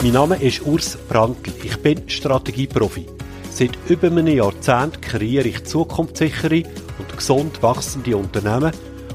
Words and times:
Mein 0.00 0.12
Name 0.12 0.40
ist 0.40 0.64
Urs 0.64 0.96
Brandl. 1.08 1.52
Ich 1.64 1.76
bin 1.78 2.08
Strategieprofi. 2.08 3.06
Seit 3.50 3.76
über 3.88 4.06
einem 4.06 4.28
Jahrzehnt 4.28 5.02
kreiere 5.02 5.48
ich 5.48 5.64
zukunftssichere 5.64 6.62
und 7.00 7.16
gesund 7.16 7.60
wachsende 7.64 8.16
Unternehmen 8.16 8.72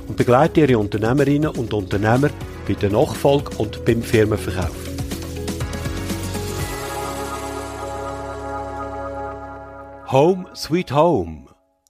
und 0.09 0.17
begleite 0.17 0.59
ihre 0.59 0.77
Unternehmerinnen 0.77 1.52
und 1.52 1.73
Unternehmer 1.73 2.30
bei 2.67 2.73
der 2.73 2.89
Nachfolge 2.89 3.55
und 3.59 3.85
beim 3.85 4.03
Firmenverkauf. 4.03 4.75
Home 10.11 10.45
Sweet 10.53 10.91
Home. 10.91 11.45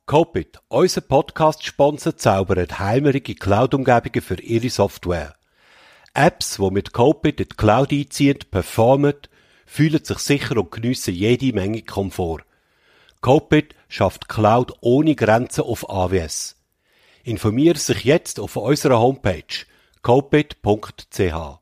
Copit, 0.05 0.59
unser 0.67 1.01
Podcast-Sponsor, 1.01 2.15
zaubert 2.15 2.77
heimerige 2.77 3.33
Cloud-Umgebungen 3.33 4.21
für 4.21 4.39
ihre 4.39 4.69
Software. 4.69 5.33
Apps, 6.13 6.57
die 6.57 6.71
mit 6.71 6.93
Copit 6.93 7.39
in 7.39 7.47
die 7.49 7.55
Cloud 7.55 7.91
einziehen, 7.91 8.39
performen, 8.51 9.15
fühlen 9.65 10.03
sich 10.03 10.19
sicher 10.19 10.57
und 10.57 10.71
geniessen 10.71 11.13
jede 11.15 11.53
Menge 11.53 11.81
Komfort. 11.81 12.43
Copit 13.21 13.73
schafft 13.87 14.29
Cloud 14.29 14.73
ohne 14.81 15.15
Grenzen 15.15 15.61
auf 15.61 15.89
AWS. 15.89 16.57
Informiere 17.23 17.79
sich 17.79 18.03
jetzt 18.03 18.39
auf 18.39 18.57
unserer 18.57 18.99
Homepage 18.99 19.65
copit.ch. 20.03 21.59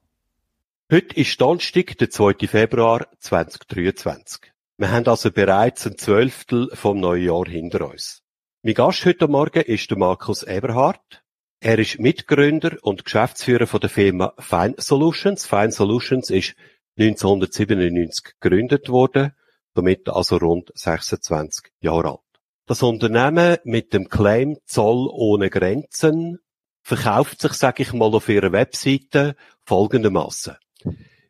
Heute 0.91 1.15
ist 1.15 1.39
Donnerstag, 1.39 1.97
der 1.99 2.09
2. 2.09 2.47
Februar 2.47 3.07
2023. 3.19 4.51
Wir 4.77 4.91
haben 4.91 5.07
also 5.07 5.31
bereits 5.31 5.85
ein 5.85 5.97
Zwölftel 5.97 6.69
vom 6.73 6.99
neuen 6.99 7.23
Jahr 7.23 7.45
hinter 7.47 7.87
uns. 7.87 8.23
Mein 8.63 8.73
Gast 8.73 9.05
heute 9.05 9.27
Morgen 9.29 9.61
ist 9.61 9.89
der 9.89 9.97
Markus 9.97 10.43
Eberhardt. 10.43 11.23
Er 11.63 11.77
ist 11.77 11.99
Mitgründer 11.99 12.77
und 12.81 13.05
Geschäftsführer 13.05 13.67
von 13.67 13.81
der 13.81 13.91
Firma 13.91 14.33
Fine 14.39 14.73
Solutions. 14.79 15.45
Fine 15.45 15.71
Solutions 15.71 16.31
ist 16.31 16.55
1997 16.97 18.39
gegründet 18.39 18.89
worden, 18.89 19.33
somit 19.75 20.09
also 20.09 20.37
rund 20.37 20.71
26 20.73 21.71
Jahre 21.79 22.13
alt. 22.13 22.19
Das 22.65 22.81
Unternehmen 22.81 23.57
mit 23.63 23.93
dem 23.93 24.09
Claim 24.09 24.57
Zoll 24.65 25.07
ohne 25.13 25.51
Grenzen 25.51 26.39
verkauft 26.81 27.39
sich, 27.41 27.53
sage 27.53 27.83
ich 27.83 27.93
mal, 27.93 28.15
auf 28.15 28.27
ihrer 28.27 28.51
Webseite 28.51 29.35
folgendermaßen. 29.63 30.55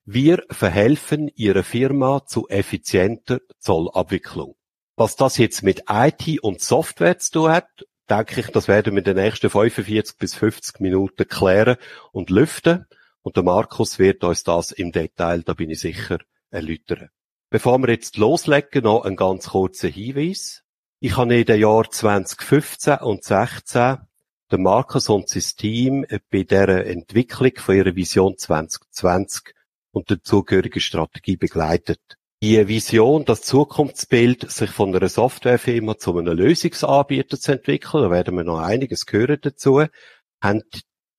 Wir 0.05 0.45
verhelfen 0.49 1.27
Ihrer 1.35 1.63
Firma 1.63 2.25
zu 2.25 2.47
effizienter 2.47 3.41
Zollabwicklung. 3.59 4.55
Was 4.95 5.17
das 5.17 5.37
jetzt 5.37 5.61
mit 5.61 5.83
IT 5.89 6.41
und 6.41 6.61
Software 6.61 7.17
zu 7.17 7.31
tun 7.31 7.49
hat, 7.49 7.85
denke 8.09 8.41
ich, 8.41 8.47
das 8.47 8.67
werden 8.67 8.93
wir 8.93 8.99
in 8.99 9.03
den 9.03 9.17
nächsten 9.17 9.49
45 9.49 10.17
bis 10.17 10.35
50 10.35 10.79
Minuten 10.79 11.27
klären 11.27 11.77
und 12.11 12.29
lüften. 12.29 12.85
Und 13.21 13.35
der 13.35 13.43
Markus 13.43 13.99
wird 13.99 14.23
uns 14.23 14.43
das 14.43 14.71
im 14.71 14.91
Detail, 14.91 15.43
da 15.43 15.53
bin 15.53 15.69
ich 15.69 15.79
sicher, 15.79 16.19
erläutern. 16.49 17.09
Bevor 17.49 17.77
wir 17.79 17.89
jetzt 17.89 18.17
loslegen, 18.17 18.83
noch 18.83 19.03
ein 19.03 19.15
ganz 19.15 19.49
kurzer 19.49 19.89
Hinweis. 19.89 20.63
Ich 20.99 21.17
habe 21.17 21.35
in 21.35 21.45
den 21.45 21.59
Jahren 21.59 21.91
2015 21.91 22.99
und 22.99 23.23
2016 23.23 24.07
den 24.51 24.63
Markus 24.63 25.09
und 25.09 25.29
sein 25.29 25.43
Team 25.57 26.05
bei 26.29 26.43
der 26.43 26.85
Entwicklung 26.85 27.51
von 27.57 27.75
ihrer 27.75 27.95
Vision 27.95 28.37
2020 28.37 29.53
und 29.91 30.09
der 30.09 30.23
zugehörigen 30.23 30.81
Strategie 30.81 31.37
begleitet. 31.37 32.01
Die 32.43 32.67
Vision, 32.67 33.23
das 33.23 33.43
Zukunftsbild, 33.43 34.49
sich 34.49 34.71
von 34.71 34.95
einer 34.95 35.09
Softwarefirma 35.09 35.99
zu 35.99 36.17
einem 36.17 36.35
Lösungsanbieter 36.35 37.39
zu 37.39 37.51
entwickeln, 37.51 38.01
da 38.01 38.09
werden 38.09 38.35
wir 38.35 38.43
noch 38.43 38.57
einiges 38.57 39.05
hören 39.07 39.37
dazu, 39.39 39.85
haben 40.41 40.63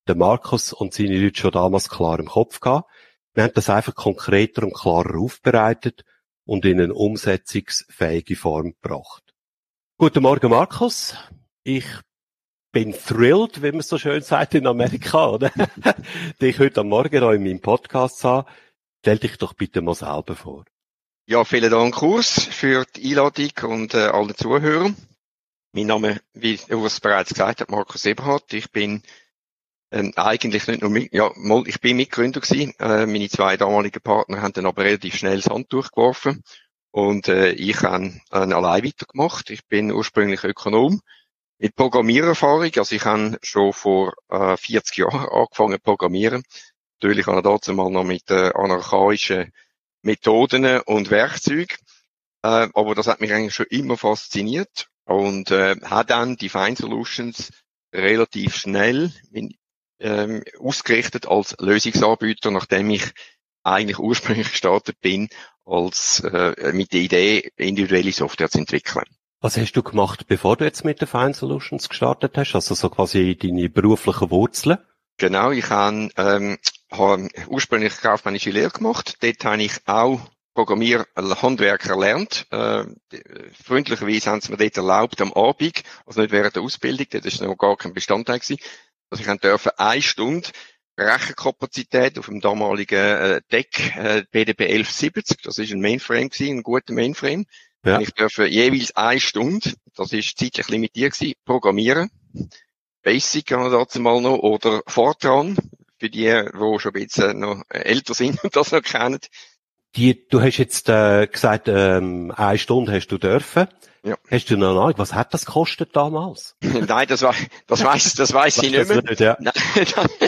der 0.08 0.16
Markus 0.16 0.72
und 0.72 0.92
seine 0.92 1.16
Leute 1.16 1.38
schon 1.38 1.52
damals 1.52 1.88
klar 1.88 2.18
im 2.18 2.26
Kopf 2.26 2.58
gehabt. 2.58 2.90
Wir 3.34 3.44
haben 3.44 3.52
das 3.54 3.70
einfach 3.70 3.94
konkreter 3.94 4.64
und 4.64 4.74
klarer 4.74 5.16
aufbereitet 5.16 6.04
und 6.44 6.64
in 6.64 6.80
eine 6.80 6.92
umsetzungsfähige 6.92 8.34
Form 8.34 8.72
gebracht. 8.72 9.22
Guten 9.98 10.24
Morgen, 10.24 10.50
Markus. 10.50 11.14
Ich 11.62 11.86
bin 12.72 12.92
thrilled, 12.92 13.62
wie 13.62 13.70
man 13.70 13.82
so 13.82 13.96
schön 13.96 14.22
sagt 14.22 14.56
in 14.56 14.66
Amerika, 14.66 15.30
oder? 15.30 15.52
dich 16.42 16.58
heute 16.58 16.80
am 16.80 16.88
Morgen 16.88 17.22
auch 17.22 17.30
in 17.30 17.44
meinem 17.44 17.60
Podcast 17.60 18.18
zu 18.18 18.28
haben. 18.28 18.48
Stell 19.02 19.18
dich 19.18 19.38
doch 19.38 19.54
bitte 19.54 19.82
mal 19.82 19.94
selber 19.94 20.34
vor. 20.34 20.64
Ja, 21.32 21.46
vielen 21.46 21.70
Dank, 21.70 21.94
Kurs, 21.94 22.44
für 22.44 22.84
die 22.94 23.08
Einladung 23.08 23.52
und 23.62 23.94
äh, 23.94 24.08
allen 24.08 24.36
Zuhörern. 24.36 24.94
Mein 25.72 25.86
Name, 25.86 26.20
wie 26.34 26.60
Urs 26.68 27.00
bereits 27.00 27.32
gesagt 27.32 27.62
hat, 27.62 27.70
Markus 27.70 28.04
Eberhardt. 28.04 28.52
Ich 28.52 28.70
bin 28.70 29.02
ähm, 29.90 30.12
eigentlich 30.16 30.66
nicht 30.66 30.82
nur 30.82 30.90
mit, 30.90 31.10
ja, 31.14 31.30
mal, 31.36 31.66
ich 31.66 31.80
bin 31.80 31.96
Mitgründer 31.96 32.42
gewesen. 32.42 32.74
Äh, 32.78 33.06
meine 33.06 33.30
zwei 33.30 33.56
damaligen 33.56 34.02
Partner 34.02 34.42
haben 34.42 34.52
dann 34.52 34.66
aber 34.66 34.84
relativ 34.84 35.16
schnell 35.16 35.36
das 35.36 35.46
Hand 35.46 35.72
durchgeworfen 35.72 36.42
und 36.90 37.28
äh, 37.28 37.52
ich 37.52 37.80
habe 37.80 38.12
äh, 38.30 38.36
allein 38.36 38.84
weitergemacht. 38.84 39.48
Ich 39.48 39.66
bin 39.66 39.90
ursprünglich 39.90 40.44
Ökonom 40.44 41.00
mit 41.56 41.74
Programmiererfahrung. 41.74 42.72
Also 42.76 42.94
ich 42.94 43.06
habe 43.06 43.38
schon 43.40 43.72
vor 43.72 44.12
äh, 44.28 44.58
40 44.58 44.98
Jahren 44.98 45.26
angefangen 45.32 45.78
zu 45.78 45.82
programmieren. 45.82 46.42
Natürlich 47.00 47.26
habe 47.26 47.38
ich 47.38 47.44
dazu 47.44 47.72
mal 47.72 47.90
noch 47.90 48.04
mit 48.04 48.30
äh, 48.30 48.52
anarchaischen 48.54 49.50
Methoden 50.02 50.80
und 50.80 51.10
Werkzeugen. 51.10 51.76
Äh, 52.42 52.68
aber 52.74 52.94
das 52.94 53.06
hat 53.06 53.20
mich 53.20 53.32
eigentlich 53.32 53.54
schon 53.54 53.66
immer 53.66 53.96
fasziniert 53.96 54.88
und 55.04 55.50
äh, 55.50 55.76
hat 55.82 56.10
dann 56.10 56.36
die 56.36 56.48
Fine 56.48 56.76
Solutions 56.76 57.50
relativ 57.94 58.56
schnell 58.56 59.12
ähm, 60.00 60.42
ausgerichtet 60.58 61.26
als 61.26 61.56
Lösungsanbieter, 61.58 62.50
nachdem 62.50 62.90
ich 62.90 63.12
eigentlich 63.62 63.98
ursprünglich 63.98 64.50
gestartet 64.50 65.00
bin, 65.00 65.28
als 65.64 66.20
äh, 66.20 66.72
mit 66.72 66.92
der 66.92 67.00
Idee, 67.00 67.50
individuelle 67.56 68.12
Software 68.12 68.50
zu 68.50 68.58
entwickeln. 68.58 69.04
Was 69.40 69.56
hast 69.56 69.72
du 69.72 69.82
gemacht, 69.82 70.26
bevor 70.26 70.56
du 70.56 70.64
jetzt 70.64 70.84
mit 70.84 71.00
der 71.00 71.08
Fine 71.08 71.34
Solutions 71.34 71.88
gestartet 71.88 72.36
hast? 72.36 72.54
Also 72.54 72.74
so 72.74 72.88
quasi 72.90 73.36
deine 73.36 73.68
beruflichen 73.68 74.30
Wurzeln? 74.30 74.78
Genau, 75.18 75.50
ich 75.50 75.68
habe, 75.68 76.10
ähm, 76.16 76.58
habe 76.92 77.28
ursprünglich 77.48 77.96
kaufmännische 78.00 78.50
Lehre 78.50 78.70
gemacht. 78.70 79.16
Dort 79.20 79.44
habe 79.44 79.62
ich 79.62 79.72
auch 79.86 80.20
Programmierhandwerk 80.54 81.86
erlernt. 81.86 82.46
Äh, 82.50 82.84
freundlicherweise 83.64 84.30
haben 84.30 84.40
sie 84.40 84.50
mir 84.50 84.58
dort 84.58 84.76
erlaubt 84.76 85.20
am 85.20 85.32
Abend, 85.32 85.82
also 86.04 86.20
nicht 86.20 86.32
während 86.32 86.56
der 86.56 86.62
Ausbildung, 86.62 87.06
das 87.10 87.24
ist 87.24 87.40
noch 87.40 87.56
gar 87.56 87.76
kein 87.76 87.94
Bestandteil 87.94 88.38
gewesen, 88.38 88.62
dass 89.10 89.20
ich 89.20 89.40
dürfen 89.40 89.72
eine 89.76 90.02
Stunde 90.02 90.48
Rechenkapazität 90.98 92.18
auf 92.18 92.26
dem 92.26 92.40
damaligen 92.40 92.98
äh, 92.98 93.40
Deck 93.50 93.96
äh, 93.96 94.24
BDP 94.30 94.64
1170, 94.64 95.38
das 95.42 95.58
ist 95.58 95.72
ein 95.72 95.80
Mainframe 95.80 96.28
gewesen, 96.28 96.58
ein 96.58 96.62
guter 96.62 96.92
Mainframe. 96.92 97.46
Ja. 97.84 97.98
Ich 98.00 98.10
dürfe 98.10 98.46
jeweils 98.46 98.94
eine 98.94 99.18
Stunde, 99.18 99.72
das 99.96 100.12
ist 100.12 100.38
zeitlich 100.38 100.68
limitiert 100.68 101.14
gewesen, 101.14 101.34
programmieren. 101.44 102.10
Basic 103.02 103.46
kann 103.46 103.60
man 103.60 103.72
dazu 103.72 104.00
mal 104.00 104.20
noch, 104.20 104.38
oder 104.38 104.82
Fortran, 104.86 105.56
für 106.02 106.10
die, 106.10 106.24
die 106.24 106.78
schon 106.80 106.94
ein 106.94 107.04
bisschen 107.04 107.38
noch 107.38 107.62
älter 107.68 108.14
sind 108.14 108.42
und 108.42 108.56
das 108.56 108.72
noch 108.72 108.82
kennen. 108.82 109.20
Die, 109.94 110.26
du 110.26 110.40
hast 110.40 110.56
jetzt 110.56 110.88
äh, 110.88 111.28
gesagt, 111.28 111.68
ähm, 111.68 112.32
eine 112.34 112.58
Stunde 112.58 112.92
hast 112.92 113.06
du 113.06 113.18
dürfen. 113.18 113.68
Ja. 114.02 114.16
Hast 114.28 114.50
du 114.50 114.56
noch 114.56 114.70
eine 114.70 114.80
Ahnung, 114.80 114.94
was 114.96 115.14
hat 115.14 115.32
das 115.32 115.46
gekostet 115.46 115.94
damals? 115.94 116.56
Nein, 116.62 117.06
das, 117.06 117.22
war, 117.22 117.36
das 117.68 117.84
weiß 117.84 118.14
das 118.14 118.32
weiß 118.32 118.58
ich 118.64 118.72
nicht 118.72 118.88
mehr. 118.88 119.02
Nicht, 119.02 119.20
ja. 119.20 119.36
Nein, 119.40 119.54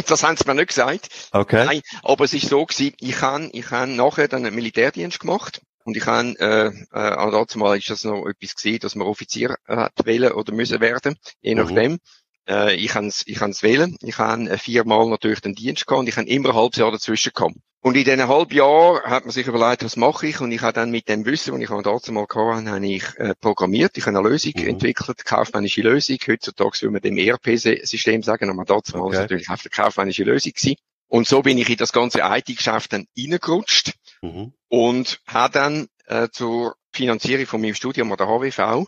das 0.06 0.22
haben 0.22 0.36
sie 0.36 0.44
mir 0.46 0.54
nicht 0.54 0.68
gesagt. 0.68 1.08
Okay. 1.32 1.64
Nein, 1.64 1.80
aber 2.04 2.22
es 2.22 2.34
ist 2.34 2.48
so 2.48 2.64
gewesen, 2.64 2.94
ich 3.00 3.20
habe 3.20 3.48
ich 3.52 3.68
hab 3.72 3.88
nachher 3.88 4.28
dann 4.28 4.46
einen 4.46 4.54
Militärdienst 4.54 5.18
gemacht 5.18 5.60
und 5.82 5.96
ich 5.96 6.06
habe, 6.06 6.38
äh, 6.38 6.66
äh, 6.68 7.30
dazu 7.32 7.58
mal 7.58 7.76
ist 7.76 7.90
das 7.90 8.04
noch 8.04 8.26
etwas 8.28 8.54
gesehen, 8.54 8.78
dass 8.78 8.94
man 8.94 9.08
Offizier 9.08 9.56
äh, 9.66 9.74
hat 9.74 10.06
wählen 10.06 10.30
oder 10.30 10.52
müssen 10.52 10.80
werden, 10.80 11.16
je 11.40 11.56
mhm. 11.56 11.60
nachdem. 11.62 11.92
Mhm. 11.92 12.00
Äh, 12.48 12.74
ich 12.76 12.88
kann 12.88 13.06
es 13.06 13.22
ich 13.26 13.38
kann's 13.38 13.62
wählen. 13.62 13.96
Ich 14.02 14.18
habe 14.18 14.58
viermal 14.58 15.08
natürlich 15.08 15.40
den 15.40 15.54
Dienst 15.54 15.86
gehabt 15.86 16.00
und 16.00 16.08
ich 16.08 16.16
habe 16.16 16.28
immer 16.28 16.50
ein 16.50 16.54
halbes 16.54 16.78
Jahr 16.78 16.90
dazwischen 16.90 17.32
gekommen. 17.32 17.62
Und 17.80 17.96
in 17.96 18.04
diesen 18.04 18.28
halben 18.28 18.54
Jahr 18.54 19.02
hat 19.02 19.24
man 19.24 19.32
sich 19.32 19.46
überlegt, 19.46 19.84
was 19.84 19.96
mache 19.96 20.26
ich? 20.26 20.40
Und 20.40 20.50
ich 20.52 20.62
habe 20.62 20.72
dann 20.72 20.90
mit 20.90 21.06
dem 21.06 21.26
Wissen, 21.26 21.52
das 21.52 21.60
ich 21.60 21.82
dazu 21.82 22.12
mal 22.12 22.22
hatte, 22.22 22.70
habe 22.70 22.86
ich 22.86 23.04
äh, 23.18 23.34
programmiert. 23.38 23.98
Ich 23.98 24.06
habe 24.06 24.18
eine 24.18 24.26
Lösung 24.26 24.52
mhm. 24.56 24.68
entwickelt, 24.68 25.22
kaufmännische 25.26 25.82
Lösung. 25.82 26.16
Heutzutage 26.26 26.80
würde 26.80 26.92
man 26.92 27.02
dem 27.02 27.18
ERP-System 27.18 28.22
sagen, 28.22 28.48
aber 28.48 28.64
dazu 28.64 28.94
okay. 28.94 29.02
war 29.02 29.12
es 29.12 29.18
natürlich 29.18 29.50
auf 29.50 29.60
der 29.60 29.70
kaufmännische 29.70 30.24
Lösung 30.24 30.52
gewesen. 30.52 30.76
Und 31.08 31.28
so 31.28 31.42
bin 31.42 31.58
ich 31.58 31.68
in 31.68 31.76
das 31.76 31.92
ganze 31.92 32.20
IT-Geschäft 32.22 32.94
dann 32.94 33.06
reingerutscht 33.18 33.92
mhm. 34.22 34.54
und 34.68 35.20
habe 35.26 35.52
dann 35.52 35.88
äh, 36.06 36.28
zur 36.32 36.76
Finanzierung 36.90 37.44
von 37.44 37.60
meinem 37.60 37.74
Studium 37.74 38.10
an 38.10 38.16
der 38.16 38.28
HWV 38.28 38.86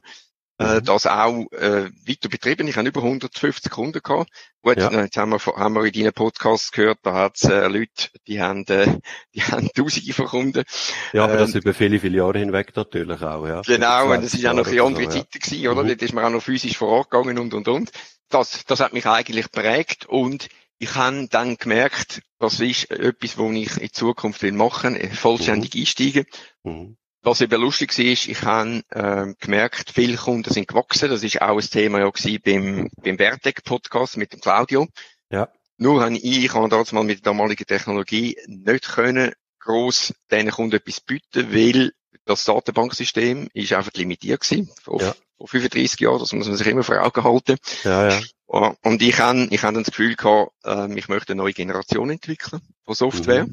äh, 0.58 0.80
Mhm. 0.80 0.84
das 0.84 1.06
auch 1.06 1.46
äh, 1.52 1.90
weiter 2.06 2.28
betrieben. 2.28 2.66
Ich 2.68 2.76
habe 2.76 2.88
über 2.88 3.02
150 3.02 3.70
Kunden 3.70 4.00
gehabt. 4.02 4.30
Gut, 4.62 4.78
Ja. 4.78 4.88
äh, 4.90 5.04
jetzt 5.04 5.16
haben 5.16 5.30
wir, 5.30 5.38
haben 5.38 5.74
wir 5.74 5.84
in 5.84 5.92
deinen 5.92 6.12
Podcasts 6.12 6.72
gehört, 6.72 6.98
da 7.02 7.14
hat 7.14 7.36
es 7.36 7.44
äh, 7.44 7.66
Leute, 7.68 8.08
die 8.26 8.40
haben, 8.40 8.64
äh, 8.68 8.98
die 9.34 9.42
haben 9.42 9.68
Tausende 9.74 10.12
von 10.12 10.26
Kunden. 10.26 10.64
Ja, 11.12 11.24
aber 11.24 11.36
das 11.36 11.54
Ähm, 11.54 11.60
über 11.60 11.74
viele, 11.74 12.00
viele 12.00 12.18
Jahre 12.18 12.38
hinweg 12.38 12.74
natürlich 12.76 13.22
auch, 13.22 13.46
ja. 13.46 13.64
Genau, 13.64 14.12
und 14.12 14.22
das 14.22 14.32
20 14.32 14.40
ist 14.40 14.46
auch 14.46 14.54
noch 14.54 14.64
ein 14.64 14.64
bisschen 14.64 14.76
Jahre 14.76 14.86
andere 14.86 15.04
so, 15.04 15.10
Zeiten 15.10 15.38
gewesen, 15.40 15.68
oder? 15.68 15.82
Mhm. 15.84 15.88
Dort 15.88 16.02
ist 16.02 16.12
man 16.14 16.24
auch 16.24 16.30
noch 16.30 16.42
physisch 16.42 16.76
vor 16.78 16.88
Ort 16.88 17.10
gegangen 17.10 17.38
und, 17.38 17.54
und, 17.54 17.68
und. 17.68 17.90
Das, 18.28 18.64
das 18.64 18.80
hat 18.80 18.92
mich 18.92 19.06
eigentlich 19.06 19.50
prägt 19.52 20.06
und 20.06 20.48
ich 20.78 20.94
habe 20.94 21.26
dann 21.30 21.56
gemerkt, 21.56 22.22
das 22.38 22.60
ist 22.60 22.90
etwas, 22.90 23.38
wo 23.38 23.50
ich 23.52 23.76
in 23.78 23.92
Zukunft 23.92 24.42
will 24.42 24.52
machen, 24.52 24.94
äh, 24.96 25.08
vollständig 25.10 25.74
einsteigen. 25.74 26.26
Ja. 26.64 26.72
Mhm. 26.72 26.96
Was 27.26 27.40
eben 27.40 27.60
lustig 27.60 27.98
war, 27.98 28.04
ich 28.04 28.42
habe 28.42 28.82
ähm, 28.92 29.34
gemerkt, 29.40 29.90
viele 29.92 30.16
Kunden 30.16 30.52
sind 30.52 30.68
gewachsen. 30.68 31.10
Das 31.10 31.24
ist 31.24 31.42
auch 31.42 31.58
ein 31.58 31.68
Thema 31.68 31.98
ja 31.98 32.08
gewesen 32.08 32.40
beim, 32.44 32.88
beim 33.02 33.16
Vertec-Podcast 33.18 34.16
mit 34.16 34.32
dem 34.32 34.40
Claudio. 34.40 34.86
Ja. 35.28 35.48
Nur 35.76 36.02
habe 36.04 36.14
ich, 36.16 36.44
ich 36.44 36.54
habe 36.54 36.68
damals 36.68 36.92
mal 36.92 37.02
mit 37.02 37.24
der 37.24 37.32
damaligen 37.32 37.66
Technologie 37.66 38.36
nicht 38.46 38.86
können, 38.88 39.32
gross 39.58 40.14
diesen 40.30 40.52
Kunden 40.52 40.76
etwas 40.76 41.00
bieten, 41.00 41.52
weil 41.52 41.90
das 42.26 42.44
Datenbanksystem 42.44 43.48
ist 43.52 43.72
einfach 43.72 43.92
limitiert 43.94 44.40
gewesen, 44.42 44.70
vor, 44.80 45.02
Ja. 45.02 45.12
vor 45.36 45.48
35 45.48 45.98
Jahren. 45.98 46.20
Das 46.20 46.32
muss 46.32 46.46
man 46.46 46.56
sich 46.56 46.66
immer 46.68 46.84
vor 46.84 47.02
Augen 47.02 47.24
halten. 47.24 47.56
Ja, 47.82 48.08
ja. 48.08 48.20
Ja, 48.52 48.76
Und 48.84 49.02
ich 49.02 49.18
habe, 49.18 49.48
ich 49.50 49.64
habe 49.64 49.74
dann 49.74 49.82
das 49.82 49.90
Gefühl 49.90 50.14
gehabt, 50.14 50.52
ähm, 50.64 50.96
ich 50.96 51.08
möchte 51.08 51.32
eine 51.32 51.42
neue 51.42 51.52
Generation 51.52 52.08
entwickeln 52.10 52.62
von 52.84 52.94
Software. 52.94 53.48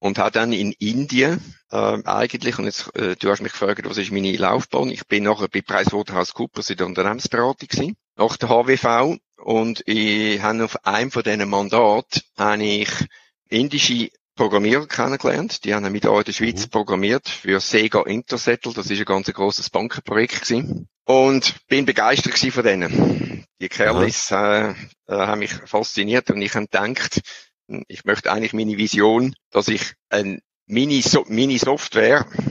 Und 0.00 0.18
habe 0.18 0.30
dann 0.30 0.52
in 0.52 0.72
Indien 0.72 1.42
ähm, 1.72 2.06
eigentlich, 2.06 2.58
und 2.58 2.66
jetzt, 2.66 2.94
äh, 2.96 3.16
du 3.16 3.30
hast 3.30 3.42
mich 3.42 3.52
gefragt, 3.52 3.82
was 3.84 3.98
ist 3.98 4.12
meine 4.12 4.36
Laufbahn? 4.36 4.90
Ich 4.90 5.06
bin 5.06 5.24
nachher 5.24 5.48
bei 5.48 5.60
PricewaterhouseCoopers 5.60 6.70
in 6.70 6.76
der 6.76 6.86
Unternehmensberatung 6.86 7.68
gewesen, 7.68 7.96
nach 8.16 8.36
der 8.36 8.48
HWV. 8.48 9.18
Und 9.36 9.82
ich 9.86 10.40
habe 10.40 10.64
auf 10.64 10.84
einem 10.86 11.10
von 11.10 11.22
diesen 11.22 11.48
Mandaten 11.48 12.22
habe 12.36 12.62
ich 12.64 12.90
indische 13.48 14.10
Programmierer 14.36 14.86
kennengelernt. 14.86 15.64
Die 15.64 15.74
haben 15.74 15.90
mit 15.90 16.04
hier 16.04 16.16
in 16.16 16.24
der 16.24 16.32
Schweiz 16.32 16.66
Mhm. 16.66 16.70
programmiert 16.70 17.28
für 17.28 17.58
Sega 17.58 18.02
Intersettle. 18.02 18.72
Das 18.72 18.88
ist 18.88 18.98
ein 19.00 19.04
ganz 19.04 19.26
grosses 19.32 19.68
Bankenprojekt 19.68 20.42
gewesen. 20.42 20.88
Und 21.04 21.54
bin 21.66 21.86
begeistert 21.86 22.34
gewesen 22.34 22.52
von 22.52 22.62
denen. 22.62 23.44
Die 23.60 23.68
Kerlis 23.68 24.30
äh, 24.30 24.70
äh, 24.70 24.74
haben 25.08 25.40
mich 25.40 25.52
fasziniert 25.52 26.30
und 26.30 26.40
ich 26.40 26.54
habe 26.54 26.66
gedacht, 26.66 27.20
ich 27.88 28.04
möchte 28.04 28.32
eigentlich 28.32 28.52
meine 28.52 28.76
Vision, 28.76 29.34
dass 29.50 29.68
ich 29.68 29.94
ein 30.08 30.40
Mini, 30.66 31.00
so 31.00 31.24
Mini 31.28 31.58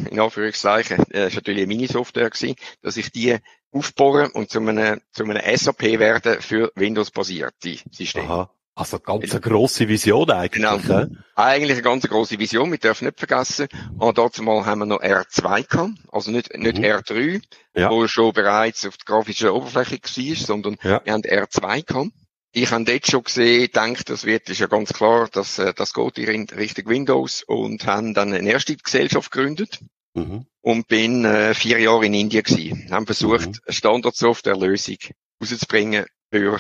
in 0.10 0.20
Anführungszeichen, 0.20 1.04
äh, 1.12 1.28
ist 1.28 1.36
natürlich 1.36 1.60
eine 1.62 1.68
Mini 1.68 1.88
Software 1.88 2.30
gewesen, 2.30 2.56
dass 2.82 2.98
ich 2.98 3.12
die 3.12 3.38
aufbaue 3.72 4.30
und 4.32 4.50
zu 4.50 4.60
einem, 4.60 5.02
zu 5.12 5.24
einem 5.24 5.40
SAP 5.58 6.00
werde 6.00 6.42
für 6.42 6.72
Windows-basierte 6.76 7.78
Systeme. 7.92 8.28
Aha. 8.28 8.52
Also 8.74 9.00
ganz 9.00 9.32
eine 9.32 9.42
grosse 9.42 9.88
Vision 9.88 10.30
eigentlich. 10.30 10.64
Genau. 10.64 10.78
hä? 10.78 11.08
Eigentlich 11.36 11.74
eine 11.74 11.82
ganz 11.82 12.08
große 12.08 12.38
Vision, 12.38 12.70
wir 12.70 12.78
dürfen 12.78 13.06
nicht 13.06 13.18
vergessen. 13.18 13.68
Und 13.98 14.20
dazu 14.20 14.44
mal 14.44 14.68
haben 14.68 14.80
wir 14.80 14.86
noch 14.86 15.02
R2 15.02 15.68
gehabt, 15.68 15.92
also 16.12 16.30
nicht, 16.30 16.56
nicht 16.56 16.78
Mhm. 16.78 16.84
R3, 16.84 17.42
Ja. 17.76 17.90
wo 17.90 18.08
schon 18.08 18.34
bereits 18.34 18.86
auf 18.86 18.96
der 18.98 19.06
grafischen 19.06 19.50
Oberfläche 19.50 19.98
war, 20.00 20.36
sondern 20.36 20.78
Ja. 20.84 21.02
wir 21.04 21.12
haben 21.14 21.24
R2 21.24 21.86
gehabt. 21.86 22.12
Ich 22.60 22.72
habe 22.72 22.86
dort 22.86 23.06
schon 23.06 23.24
gesehen, 23.24 23.62
gedacht, 23.62 24.10
das 24.10 24.26
wird, 24.26 24.50
ist 24.50 24.58
ja 24.60 24.66
ganz 24.66 24.92
klar, 24.92 25.30
dass, 25.32 25.60
äh, 25.60 25.76
das 25.76 25.94
geht 25.94 26.18
in 26.18 26.46
Richtung 26.50 26.88
Windows 26.88 27.44
und 27.44 27.86
haben 27.86 28.16
dann 28.16 28.34
eine 28.34 28.50
erste 28.50 28.76
Gesellschaft 28.76 29.30
gegründet 29.30 29.80
Mhm. 30.16 30.48
und 30.62 30.88
bin 30.88 31.24
äh, 31.24 31.54
vier 31.54 31.78
Jahre 31.80 32.08
in 32.08 32.16
Indien 32.16 32.42
gewesen. 32.42 32.88
Haben 32.90 33.06
versucht, 33.06 33.46
Mhm. 33.46 33.54
eine 33.64 33.74
Standardsoftwarelösung 33.76 34.98
rauszubringen 35.40 36.06
für 36.32 36.60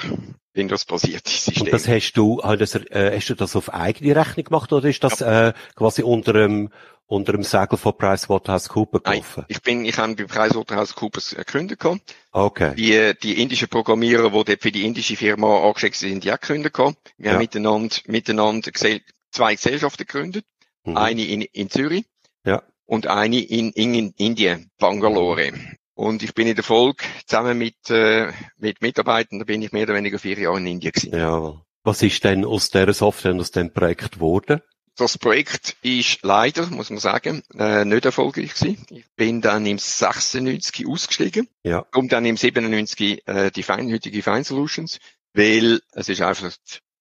Windows-basierte 0.53 1.29
Systeme. 1.29 1.65
Und 1.65 1.73
das 1.73 1.87
hast 1.87 2.13
du, 2.13 2.41
hast 2.43 2.59
das, 2.59 2.75
äh, 2.75 3.11
hast 3.15 3.29
du 3.29 3.35
das 3.35 3.55
auf 3.55 3.73
eigene 3.73 4.15
Rechnung 4.15 4.45
gemacht 4.45 4.73
oder 4.73 4.87
ist 4.89 5.03
das 5.03 5.21
äh, 5.21 5.53
quasi 5.75 6.03
unter 6.03 6.33
dem, 6.33 6.69
unter 7.05 7.31
dem 7.33 7.43
Segel 7.43 7.77
von 7.77 7.97
PricewaterhouseCoopers 7.97 9.01
Nein, 9.05 9.13
gelaufen? 9.13 9.45
ich 9.47 9.61
bin, 9.61 9.85
ich 9.85 9.97
habe 9.97 10.15
bei 10.15 10.23
PricewaterhouseCoopers 10.25 11.35
gehabt. 11.45 12.15
Okay. 12.31 12.75
Die, 12.75 13.13
die 13.21 13.41
indischen 13.41 13.67
Programmierer, 13.69 14.29
die 14.31 14.43
dort 14.43 14.61
für 14.61 14.71
die 14.71 14.85
indische 14.85 15.15
Firma 15.15 15.65
angestellt 15.65 15.95
sind, 15.95 16.23
die 16.23 16.33
auch 16.33 16.39
gehabt. 16.39 17.13
Wir 17.17 17.27
Ja. 17.27 17.31
haben 17.33 17.39
miteinander, 17.39 17.95
miteinander 18.07 18.71
zwei 18.73 19.55
Gesellschaften 19.55 20.05
gegründet. 20.05 20.45
Mhm. 20.83 20.97
Eine 20.97 21.25
in, 21.25 21.41
in 21.41 21.69
Zürich. 21.69 22.05
Ja. 22.45 22.63
Und 22.85 23.07
eine 23.07 23.39
in, 23.41 23.71
in, 23.71 23.93
in 23.93 24.13
Indien, 24.17 24.71
Bangalore. 24.79 25.51
Und 25.97 26.21
ich 26.21 26.35
bin 26.35 26.45
in 26.47 26.53
der 26.53 26.63
Folge 26.63 27.03
zusammen 27.25 27.57
mit, 27.57 27.89
äh, 27.89 28.31
mit 28.57 28.81
Mitarbeitern, 28.83 29.39
da 29.39 29.45
bin 29.45 29.63
ich 29.63 29.71
mehr 29.71 29.83
oder 29.83 29.95
weniger 29.95 30.19
vier 30.19 30.37
Jahre 30.37 30.59
in 30.59 30.67
Indien 30.67 30.91
gewesen. 30.93 31.17
Ja. 31.17 31.59
Was 31.83 32.03
ist 32.03 32.23
denn 32.23 32.45
aus 32.45 32.69
dieser 32.69 32.93
Software 32.93 33.31
und 33.31 33.39
aus 33.39 33.49
dem 33.49 33.73
Projekt 33.73 34.11
geworden? 34.13 34.61
Das 34.95 35.17
Projekt 35.17 35.75
ist 35.81 36.19
leider, 36.21 36.67
muss 36.67 36.91
man 36.91 36.99
sagen, 36.99 37.41
äh, 37.57 37.83
nicht 37.83 38.05
erfolgreich 38.05 38.53
gewesen. 38.53 38.85
Ich 38.91 39.05
bin 39.15 39.41
dann 39.41 39.65
im 39.65 39.79
96 39.79 40.87
ausgestiegen. 40.87 41.47
Ja. 41.63 41.85
Und 41.95 42.11
dann 42.11 42.25
im 42.25 42.37
97 42.37 43.27
äh, 43.27 43.49
die 43.49 43.63
Fine, 43.63 43.91
heutige 43.91 44.21
Fine 44.21 44.43
Solutions, 44.43 44.99
weil 45.33 45.81
es 45.93 46.09
ist 46.09 46.21
einfach 46.21 46.51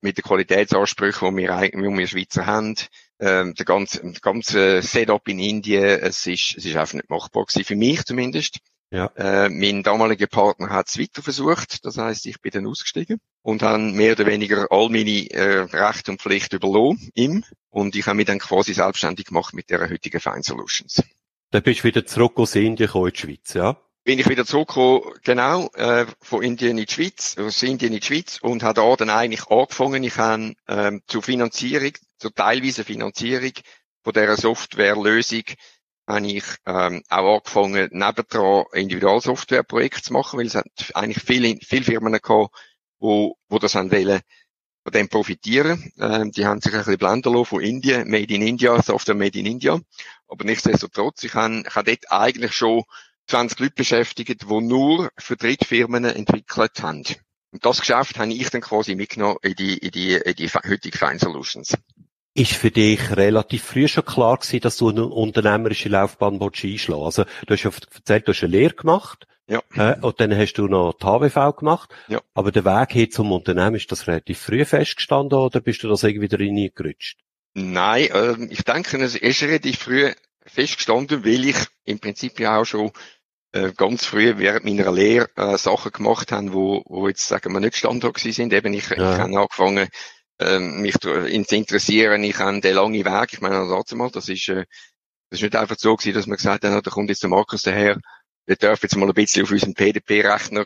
mit 0.01 0.17
den 0.17 0.23
Qualitätsansprüchen, 0.25 1.37
die 1.37 1.43
wir, 1.43 1.55
eigentlich- 1.55 1.83
die 1.91 1.99
wir 1.99 2.07
Schweizer 2.07 2.47
haben, 2.47 2.77
ähm, 3.21 3.55
der 3.55 3.65
ganze, 3.67 4.01
der 4.03 4.21
ganze 4.23 4.81
Setup 4.81 5.27
in 5.29 5.39
Indien, 5.39 5.85
es 5.85 6.27
ist, 6.27 6.55
es 6.57 6.65
ist 6.65 6.77
einfach 6.77 6.95
nicht 6.95 7.11
machbar 7.11 7.45
gewesen, 7.45 7.65
für 7.67 7.77
mich 7.77 8.03
zumindest. 8.05 8.61
Ja. 8.91 9.07
Äh, 9.17 9.49
mein 9.49 9.83
damaliger 9.83 10.29
Partner 10.29 10.71
hat 10.71 10.89
es 10.89 10.99
weiter 10.99 11.23
versucht, 11.23 11.85
das 11.85 11.99
heißt, 11.99 12.27
ich 12.27 12.41
bin 12.41 12.53
dann 12.53 12.67
ausgestiegen 12.67 13.21
und 13.43 13.63
habe 13.63 13.79
mehr 13.79 14.13
oder 14.13 14.27
weniger 14.27 14.69
all 14.71 14.89
meine 14.89 15.29
äh, 15.31 15.67
Rechte 15.73 16.13
und 16.13 16.23
Pflichten 16.23 16.57
überlassen 16.57 17.11
ihm 17.15 17.45
und 17.71 17.97
ich 17.97 18.07
habe 18.07 18.17
mich 18.17 18.27
dann 18.27 18.39
quasi 18.39 18.75
selbstständig 18.75 19.27
gemacht 19.27 19.55
mit 19.55 19.71
der 19.71 19.91
heutigen 19.91 20.21
Fine 20.21 20.43
Solutions. 20.43 21.03
Dann 21.51 21.63
bist 21.63 21.81
du 21.81 21.85
wieder 21.85 22.07
zurück 22.07 22.35
aus 22.37 22.55
Indien 22.55 22.77
gekommen 22.77 23.09
in 23.09 23.13
die 23.13 23.21
Schweiz, 23.21 23.55
ja? 23.55 23.77
bin 24.07 24.21
ich 24.21 24.29
wieder 24.29 24.47
zurückgekommen, 24.47 25.03
genau, 25.25 25.69
äh, 25.75 26.07
von 26.21 26.41
Indien 26.41 26.79
in 26.79 26.87
die 26.87 26.93
Schweiz, 26.93 27.37
aus 27.39 27.61
Indien 27.65 27.93
in 27.93 27.99
die 27.99 28.07
Schweiz 28.07 28.39
und 28.41 28.63
habe 28.63 28.81
da 28.81 28.95
dann 28.95 29.11
eigentlich 29.11 29.49
angefangen. 29.49 30.05
Ich 30.05 30.17
habe 30.17 30.55
ähm, 30.69 31.03
zur 31.09 31.25
Finanzierung, 31.25 31.91
zur 32.17 32.33
teilweise 32.33 32.85
Finanzierung 32.85 33.51
von 34.05 34.13
dieser 34.13 34.37
Softwarelösung 34.37 35.43
habe 36.07 36.27
ich 36.27 36.45
ähm, 36.67 37.03
auch 37.09 37.37
angefangen, 37.37 37.89
nebendran 37.93 38.65
Individualsoftwareprojekte 38.73 40.03
zu 40.03 40.13
machen, 40.13 40.39
weil 40.39 40.47
es 40.47 40.55
hat 40.55 40.67
eigentlich 40.95 41.23
viele, 41.23 41.59
viele 41.63 41.85
Firmen 41.85 42.13
gehabt, 42.13 42.55
wo, 42.99 43.37
wo 43.49 43.59
das 43.59 43.75
haben 43.75 43.91
wollen, 43.91 44.21
von 44.85 44.93
dem 44.93 45.09
profitieren. 45.09 45.93
Ähm, 45.99 46.31
die 46.31 46.47
haben 46.47 46.61
sich 46.61 46.73
ein 46.73 46.79
bisschen 46.79 46.99
blenden 46.99 47.35
lassen 47.35 47.47
von 47.47 47.61
Indien, 47.61 48.09
Made 48.09 48.33
in 48.33 48.43
India, 48.43 48.81
Software 48.83 49.17
Made 49.17 49.39
in 49.39 49.47
India. 49.47 49.81
Aber 50.29 50.45
nichtsdestotrotz, 50.45 51.25
ich 51.25 51.35
habe, 51.35 51.65
ich 51.67 51.75
habe 51.75 51.91
dort 51.91 52.13
eigentlich 52.13 52.53
schon 52.53 52.85
20 53.27 53.59
Leute 53.59 53.75
beschäftigt, 53.75 54.43
die 54.49 54.61
nur 54.61 55.11
für 55.19 55.37
Drittfirmen 55.37 56.05
entwickelt 56.05 56.83
haben. 56.83 57.03
Und 57.51 57.65
das 57.65 57.81
Geschäft 57.81 58.19
habe 58.19 58.33
ich 58.33 58.51
dann 58.51 58.61
quasi 58.61 58.95
mitgenommen 58.95 59.39
in 59.43 59.55
die, 59.55 59.79
in 59.79 59.91
die, 59.91 60.15
in 60.15 60.35
die 60.35 60.49
heutige 60.49 60.97
Fine 60.97 61.19
Solutions. 61.19 61.77
Ist 62.37 62.53
für 62.53 62.71
dich 62.71 63.17
relativ 63.17 63.65
früh 63.65 63.89
schon 63.89 64.05
klar 64.05 64.37
gewesen, 64.37 64.61
dass 64.61 64.77
du 64.77 64.91
eine 64.91 65.07
unternehmerische 65.07 65.89
Laufbahn 65.89 66.39
willst 66.39 66.65
einschlagen 66.65 67.03
Also, 67.03 67.25
du 67.47 67.55
hast 67.55 67.63
ja 67.63 67.71
erzählt, 67.95 68.29
du 68.29 68.33
hast 68.33 68.43
eine 68.43 68.53
Lehre 68.53 68.75
gemacht. 68.75 69.27
Ja. 69.49 69.63
Äh, 69.75 69.99
und 70.01 70.21
dann 70.21 70.37
hast 70.37 70.55
du 70.55 70.67
noch 70.67 70.95
die 70.95 71.05
HWV 71.07 71.57
gemacht. 71.57 71.95
Ja. 72.09 72.21
Aber 72.35 72.53
der 72.53 72.65
Weg 72.65 72.93
hin 72.93 73.11
zum 73.11 73.33
Unternehmen, 73.33 73.77
ist 73.77 73.91
das 73.91 74.07
relativ 74.07 74.39
früh 74.39 74.65
festgestanden 74.65 75.39
oder 75.39 75.61
bist 75.61 75.83
du 75.83 75.89
das 75.89 76.03
irgendwie 76.03 76.35
reingerutscht? 76.35 77.19
Nein, 77.55 78.09
ähm, 78.13 78.49
ich 78.51 78.65
denke, 78.65 78.99
es 78.99 79.15
ist 79.15 79.43
relativ 79.43 79.79
früh 79.79 80.13
festgestanden, 80.45 81.25
weil 81.25 81.47
ich 81.47 81.57
im 81.85 82.01
Prinzip 82.01 82.39
ja 82.39 82.59
auch 82.61 82.65
schon 82.65 82.91
äh, 83.53 83.73
ganz 83.73 84.05
früh 84.05 84.37
während 84.37 84.65
meiner 84.65 84.93
Lehre 84.93 85.31
äh, 85.37 85.57
Sachen 85.57 85.93
gemacht 85.93 86.33
habe, 86.33 86.53
wo, 86.53 86.83
wo 86.87 87.09
jetzt, 87.09 87.27
sagen 87.27 87.53
wir, 87.53 87.61
nicht 87.61 87.77
Standard 87.77 88.15
gewesen 88.15 88.33
sind. 88.35 88.53
Eben, 88.53 88.75
ich, 88.75 88.91
Ja. 88.91 89.15
ich 89.15 89.21
habe 89.21 89.39
angefangen, 89.39 89.89
ähm, 90.39 90.81
mich 90.83 90.95
interessieren. 91.53 92.25
Ich 92.25 92.39
habe 92.39 92.61
den 92.61 92.75
langen 92.75 93.05
Weg, 93.05 93.33
ich 93.33 93.41
meine, 93.41 93.69
dazu 93.69 93.97
mal, 93.97 94.11
das 94.11 94.29
ist, 94.29 94.49
äh, 94.49 94.65
das 95.31 95.39
ist 95.41 95.43
nicht 95.43 95.57
einfach 95.57 95.77
so 95.79 95.97
gewesen, 95.97 96.15
dass 96.15 96.27
man 96.27 96.37
gesagt 96.37 96.65
hat, 96.65 96.87
da 96.87 96.91
kommt 96.91 97.09
jetzt 97.11 97.23
der 97.23 97.31
Markus 97.31 97.63
daher, 97.63 97.99
der 98.49 98.57
darf 98.57 98.83
jetzt 98.83 98.97
mal 98.97 99.09
ein 99.09 99.15
bisschen 99.15 99.43
auf 99.43 99.51
unseren 99.51 99.75
PDP-Rechner 99.75 100.65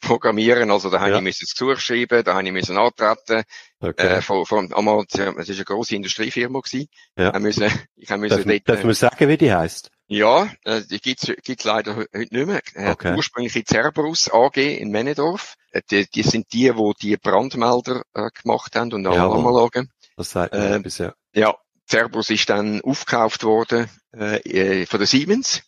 programmieren. 0.00 0.70
Also 0.70 0.90
da 0.90 1.00
habe 1.00 1.10
Ja. 1.10 1.16
ich 1.16 1.22
müssen 1.24 1.44
das 1.44 1.54
Gesuch 1.54 1.80
schreiben, 1.80 2.22
da 2.22 2.34
habe 2.34 2.46
ich 2.46 2.52
müssen 2.52 2.76
antreten, 2.78 3.42
Okay. 3.80 4.06
äh, 4.06 4.22
von, 4.22 4.46
von, 4.46 4.72
einmal, 4.72 5.04
es 5.08 5.48
ist 5.48 5.56
eine 5.56 5.64
grosse 5.64 5.96
Industriefirma 5.96 6.60
gewesen. 6.60 6.88
Ja. 7.18 7.34
Ich 7.34 7.40
müssen, 7.40 7.70
ich 7.96 8.10
habe 8.10 8.20
müssen 8.20 8.36
Darf, 8.36 8.44
dort, 8.46 8.68
darf 8.68 8.84
man 8.84 8.94
sagen, 8.94 9.28
wie 9.28 9.36
die 9.36 9.52
heisst? 9.52 9.90
Ja, 10.08 10.48
äh, 10.64 10.82
die 10.82 11.00
gibt's, 11.00 11.26
gibt's 11.42 11.64
leider 11.64 11.94
he- 11.96 12.06
heute 12.16 12.34
nicht 12.34 12.46
mehr. 12.46 12.60
Äh, 12.74 12.90
Okay. 12.92 13.10
Die 13.12 13.16
ursprüngliche 13.16 13.64
Cerberus 13.64 14.30
AG 14.32 14.56
in 14.56 14.90
Männedorf, 14.90 15.54
äh, 15.72 15.82
die, 15.90 16.06
die 16.08 16.22
sind 16.22 16.52
die, 16.52 16.72
die 16.72 16.92
die 17.00 17.16
Brandmelder 17.16 18.02
äh, 18.14 18.28
gemacht 18.42 18.76
haben 18.76 18.92
und 18.92 19.04
Jawohl. 19.04 19.18
Alarmanlagen. 19.20 19.90
Das 20.16 20.30
sagt 20.30 20.52
mir 20.54 20.60
Äh, 20.60 20.76
etwas, 20.76 20.98
ja. 20.98 21.12
Ja, 21.34 21.54
Cerberus 21.88 22.30
ist 22.30 22.48
dann 22.48 22.80
aufgekauft 22.82 23.44
worden 23.44 23.88
äh, 24.14 24.36
äh, 24.82 24.86
von 24.86 24.98
der 24.98 25.06
Siemens. 25.06 25.62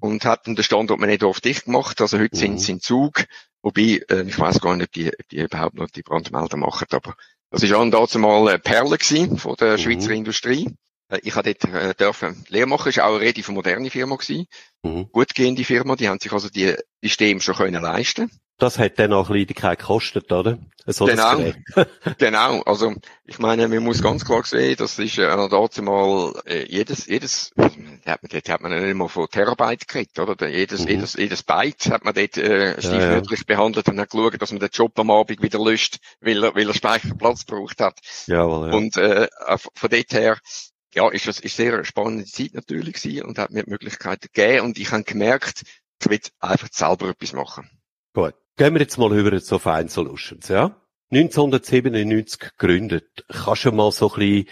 und 0.00 0.24
hat 0.26 0.46
den 0.46 0.60
Standort 0.62 1.00
Menedorf 1.00 1.40
dicht 1.40 1.64
gemacht. 1.64 2.00
Also 2.00 2.18
heute 2.18 2.36
Mhm. 2.36 2.40
sind 2.40 2.60
sie 2.60 2.72
in 2.72 2.80
Zug, 2.80 3.24
wobei, 3.62 4.02
äh, 4.10 4.22
ich 4.26 4.38
weiß 4.38 4.60
gar 4.60 4.76
nicht, 4.76 4.88
ob 4.88 4.92
die, 4.92 5.08
ob 5.08 5.28
die 5.30 5.38
überhaupt 5.40 5.76
noch 5.76 5.88
die 5.88 6.02
Brandmelder 6.02 6.58
machen, 6.58 6.86
aber 6.90 7.14
das 7.50 7.62
ist 7.62 7.72
an 7.72 7.90
dazu 7.90 8.18
mal 8.18 8.46
eine 8.48 8.58
Perle 8.58 8.98
gewesen 8.98 9.38
von 9.38 9.54
der 9.56 9.74
Mhm. 9.74 9.78
Schweizer 9.78 10.10
Industrie. 10.10 10.68
Äh, 11.08 11.18
Ich 11.22 11.34
habe 11.34 11.54
dort 11.54 11.74
äh, 11.74 11.94
dürfen 11.94 12.44
Lehre 12.48 12.66
machen, 12.66 12.88
ist 12.88 13.00
auch 13.00 13.10
eine 13.10 13.20
relativ 13.20 13.48
moderne 13.48 13.90
Firma 13.90 14.16
gewesen, 14.16 14.46
Mhm. 14.82 15.08
gut 15.12 15.34
gehende 15.34 15.64
Firma, 15.64 15.96
die 15.96 16.08
haben 16.08 16.20
sich 16.20 16.32
also 16.32 16.50
die 16.50 16.74
Systeme 17.02 17.40
schon 17.40 17.54
können 17.54 17.82
leisten. 17.82 18.30
Das 18.58 18.78
hat 18.78 18.98
dann 19.00 19.12
auch 19.12 19.26
Kleinigkeit 19.26 19.80
gekostet, 19.80 20.30
oder? 20.30 20.58
So 20.86 21.06
Genau. 21.06 21.38
Genau, 22.18 22.60
also 22.62 22.94
ich 23.24 23.38
meine, 23.40 23.66
man 23.66 23.82
muss 23.82 24.00
ganz 24.02 24.24
klar 24.24 24.44
sehen, 24.44 24.76
das 24.78 24.98
ist 24.98 25.18
äh, 25.18 25.48
dazu 25.48 25.82
mal 25.82 26.34
äh, 26.46 26.64
jedes, 26.68 27.06
jedes, 27.06 27.50
hat 27.56 28.22
man, 28.22 28.28
dort 28.30 28.48
hat 28.48 28.60
man 28.60 28.80
nicht 28.84 28.94
mal 28.94 29.08
von 29.08 29.26
Terabyte 29.28 29.88
gekriegt, 29.88 30.18
oder? 30.20 30.46
Jedes, 30.48 30.82
Mhm. 30.82 30.88
jedes, 30.88 31.14
jedes 31.14 31.42
Byte 31.42 31.86
hat 31.90 32.04
man 32.04 32.14
dort 32.14 32.36
äh, 32.36 32.80
stiefmütterlich 32.80 33.46
behandelt 33.46 33.88
und 33.88 33.98
hat 33.98 34.10
geschaut, 34.10 34.40
dass 34.40 34.52
man 34.52 34.60
den 34.60 34.70
Job 34.72 34.96
am 35.00 35.10
Abend 35.10 35.42
wieder 35.42 35.58
löscht, 35.58 35.96
weil 36.20 36.44
er, 36.44 36.54
weil 36.54 36.68
er 36.68 36.74
Speicherplatz 36.74 37.46
gebraucht 37.46 37.80
hat. 37.80 37.98
Jawohl, 38.26 38.68
ja. 38.68 38.74
Und 38.76 38.96
äh, 38.98 39.28
von 39.74 39.90
dort 39.90 40.12
her, 40.12 40.38
ja, 40.94 41.08
ist 41.10 41.26
das 41.26 41.40
ist 41.40 41.56
sehr 41.56 41.74
eine 41.74 41.84
spannende 41.84 42.24
Zeit 42.24 42.54
natürlich 42.54 42.94
gewesen 42.94 43.24
und 43.26 43.38
hat 43.38 43.50
mir 43.50 43.64
die 43.64 43.70
Möglichkeiten 43.70 44.28
gegeben 44.32 44.66
und 44.66 44.78
ich 44.78 44.90
habe 44.92 45.04
gemerkt, 45.04 45.62
ich 46.00 46.10
will 46.10 46.20
einfach 46.40 46.68
selber 46.70 47.10
etwas 47.10 47.32
machen. 47.32 47.68
Gut. 48.12 48.34
Gehen 48.56 48.74
wir 48.74 48.80
jetzt 48.80 48.98
mal 48.98 49.16
über 49.18 49.40
zu 49.42 49.58
Fine 49.58 49.88
Solutions, 49.88 50.48
ja? 50.48 50.80
1997 51.10 52.40
gegründet. 52.56 53.24
Kannst 53.28 53.64
du 53.64 53.72
mal 53.72 53.90
so 53.90 54.12
ein 54.12 54.18
bisschen, 54.18 54.48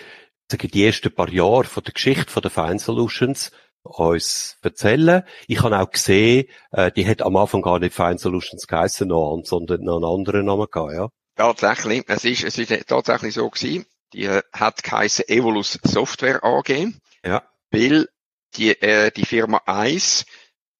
sagen, 0.50 0.68
die 0.68 0.84
ersten 0.84 1.14
paar 1.14 1.28
Jahre 1.28 1.64
von 1.64 1.84
der 1.84 1.94
Geschichte 1.94 2.30
von 2.30 2.42
der 2.42 2.50
Fine 2.50 2.78
Solutions 2.78 3.52
uns 3.82 4.58
erzählen? 4.62 5.22
Ich 5.46 5.62
habe 5.62 5.78
auch 5.78 5.90
gesehen, 5.90 6.46
äh, 6.72 6.90
die 6.90 7.06
hat 7.06 7.22
am 7.22 7.36
Anfang 7.36 7.62
gar 7.62 7.78
nicht 7.78 7.94
Fine 7.94 8.18
Solutions 8.18 8.66
geheissen, 8.66 9.10
sondern 9.44 9.82
noch 9.82 9.96
einen 9.96 10.04
anderen 10.04 10.46
Namen 10.46 10.66
gehabt, 10.70 10.92
ja? 10.92 11.08
Tatsächlich, 11.36 12.04
es 12.08 12.24
ist, 12.24 12.44
es 12.44 12.58
ist 12.58 12.88
tatsächlich 12.88 13.34
so 13.34 13.48
gewesen, 13.48 13.86
die 14.12 14.24
äh, 14.24 14.42
hat 14.52 14.82
geheißen 14.82 15.28
Evolus 15.28 15.78
Software 15.82 16.44
AG. 16.44 16.88
Ja. 17.24 17.42
Weil 17.70 18.08
die, 18.56 18.70
äh, 18.82 19.10
die 19.10 19.24
Firma 19.24 19.62
Eis, 19.66 20.24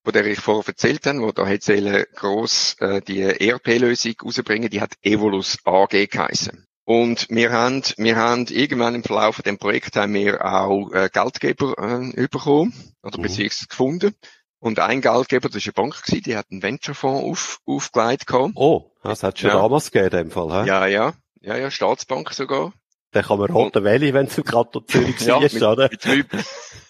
von 0.03 0.13
der 0.13 0.25
ich 0.25 0.39
vorher 0.39 0.67
erzählt 0.67 1.05
habe, 1.05 1.21
wo 1.21 1.31
da 1.31 1.47
hat 1.47 1.63
sie 1.63 2.05
gross 2.13 2.75
äh, 2.79 3.01
die 3.01 3.21
ERP-Lösung 3.21 4.13
rausbringen, 4.23 4.69
die 4.69 4.81
hat 4.81 4.93
Evolus 5.01 5.57
AG 5.65 6.07
geheißen. 6.09 6.65
Und 6.85 7.27
wir 7.29 7.51
haben, 7.51 7.81
wir 7.97 8.17
haben 8.17 8.45
irgendwann 8.47 8.93
im 8.95 9.03
Verlauf 9.03 9.35
von 9.37 9.43
dem 9.43 9.57
Projekt 9.57 9.95
haben 9.95 10.13
wir 10.13 10.43
auch 10.43 10.91
äh, 10.91 11.09
Geldgeber 11.11 11.75
äh, 11.77 12.27
bekommen 12.27 12.73
oder 13.01 13.17
Mhm. 13.17 13.21
beziehungsweise 13.23 13.67
gefunden. 13.67 14.15
Und 14.59 14.79
ein 14.79 15.01
Geldgeber, 15.01 15.49
das 15.49 15.65
war 15.65 15.73
eine 15.77 15.89
Bank, 15.89 16.03
gewesen, 16.03 16.23
die 16.23 16.35
hat 16.37 16.47
einen 16.51 16.61
Venture-Fonds 16.61 17.23
auf, 17.25 17.59
aufgelegt 17.65 18.27
gehabt. 18.27 18.51
Oh, 18.55 18.91
das 19.01 19.23
hat 19.23 19.39
schon 19.39 19.49
Ja. 19.51 19.55
damals 19.61 19.91
gegeben, 19.91 20.05
in 20.17 20.23
dem 20.27 20.31
Fall, 20.31 20.63
hä? 20.63 20.67
Ja, 20.67 20.85
ja, 20.87 21.13
ja, 21.41 21.55
ja, 21.57 21.71
Staatsbank 21.71 22.33
sogar. 22.33 22.73
Dann 23.13 23.23
kann 23.23 23.37
man 23.37 23.51
roten 23.51 23.83
Welle, 23.83 24.13
wenn 24.13 24.25
es 24.25 24.37
im 24.37 24.43
Kanton 24.43 24.87
Zürich 24.87 25.19
Ja, 25.21 25.39
war, 25.39 25.71
oder? 25.71 25.89
Mit 25.89 26.03
drei, 26.03 26.23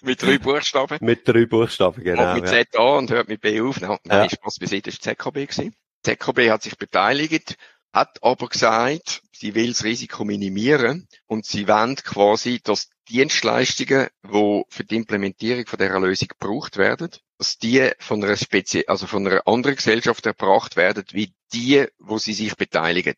mit 0.02 0.22
drei 0.22 0.38
Buchstaben. 0.38 0.98
Mit 1.02 1.28
drei 1.28 1.46
Buchstaben, 1.46 2.04
genau. 2.04 2.24
Fängt 2.24 2.36
mit 2.36 2.46
ja. 2.46 2.64
Z 2.64 2.76
an 2.78 2.98
und 2.98 3.12
hört 3.12 3.28
mit 3.28 3.42
B 3.42 3.62
auf. 3.62 3.80
Nein, 3.82 3.98
Ja. 4.06 4.30
Spaß 4.30 4.60
beiseite, 4.60 4.90
das 4.90 5.06
war 5.06 5.14
ZKB 5.16 5.34
gewesen. 5.50 5.76
ZKB 6.04 6.50
hat 6.50 6.64
sich 6.64 6.78
beteiligt, 6.78 7.58
hat 7.94 8.24
aber 8.24 8.48
gesagt, 8.48 9.22
sie 9.34 9.54
will 9.54 9.68
das 9.70 9.84
Risiko 9.84 10.24
minimieren 10.24 11.08
und 11.28 11.46
sie 11.46 11.68
wollen 11.68 11.96
quasi, 11.98 12.62
dass 12.64 12.90
Dienstleistungen, 13.10 14.08
die 14.24 14.64
für 14.70 14.84
die 14.86 14.96
Implementierung 14.96 15.66
von 15.68 15.78
dieser 15.78 16.00
Lösung 16.00 16.30
gebraucht 16.30 16.78
werden, 16.78 17.10
dass 17.38 17.58
die 17.58 17.92
von 18.00 18.24
einer 18.24 18.38
Spezie 18.38 18.88
also 18.88 19.08
von 19.08 19.28
einer 19.28 19.46
anderen 19.46 19.76
Gesellschaft 19.76 20.26
erbracht 20.26 20.78
werden, 20.78 21.04
wie 21.12 21.34
die, 21.52 21.86
wo 22.00 22.18
sie 22.18 22.34
sich 22.34 22.56
beteiligen. 22.56 23.16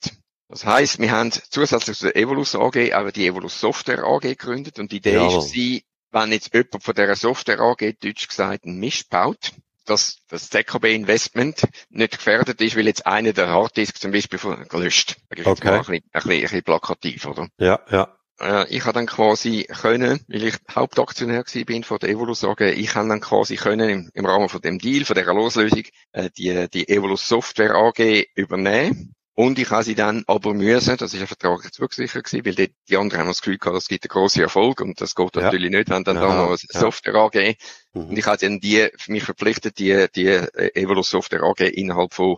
Das 0.48 0.66
heisst, 0.66 1.00
wir 1.00 1.12
haben 1.12 1.32
zusätzlich 1.32 1.98
zur 1.98 2.16
Evolus 2.16 2.56
AG 2.56 2.94
auch 2.94 3.12
die 3.12 3.26
Evolus 3.28 3.60
Software 3.60 4.04
AG 4.04 4.22
gegründet 4.22 4.78
und 4.80 4.92
die 4.92 4.98
Idee 4.98 5.16
Jawohl. 5.16 5.40
ist, 5.40 5.50
sie, 5.50 5.84
wenn 6.12 6.32
jetzt 6.32 6.54
jemand 6.54 6.84
von 6.84 6.94
dieser 6.94 7.16
Software 7.16 7.60
AG, 7.60 7.94
deutsch 8.00 8.28
gesagt, 8.28 8.66
einen 8.66 8.80
Mist 8.80 9.10
baut, 9.10 9.54
dass 9.86 10.18
das 10.30 10.50
ZKB 10.50 10.94
Investment 10.96 11.64
nicht 11.90 12.18
gefährdet 12.18 12.62
ist, 12.62 12.76
weil 12.76 12.88
jetzt 12.88 13.06
einer 13.06 13.34
der 13.34 13.50
Harddisks 13.50 14.00
zum 14.00 14.12
Beispiel 14.12 14.40
von- 14.40 14.68
gelöscht. 14.68 15.18
Das 15.30 15.46
Okay. 15.46 15.68
ein 15.70 15.78
bisschen, 15.80 15.94
ein 15.96 16.02
bisschen, 16.14 16.32
ein 16.32 16.42
bisschen 16.42 16.64
plakativ, 16.64 17.26
oder? 17.26 17.48
Ja, 17.58 17.80
ja. 17.90 18.16
Äh, 18.40 18.68
ich 18.70 18.84
habe 18.84 18.94
dann 18.94 19.06
quasi 19.06 19.64
können, 19.82 20.20
weil 20.28 20.44
ich 20.44 20.56
Hauptaktionär 20.74 21.44
gewesen 21.44 21.66
bin 21.66 21.84
von 21.84 22.00
der 22.00 22.10
Evolus 22.10 22.44
AG, 22.44 22.62
ich 22.62 22.94
habe 22.96 23.08
dann 23.08 23.22
quasi 23.22 23.56
können 23.56 23.90
im, 23.90 24.10
im 24.14 24.26
Rahmen 24.26 24.50
von 24.50 24.62
dem 24.62 24.78
Deal, 24.80 25.06
von 25.06 25.16
dieser 25.16 25.34
Loslösung, 25.34 25.84
äh, 26.12 26.30
die, 26.38 26.68
die 26.70 26.88
Evolus 26.90 27.28
Software 27.28 27.76
AG 27.76 28.26
übernehmen. 28.36 29.14
Und 29.38 29.60
ich 29.60 29.70
habe 29.70 29.84
sie 29.84 29.96
dann 29.96 30.24
aber 30.28 30.54
müssen, 30.54 30.96
das 30.98 31.14
ist 31.14 31.20
ein 31.20 31.28
vertraglich 31.28 31.74
zugesichert 31.74 32.24
gewesen, 32.24 32.46
weil 32.46 32.56
die, 32.56 32.74
die 32.88 32.96
anderen 32.98 33.20
haben 33.22 33.28
das 33.28 33.42
Gefühl 33.42 33.58
gehabt, 33.58 33.78
es 33.78 33.88
gibt 33.90 34.06
einen 34.06 34.10
grossen 34.10 34.42
Erfolg 34.42 34.80
und 34.82 35.02
das 35.02 35.14
geht 35.14 35.36
Ja. 35.36 35.42
natürlich 35.44 35.72
nicht, 35.72 35.90
wenn 35.90 36.06
dann 36.06 36.16
Ja, 36.16 36.22
da 36.22 36.34
noch 36.36 36.48
eine 36.48 36.58
ja. 36.74 36.80
Software 36.80 37.16
AG 37.16 37.58
und 37.94 38.12
Mhm. 38.12 38.18
ich 38.18 38.26
habe 38.26 38.38
dann 38.38 38.60
die, 38.62 38.88
mich 39.08 39.24
verpflichtet, 39.24 39.78
die, 39.78 40.08
die 40.16 40.28
äh, 40.28 40.72
Evolus 40.82 41.10
Software 41.10 41.44
AG 41.44 41.60
innerhalb 41.62 42.14
von 42.14 42.38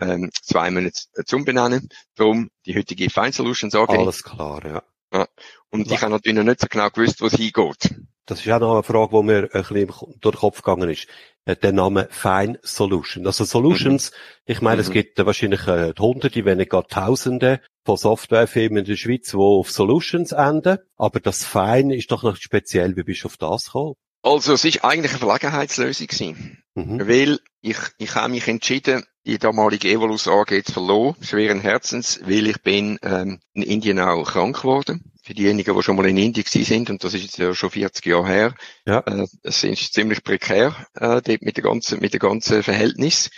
ähm, 0.00 0.30
zwei 0.42 0.70
Monaten 0.70 0.96
äh, 1.14 1.24
zu 1.24 1.44
benennen. 1.44 1.88
Darum 2.14 2.50
die 2.66 2.76
heutige 2.76 3.10
Fine 3.10 3.32
Solutions 3.32 3.74
AG. 3.74 3.88
Alles 3.90 4.22
klar, 4.22 4.64
ja. 4.64 5.26
Und 5.70 5.90
ich 5.90 6.00
habe 6.02 6.12
natürlich 6.12 6.36
noch 6.38 6.44
nicht 6.44 6.60
so 6.60 6.66
genau 6.68 6.88
gewusst, 6.90 7.20
wo 7.20 7.26
es 7.26 7.34
hingeht. 7.34 7.96
Das 8.28 8.44
ist 8.44 8.52
auch 8.52 8.60
noch 8.60 8.74
eine 8.74 8.82
Frage, 8.82 9.16
die 9.16 9.22
mir 9.24 9.48
ein 9.54 9.62
bisschen 9.62 9.86
durch 10.20 10.34
den 10.36 10.40
Kopf 10.40 10.62
gegangen 10.62 10.90
ist. 10.90 11.06
Äh, 11.46 11.56
Der 11.56 11.72
Name 11.72 12.08
Fine 12.10 12.58
Solution. 12.62 13.26
Also 13.26 13.44
Solutions, 13.44 14.12
ich 14.44 14.60
meine, 14.60 14.82
es 14.82 14.90
Mhm. 14.90 14.92
gibt 14.92 15.18
äh, 15.18 15.24
wahrscheinlich 15.26 15.66
äh, 15.66 15.94
Hunderte, 15.98 16.44
wenn 16.44 16.58
nicht 16.58 16.70
gar 16.70 16.86
Tausende 16.86 17.60
von 17.86 17.96
Softwarefirmen 17.96 18.78
in 18.80 18.84
der 18.84 18.96
Schweiz, 18.96 19.30
die 19.30 19.36
auf 19.38 19.70
Solutions 19.70 20.32
enden. 20.32 20.76
Aber 20.96 21.20
das 21.20 21.44
Fine 21.44 21.96
ist 21.96 22.10
doch 22.10 22.22
noch 22.22 22.36
speziell. 22.36 22.96
Wie 22.96 23.02
bist 23.02 23.22
du 23.24 23.26
auf 23.28 23.38
das 23.38 23.64
gekommen? 23.64 23.94
Also 24.22 24.52
es 24.52 24.64
ist 24.64 24.84
eigentlich 24.84 25.12
eine 25.12 25.20
Verlegenheitslösung 25.20 26.06
gewesen. 26.06 26.62
Mhm. 26.74 27.08
Weil 27.08 27.38
ich, 27.62 27.78
ich 27.96 28.14
habe 28.14 28.28
mich 28.30 28.46
entschieden, 28.46 29.04
die 29.24 29.38
damalige 29.38 29.88
Evolus 29.88 30.28
AG 30.28 30.62
zu 30.64 30.72
verloren, 30.72 31.16
schweren 31.22 31.60
Herzens, 31.60 32.20
weil 32.24 32.46
ich 32.46 32.60
bin 32.62 32.98
ähm, 33.02 33.40
in 33.54 33.62
Indien 33.62 33.98
auch 34.00 34.24
krank 34.24 34.60
geworden. 34.60 35.12
Für 35.28 35.34
diejenigen, 35.34 35.76
die 35.76 35.82
schon 35.82 35.94
mal 35.94 36.06
in 36.08 36.16
Indien 36.16 36.42
gewesen 36.42 36.64
sind, 36.64 36.88
und 36.88 37.04
das 37.04 37.12
ist 37.12 37.22
jetzt 37.22 37.36
ja 37.36 37.52
schon 37.54 37.68
40 37.70 38.06
Jahre 38.06 38.26
her, 38.28 38.54
Ja. 38.86 39.00
äh, 39.00 39.26
es 39.42 39.62
ist 39.62 39.92
ziemlich 39.92 40.24
prekär 40.24 40.74
äh, 40.94 41.20
dort 41.20 41.42
mit 41.42 41.58
der 41.58 41.64
ganzen, 41.64 42.00
mit 42.00 42.14
der 42.14 42.18
ganzen 42.20 42.62
Verhältnis. 42.62 43.28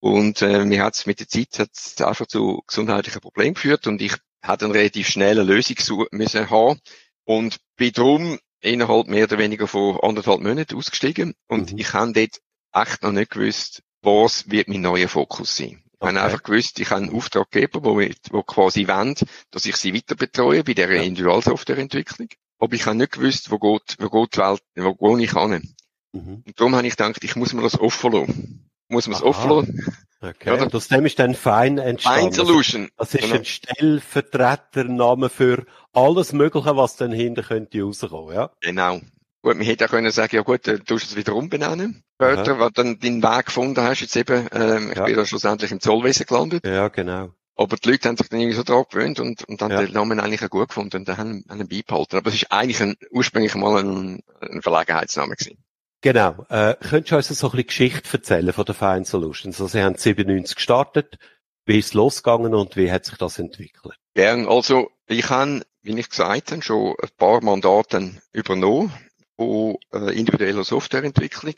Und 0.00 0.42
äh, 0.42 0.66
mir 0.66 0.82
hat 0.84 0.96
es 0.96 1.06
mit 1.06 1.18
der 1.18 1.28
Zeit 1.28 1.58
hat's 1.58 1.98
einfach 2.02 2.26
zu 2.26 2.62
gesundheitlichen 2.66 3.22
Problemen 3.22 3.54
geführt 3.54 3.86
und 3.86 4.02
ich 4.02 4.12
hatte 4.42 4.66
eine 4.66 4.74
relativ 4.74 5.08
schnelle 5.08 5.42
Lösung 5.42 5.76
su- 5.78 6.04
müssen 6.10 6.50
haben 6.50 6.78
und 7.24 7.56
bin 7.76 7.92
drum 7.92 8.38
innerhalb 8.60 9.06
mehr 9.06 9.24
oder 9.24 9.38
weniger 9.38 9.66
von 9.66 9.98
anderthalb 10.02 10.42
Monaten 10.42 10.76
ausgestiegen 10.76 11.32
und 11.48 11.72
Mhm. 11.72 11.78
ich 11.78 11.94
habe 11.94 12.12
dort 12.12 12.38
echt 12.74 13.02
noch 13.02 13.12
nicht 13.12 13.30
gewusst, 13.30 13.82
was 14.02 14.50
wird 14.50 14.68
mein 14.68 14.82
neuer 14.82 15.08
Fokus 15.08 15.56
sein. 15.56 15.82
Ich 16.02 16.06
habe 16.06 16.16
Okay. 16.16 16.24
einfach 16.24 16.42
gewusst, 16.42 16.80
ich 16.80 16.90
habe 16.90 17.02
einen 17.02 17.14
Auftraggeber, 17.14 17.84
wo, 17.84 18.00
wo 18.30 18.42
quasi 18.42 18.88
wollen, 18.88 19.14
dass 19.50 19.66
ich 19.66 19.76
sie 19.76 19.94
weiter 19.94 20.14
betreue 20.14 20.64
bei 20.64 20.72
der 20.72 20.90
Ja. 20.90 21.02
Individualsoftwareentwicklung. 21.02 22.28
Aber 22.58 22.74
ich 22.74 22.86
habe 22.86 22.96
nicht 22.96 23.12
gewusst, 23.12 23.50
wo 23.50 23.58
geht, 23.58 23.96
wo 23.98 24.08
geht 24.08 24.34
die 24.34 24.38
Welt, 24.38 24.62
wo 24.76 24.94
gehe 25.16 25.24
ich 25.24 25.32
hin. 25.32 25.74
Mhm. 26.12 26.42
Und 26.46 26.58
darum 26.60 26.74
habe 26.74 26.86
ich 26.86 26.96
gedacht, 26.96 27.22
ich 27.22 27.36
muss 27.36 27.52
mir 27.52 27.62
das 27.62 27.78
offen 27.78 28.12
lassen. 28.12 28.70
Muss 28.88 29.06
mir 29.06 29.12
das 29.14 29.22
offen 29.22 29.50
lassen. 29.50 29.94
Okay. 30.22 30.50
Oder? 30.50 30.74
Aus 30.74 30.88
dem 30.88 31.06
ist 31.06 31.18
dann 31.18 31.34
Fine 31.34 31.82
entstanden. 31.82 32.32
Fine 32.32 32.34
Solution. 32.34 32.88
Das 32.96 33.14
ist 33.14 33.22
Genau. 33.22 33.36
ein 33.36 33.44
Stellvertretername 33.44 35.28
für 35.28 35.64
alles 35.92 36.32
Mögliche, 36.32 36.76
was 36.76 36.96
dann 36.96 37.12
hinter 37.12 37.42
könnte 37.42 37.82
rauskommen, 37.82 38.34
ja? 38.34 38.50
Genau. 38.60 39.00
Gut, 39.42 39.56
man 39.56 39.64
hätte 39.64 39.86
auch 39.86 39.90
können 39.90 40.10
sagen, 40.10 40.36
ja 40.36 40.42
gut, 40.42 40.68
äh, 40.68 40.78
du 40.78 40.94
musst 40.94 41.06
es 41.06 41.16
wieder 41.16 41.34
umbenennen. 41.34 42.02
Später, 42.20 42.58
wenn 42.58 42.66
du 42.66 42.70
dann 42.72 42.98
deinen 42.98 43.22
Weg 43.22 43.46
gefunden 43.46 43.80
hast, 43.82 44.00
jetzt 44.00 44.16
eben, 44.16 44.46
ähm, 44.52 44.90
ich 44.90 44.98
Ja. 44.98 45.04
bin 45.04 45.16
dann 45.16 45.26
schlussendlich 45.26 45.72
im 45.72 45.80
Zollwesen 45.80 46.26
gelandet. 46.26 46.66
Ja, 46.66 46.88
genau. 46.88 47.30
Aber 47.56 47.76
die 47.76 47.90
Leute 47.90 48.08
haben 48.08 48.16
sich 48.16 48.28
dann 48.28 48.40
irgendwie 48.40 48.56
so 48.56 48.62
dran 48.62 48.84
gewöhnt 48.90 49.20
und, 49.20 49.44
und 49.48 49.62
haben 49.62 49.70
Ja. 49.72 49.82
den 49.82 49.92
Namen 49.92 50.20
eigentlich 50.20 50.42
auch 50.44 50.50
gut 50.50 50.68
gefunden 50.68 50.96
und 50.98 51.08
dann 51.08 51.16
haben, 51.16 51.44
haben 51.48 51.60
ihn 51.60 51.68
beibehalten. 51.68 52.16
Aber 52.16 52.28
es 52.28 52.34
ist 52.36 52.52
eigentlich 52.52 52.80
ein, 52.82 52.96
ursprünglich 53.10 53.54
mal 53.54 53.82
ein, 53.82 54.20
ein 54.40 54.62
Verlegenheitsname 54.62 55.36
gewesen. 55.36 55.62
Genau. 56.02 56.46
Äh, 56.48 56.76
könntest 56.80 57.12
du 57.12 57.16
uns 57.16 57.28
so 57.28 57.46
ein 57.48 57.50
bisschen 57.52 57.66
Geschichte 57.66 58.08
erzählen 58.12 58.52
von 58.52 58.64
der 58.64 58.74
Fine 58.74 59.04
Solutions? 59.04 59.60
Also, 59.60 59.66
Sie 59.68 59.82
haben 59.82 59.96
97 59.96 60.56
gestartet. 60.56 61.18
Wie 61.66 61.78
ist 61.78 61.88
es 61.88 61.94
losgegangen 61.94 62.54
und 62.54 62.76
wie 62.76 62.90
hat 62.90 63.04
sich 63.04 63.18
das 63.18 63.38
entwickelt? 63.38 63.94
Gern. 64.14 64.48
Also, 64.48 64.90
ich 65.06 65.28
habe, 65.28 65.62
wie 65.82 65.98
ich 65.98 66.08
gesagt 66.08 66.52
habe, 66.52 66.62
schon 66.62 66.94
ein 67.02 67.08
paar 67.18 67.42
Mandaten 67.42 68.20
übernommen 68.32 68.92
von 69.40 69.78
äh, 69.94 70.12
individueller 70.18 70.64
Softwareentwicklung. 70.64 71.54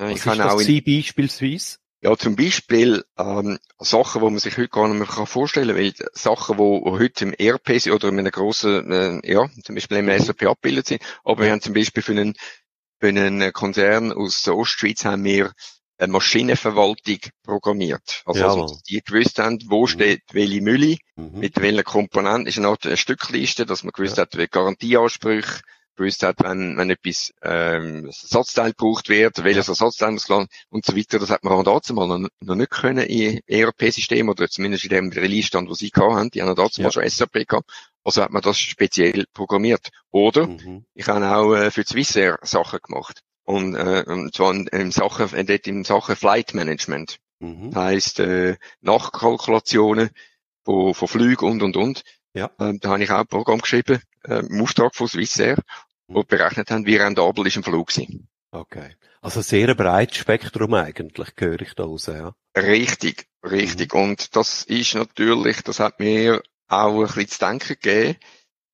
Äh, 0.00 0.12
ich 0.12 0.22
das 0.22 0.38
auch 0.38 0.60
in, 0.60 0.84
beispielsweise? 0.84 1.78
Ja, 2.00 2.16
zum 2.16 2.36
Beispiel 2.36 3.02
ähm, 3.18 3.58
Sachen, 3.78 4.20
wo 4.20 4.30
man 4.30 4.38
sich 4.38 4.56
heute 4.56 4.68
gar 4.68 4.86
nicht 4.86 4.98
mehr 4.98 5.08
kann 5.08 5.26
vorstellen 5.26 5.74
kann, 5.74 5.78
weil 5.78 5.94
Sachen, 6.12 6.58
wo, 6.58 6.98
heute 6.98 7.24
im 7.24 7.32
ERP 7.32 7.80
sind 7.80 7.92
oder 7.92 8.08
in 8.08 8.18
einem 8.18 8.30
grossen, 8.30 8.92
äh, 8.92 9.32
ja, 9.32 9.48
zum 9.64 9.74
Beispiel 9.74 9.96
im 9.96 10.06
Mhm. 10.06 10.18
SAP 10.18 10.44
abgebildet 10.44 10.86
sind, 10.86 11.02
aber 11.24 11.42
wir 11.42 11.50
haben 11.50 11.62
zum 11.62 11.72
Beispiel 11.72 12.02
für 12.02 12.12
einen 12.12 12.34
für 13.00 13.08
einen 13.08 13.52
Konzern 13.52 14.12
aus 14.12 14.42
der 14.42 14.56
Ostschweiz 14.56 15.04
haben 15.04 15.24
wir 15.24 15.52
eine 15.98 16.12
Maschinenverwaltung 16.12 17.18
programmiert. 17.42 18.22
Also, 18.26 18.46
also 18.46 18.78
die 18.88 19.02
gewusst 19.02 19.38
haben, 19.38 19.58
wo 19.66 19.82
mhm. 19.82 19.88
steht 19.88 20.22
welche 20.32 20.60
Mülle, 20.60 20.98
mhm. 21.16 21.38
mit 21.38 21.60
welchen 21.60 21.84
Komponenten, 21.84 22.46
ist 22.46 22.58
eine 22.58 22.68
Art 22.68 22.86
eine 22.86 22.96
Stückliste, 22.96 23.66
dass 23.66 23.82
man 23.82 23.92
gewusst 23.92 24.18
ja. 24.18 24.22
hat, 24.22 24.36
welche 24.36 24.48
Garantieansprüche, 24.48 25.62
gewusst 25.96 26.22
hat, 26.22 26.36
wenn, 26.42 26.76
wenn 26.76 26.90
etwas 26.90 27.32
ähm, 27.42 28.06
Ersatzteil 28.06 28.70
gebraucht 28.70 29.08
wird, 29.08 29.44
welches 29.44 29.68
Ersatzteil 29.68 30.12
muss 30.12 30.28
landen 30.28 30.48
und 30.70 30.84
so 30.84 30.96
weiter. 30.96 31.18
Das 31.18 31.30
hat 31.30 31.44
man 31.44 31.52
auch 31.52 31.62
dazu 31.62 31.94
mal 31.94 32.06
noch, 32.06 32.28
noch 32.40 32.54
nicht 32.54 32.70
können 32.70 33.06
in 33.06 33.40
ERP-System 33.46 34.28
oder 34.28 34.48
zumindest 34.48 34.84
in 34.84 34.90
dem 34.90 35.10
Release-Stand, 35.10 35.68
wo 35.68 35.74
sie 35.74 35.90
hatten. 35.94 36.30
Die 36.30 36.42
haben 36.42 36.54
dazu 36.54 36.80
ja. 36.80 36.86
mal 36.86 36.92
schon 36.92 37.08
SAP 37.08 37.46
gehabt. 37.46 37.70
Also 38.02 38.22
hat 38.22 38.30
man 38.30 38.42
das 38.42 38.58
speziell 38.58 39.24
programmiert. 39.32 39.88
Oder 40.10 40.46
mhm. 40.46 40.84
ich 40.94 41.08
habe 41.08 41.36
auch 41.36 41.54
äh, 41.54 41.70
für 41.70 41.84
Swissair 41.84 42.38
Sachen 42.42 42.80
gemacht. 42.82 43.20
Und, 43.44 43.74
äh, 43.74 44.04
und 44.06 44.34
zwar 44.34 44.52
in, 44.52 44.66
in 44.68 44.90
Sachen, 44.90 45.32
äh, 45.34 45.58
in 45.64 45.84
Sachen 45.84 46.16
Flight 46.16 46.54
Management. 46.54 47.18
Mhm. 47.40 47.70
Das 47.70 47.82
heisst, 47.82 48.20
äh, 48.20 48.56
Nachkalkulationen 48.80 50.10
von, 50.64 50.94
von 50.94 51.08
Flügen 51.08 51.48
und, 51.48 51.62
und, 51.62 51.76
und. 51.76 52.02
Ja. 52.34 52.50
Ähm, 52.58 52.80
da 52.80 52.90
habe 52.90 53.02
ich 53.02 53.10
auch 53.10 53.20
ein 53.20 53.26
Programm 53.26 53.60
geschrieben, 53.60 54.02
äh, 54.24 54.40
im 54.40 54.60
Auftrag 54.60 54.94
von 54.94 55.08
Swissair, 55.08 55.56
wo 56.08 56.20
mhm. 56.20 56.26
berechnet 56.26 56.70
haben, 56.70 56.86
wie 56.86 56.96
rentabel 56.96 57.46
ist 57.46 57.56
ein 57.56 57.62
Flug 57.62 57.90
sein. 57.92 58.28
Okay. 58.50 58.96
Also 59.20 59.40
sehr 59.40 59.68
ein 59.68 59.76
breites 59.76 60.18
Spektrum 60.18 60.74
eigentlich, 60.74 61.28
höre 61.36 61.60
ich 61.60 61.74
da 61.74 61.84
raus, 61.84 62.06
ja. 62.06 62.34
Richtig, 62.56 63.26
richtig. 63.42 63.94
Mhm. 63.94 64.00
Und 64.00 64.36
das 64.36 64.64
ist 64.64 64.94
natürlich, 64.94 65.62
das 65.62 65.80
hat 65.80 65.98
mir 66.00 66.42
auch 66.68 67.00
ein 67.00 67.06
bisschen 67.06 67.28
zu 67.28 67.38
denken 67.38 67.68
gegeben, 67.80 68.16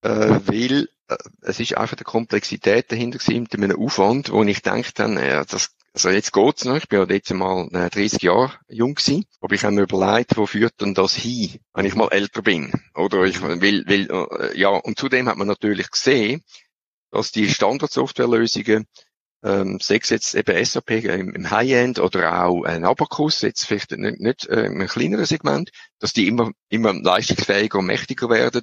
äh, 0.03 0.41
weil 0.45 0.89
äh, 1.09 1.17
es 1.43 1.61
ist 1.61 1.77
einfach 1.77 1.97
die 1.97 2.05
Komplexität 2.05 2.91
dahinter 2.91 3.19
gewesen, 3.19 3.43
mit 3.43 3.55
einem 3.55 3.79
Aufwand, 3.79 4.33
wo 4.33 4.43
ich 4.43 4.63
denke 4.63 4.91
dann, 4.95 5.19
ja, 5.19 5.45
das 5.45 5.77
also 5.93 6.11
jetzt 6.11 6.33
geht's 6.33 6.65
noch. 6.65 6.77
Ich 6.77 6.89
bin 6.89 7.01
ja 7.01 7.15
jetzt 7.15 7.33
mal 7.33 7.69
30 7.69 8.23
Jahre 8.23 8.53
jung 8.69 8.95
gewesen. 8.95 9.25
Aber 9.41 9.55
ich 9.55 9.65
habe 9.65 9.75
mir 9.75 9.83
überlegt, 9.83 10.37
wo 10.37 10.47
führt 10.47 10.81
denn 10.81 10.95
das 10.95 11.15
hin, 11.15 11.59
wenn 11.75 11.87
ich 11.87 11.95
mal 11.95 12.09
älter 12.13 12.43
bin? 12.43 12.73
Oder 12.95 13.25
ich 13.25 13.43
will, 13.43 13.85
will, 13.87 14.09
äh, 14.11 14.59
ja, 14.59 14.69
und 14.69 14.99
zudem 14.99 15.29
hat 15.29 15.37
man 15.37 15.49
natürlich 15.49 15.91
gesehen, 15.91 16.45
dass 17.11 17.33
die 17.33 17.49
Standardsoftwarelösungen, 17.49 18.87
ähm, 19.43 19.81
sechs 19.81 20.11
jetzt 20.11 20.35
eben 20.35 20.65
SAP 20.65 20.91
im, 20.91 21.35
im 21.35 21.51
High-End 21.51 21.99
oder 21.99 22.45
auch 22.45 22.63
ein 22.65 22.85
Abacus, 22.85 23.41
jetzt 23.41 23.65
vielleicht 23.65 23.91
nicht, 23.93 24.21
nicht 24.21 24.47
äh, 24.47 24.67
im 24.67 24.87
kleineren 24.87 25.25
Segment, 25.25 25.71
dass 25.99 26.13
die 26.13 26.29
immer, 26.29 26.53
immer 26.69 26.93
leistungsfähiger 26.93 27.79
und 27.79 27.87
mächtiger 27.87 28.29
werden. 28.29 28.63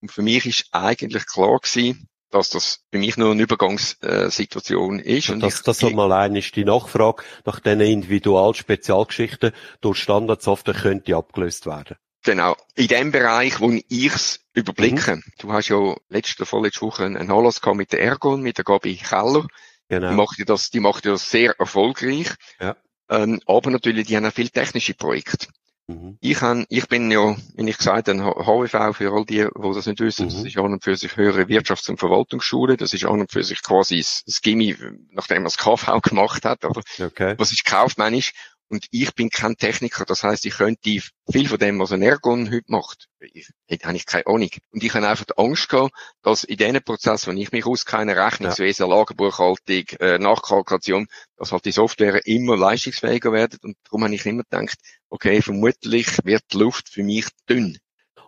Und 0.00 0.12
für 0.12 0.22
mich 0.22 0.44
ist 0.44 0.68
eigentlich 0.72 1.26
klar 1.26 1.58
gewesen, 1.58 2.08
dass 2.36 2.50
das 2.50 2.80
für 2.92 2.98
mich 2.98 3.16
nur 3.16 3.32
eine 3.32 3.42
Übergangssituation 3.42 4.98
ist. 4.98 5.30
Und 5.30 5.40
das, 5.40 5.62
das 5.62 5.80
mal 5.82 6.12
eine 6.12 6.40
ist 6.40 6.54
die 6.54 6.64
Nachfrage 6.64 7.22
nach 7.44 7.60
diesen 7.60 7.80
Individual-Spezialgeschichten 7.80 9.52
durch 9.80 9.98
Standardsoftware 9.98 10.74
könnte 10.74 11.16
abgelöst 11.16 11.66
werden. 11.66 11.96
Genau. 12.24 12.56
In 12.74 12.88
dem 12.88 13.12
Bereich, 13.12 13.60
wo 13.60 13.70
ich 13.70 14.14
es 14.14 14.40
überblicke. 14.52 15.16
Mhm. 15.16 15.22
Du 15.38 15.52
hast 15.52 15.68
ja 15.68 15.94
letzte, 16.08 16.44
vorletzte 16.44 16.82
Woche 16.82 17.04
einen 17.04 17.28
gehabt 17.28 17.76
mit 17.76 17.92
der 17.92 18.02
Ergon, 18.02 18.42
mit 18.42 18.58
der 18.58 18.64
Gabi 18.64 18.96
Keller. 18.96 19.46
Genau. 19.88 20.10
Die 20.10 20.16
macht 20.16 20.36
das, 20.46 20.70
die 20.70 20.80
macht 20.80 21.06
das 21.06 21.30
sehr 21.30 21.54
erfolgreich. 21.58 22.34
Ja. 22.60 22.76
Ähm, 23.08 23.40
aber 23.46 23.70
natürlich, 23.70 24.08
die 24.08 24.16
haben 24.16 24.26
auch 24.26 24.32
viele 24.32 24.50
technische 24.50 24.94
Projekte. 24.94 25.46
Mhm. 25.88 26.18
Ich, 26.20 26.42
han, 26.42 26.66
ich 26.68 26.88
bin 26.88 27.10
ja, 27.12 27.36
wie 27.54 27.70
ich 27.70 27.78
gesagt 27.78 28.08
habe, 28.08 28.18
HWV 28.18 28.96
für 28.96 29.12
all 29.12 29.24
die, 29.24 29.46
die 29.46 29.74
das 29.74 29.86
nicht 29.86 30.00
wissen, 30.00 30.26
mhm. 30.26 30.30
das 30.30 30.44
ist 30.44 30.58
an 30.58 30.72
und 30.72 30.82
für 30.82 30.96
sich 30.96 31.16
höhere 31.16 31.42
Wirtschafts- 31.42 31.88
und 31.88 31.98
Verwaltungsschule, 31.98 32.76
das 32.76 32.92
ist 32.92 33.04
an 33.04 33.20
und 33.20 33.30
für 33.30 33.44
sich 33.44 33.62
quasi 33.62 33.98
das, 33.98 34.40
Gimmi, 34.42 34.76
nachdem 35.12 35.38
man 35.38 35.44
das 35.44 35.58
KV 35.58 36.00
gemacht 36.02 36.44
hat, 36.44 36.64
oder? 36.64 36.82
Okay. 36.98 37.34
Was 37.38 37.52
ist 37.52 37.64
kaufmännisch? 37.64 38.32
Und 38.68 38.86
ich 38.90 39.14
bin 39.14 39.30
kein 39.30 39.56
Techniker, 39.56 40.04
das 40.04 40.24
heißt, 40.24 40.44
ich 40.44 40.56
könnte 40.56 41.00
viel 41.30 41.48
von 41.48 41.58
dem, 41.58 41.78
was 41.78 41.92
ein 41.92 42.02
Ergon 42.02 42.50
heute 42.50 42.64
macht, 42.66 43.08
ich, 43.20 43.48
hätte 43.68 43.86
eigentlich 43.86 44.06
keine 44.06 44.26
Ahnung. 44.26 44.50
Und 44.70 44.82
ich 44.82 44.92
habe 44.94 45.08
einfach 45.08 45.24
die 45.24 45.38
Angst 45.38 45.68
gehabt, 45.68 45.92
dass 46.22 46.42
in 46.42 46.56
diesen 46.56 46.82
Prozessen, 46.82 47.30
wenn 47.30 47.36
ich 47.36 47.52
mich 47.52 47.64
auskenne, 47.64 48.16
Rechnungswesen, 48.16 48.88
ja. 48.88 48.96
Lagerbuchhaltung, 48.96 49.84
äh, 50.00 50.18
Nachkalkulation, 50.18 51.06
dass 51.36 51.52
halt 51.52 51.64
die 51.64 51.72
Software 51.72 52.26
immer 52.26 52.56
leistungsfähiger 52.56 53.32
werden. 53.32 53.58
Und 53.62 53.76
darum 53.84 54.04
habe 54.04 54.14
ich 54.14 54.26
immer 54.26 54.42
gedacht, 54.42 54.78
okay, 55.10 55.42
vermutlich 55.42 56.08
wird 56.24 56.42
die 56.52 56.58
Luft 56.58 56.88
für 56.88 57.04
mich 57.04 57.26
dünn. 57.48 57.78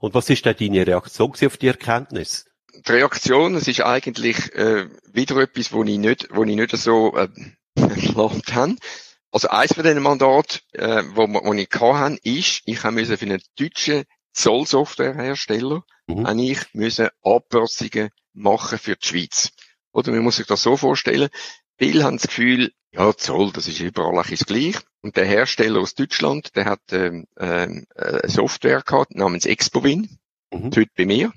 Und 0.00 0.14
was 0.14 0.30
ist 0.30 0.46
da 0.46 0.52
deine 0.52 0.86
Reaktion 0.86 1.32
auf 1.32 1.56
die 1.56 1.66
Erkenntnis? 1.66 2.46
Die 2.72 2.92
Reaktion, 2.92 3.56
es 3.56 3.66
ist 3.66 3.80
eigentlich 3.80 4.54
äh, 4.54 4.88
wieder 5.12 5.36
etwas, 5.38 5.72
wo 5.72 5.82
ich 5.82 5.98
nicht, 5.98 6.28
wo 6.30 6.44
ich 6.44 6.54
nicht 6.54 6.76
so 6.76 7.16
äh, 7.16 7.28
erlaubt 7.74 8.54
habe. 8.54 8.76
Also 9.30 9.48
eins 9.48 9.74
von 9.74 9.84
diesen 9.84 10.02
Mandaten, 10.02 10.60
äh, 10.72 11.02
wo, 11.14 11.28
wo 11.28 11.52
ich 11.54 11.68
hatte, 11.70 12.18
ist, 12.22 12.62
ich 12.64 12.82
habe 12.82 13.04
für 13.04 13.26
einen 13.26 13.42
deutschen 13.58 14.04
Zollsoftwarehersteller, 14.32 15.82
mhm. 16.06 16.38
ich 16.38 16.60
müssen 16.72 17.08
Anpassungen 17.22 18.10
machen 18.32 18.78
für 18.78 18.96
die 18.96 19.06
Schweiz. 19.06 19.50
Oder 19.92 20.12
man 20.12 20.22
muss 20.22 20.36
sich 20.36 20.46
das 20.46 20.62
so 20.62 20.76
vorstellen, 20.76 21.28
viele 21.76 22.04
haben 22.04 22.16
das 22.16 22.28
Gefühl, 22.28 22.72
ja, 22.92 23.14
Zoll, 23.16 23.52
das 23.52 23.68
ist 23.68 23.80
überall 23.80 24.18
das 24.18 24.46
gleich. 24.46 24.76
Und 25.02 25.16
der 25.16 25.26
Hersteller 25.26 25.80
aus 25.80 25.94
Deutschland, 25.94 26.56
der 26.56 26.64
hat 26.64 26.80
ähm, 26.92 27.26
ähm, 27.38 27.86
eine 27.94 28.28
Software 28.28 28.82
gehabt 28.82 29.14
namens 29.14 29.44
Expowin, 29.44 30.18
mhm. 30.50 30.70
heute 30.74 30.90
bei 30.96 31.04
mir 31.04 31.32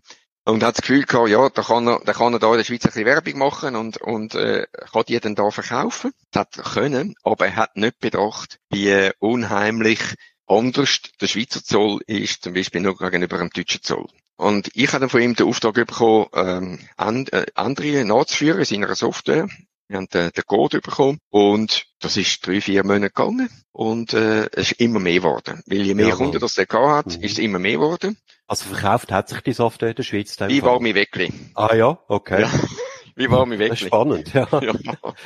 und 0.45 0.63
hat 0.63 0.77
das 0.77 0.81
Gefühl 0.81 1.03
gehabt, 1.03 1.29
ja, 1.29 1.49
da 1.49 1.61
kann 1.61 1.87
er, 1.87 2.01
da 2.03 2.13
kann 2.13 2.33
er 2.33 2.39
da 2.39 2.51
in 2.51 2.57
der 2.57 2.63
Schweiz 2.63 2.83
ein 2.83 2.89
bisschen 2.89 3.05
Werbung 3.05 3.37
machen 3.37 3.75
und, 3.75 3.97
und 3.97 4.35
äh, 4.35 4.65
kann 4.91 5.03
die 5.07 5.19
dann 5.19 5.35
da 5.35 5.51
verkaufen. 5.51 6.11
Das 6.31 6.41
hat 6.41 6.57
er 6.57 6.63
können, 6.63 7.15
aber 7.23 7.47
er 7.47 7.55
hat 7.55 7.77
nicht 7.77 7.99
bedacht, 7.99 8.59
wie 8.69 9.11
unheimlich 9.19 9.99
anders 10.47 11.01
der 11.19 11.27
Schweizer 11.27 11.63
Zoll 11.63 12.01
ist, 12.07 12.43
zum 12.43 12.53
Beispiel 12.53 12.81
nur 12.81 12.97
gegenüber 12.97 13.37
dem 13.37 13.49
deutschen 13.49 13.83
Zoll. 13.83 14.07
Und 14.35 14.71
ich 14.73 14.87
habe 14.87 15.01
dann 15.01 15.09
von 15.09 15.21
ihm 15.21 15.35
den 15.35 15.47
Auftrag 15.47 15.75
bekommen, 15.75 16.27
ähm, 16.33 16.79
äh, 16.97 17.45
andere 17.53 18.05
nachzuführen 18.05 18.59
in 18.59 18.65
seiner 18.65 18.95
Software. 18.95 19.47
Wir 19.91 19.97
haben 19.97 20.07
den, 20.07 20.31
den 20.31 20.43
Code 20.45 20.79
bekommen 20.79 21.19
und 21.31 21.85
das 21.99 22.15
ist 22.15 22.47
drei, 22.47 22.61
vier 22.61 22.85
Monate 22.85 23.09
gegangen 23.09 23.49
und 23.73 24.13
äh, 24.13 24.45
es 24.53 24.71
ist 24.71 24.79
immer 24.79 25.01
mehr 25.01 25.15
geworden. 25.15 25.61
Weil 25.65 25.81
je 25.81 25.93
mehr 25.95 26.07
ja, 26.07 26.15
Kunden 26.15 26.39
das 26.39 26.53
der 26.53 26.65
hat, 26.69 27.07
mhm. 27.07 27.21
ist 27.21 27.33
es 27.33 27.39
immer 27.39 27.59
mehr 27.59 27.73
geworden. 27.73 28.15
Also 28.47 28.69
verkauft 28.69 29.11
hat 29.11 29.27
sich 29.27 29.41
die 29.41 29.51
Software 29.51 29.89
in 29.89 29.95
der 29.95 30.03
Schweiz 30.03 30.37
dann? 30.37 30.49
Wie 30.49 30.61
war 30.61 30.79
mir 30.79 30.95
wirklich? 30.95 31.33
Ah 31.55 31.75
ja, 31.75 31.99
okay. 32.07 32.43
Ja. 32.43 32.49
Wie 33.17 33.29
war 33.29 33.45
mir 33.45 33.59
wirklich? 33.59 33.81
Spannend, 33.81 34.33
ja. 34.33 34.47
ja. 34.61 34.73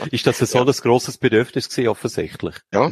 Ist 0.10 0.26
das 0.26 0.40
so 0.40 0.58
ja. 0.58 0.66
ein 0.66 0.72
grosses 0.72 1.20
Bedürfnis 1.20 1.70
gewesen, 1.70 1.90
offensichtlich? 1.90 2.56
Ja. 2.74 2.90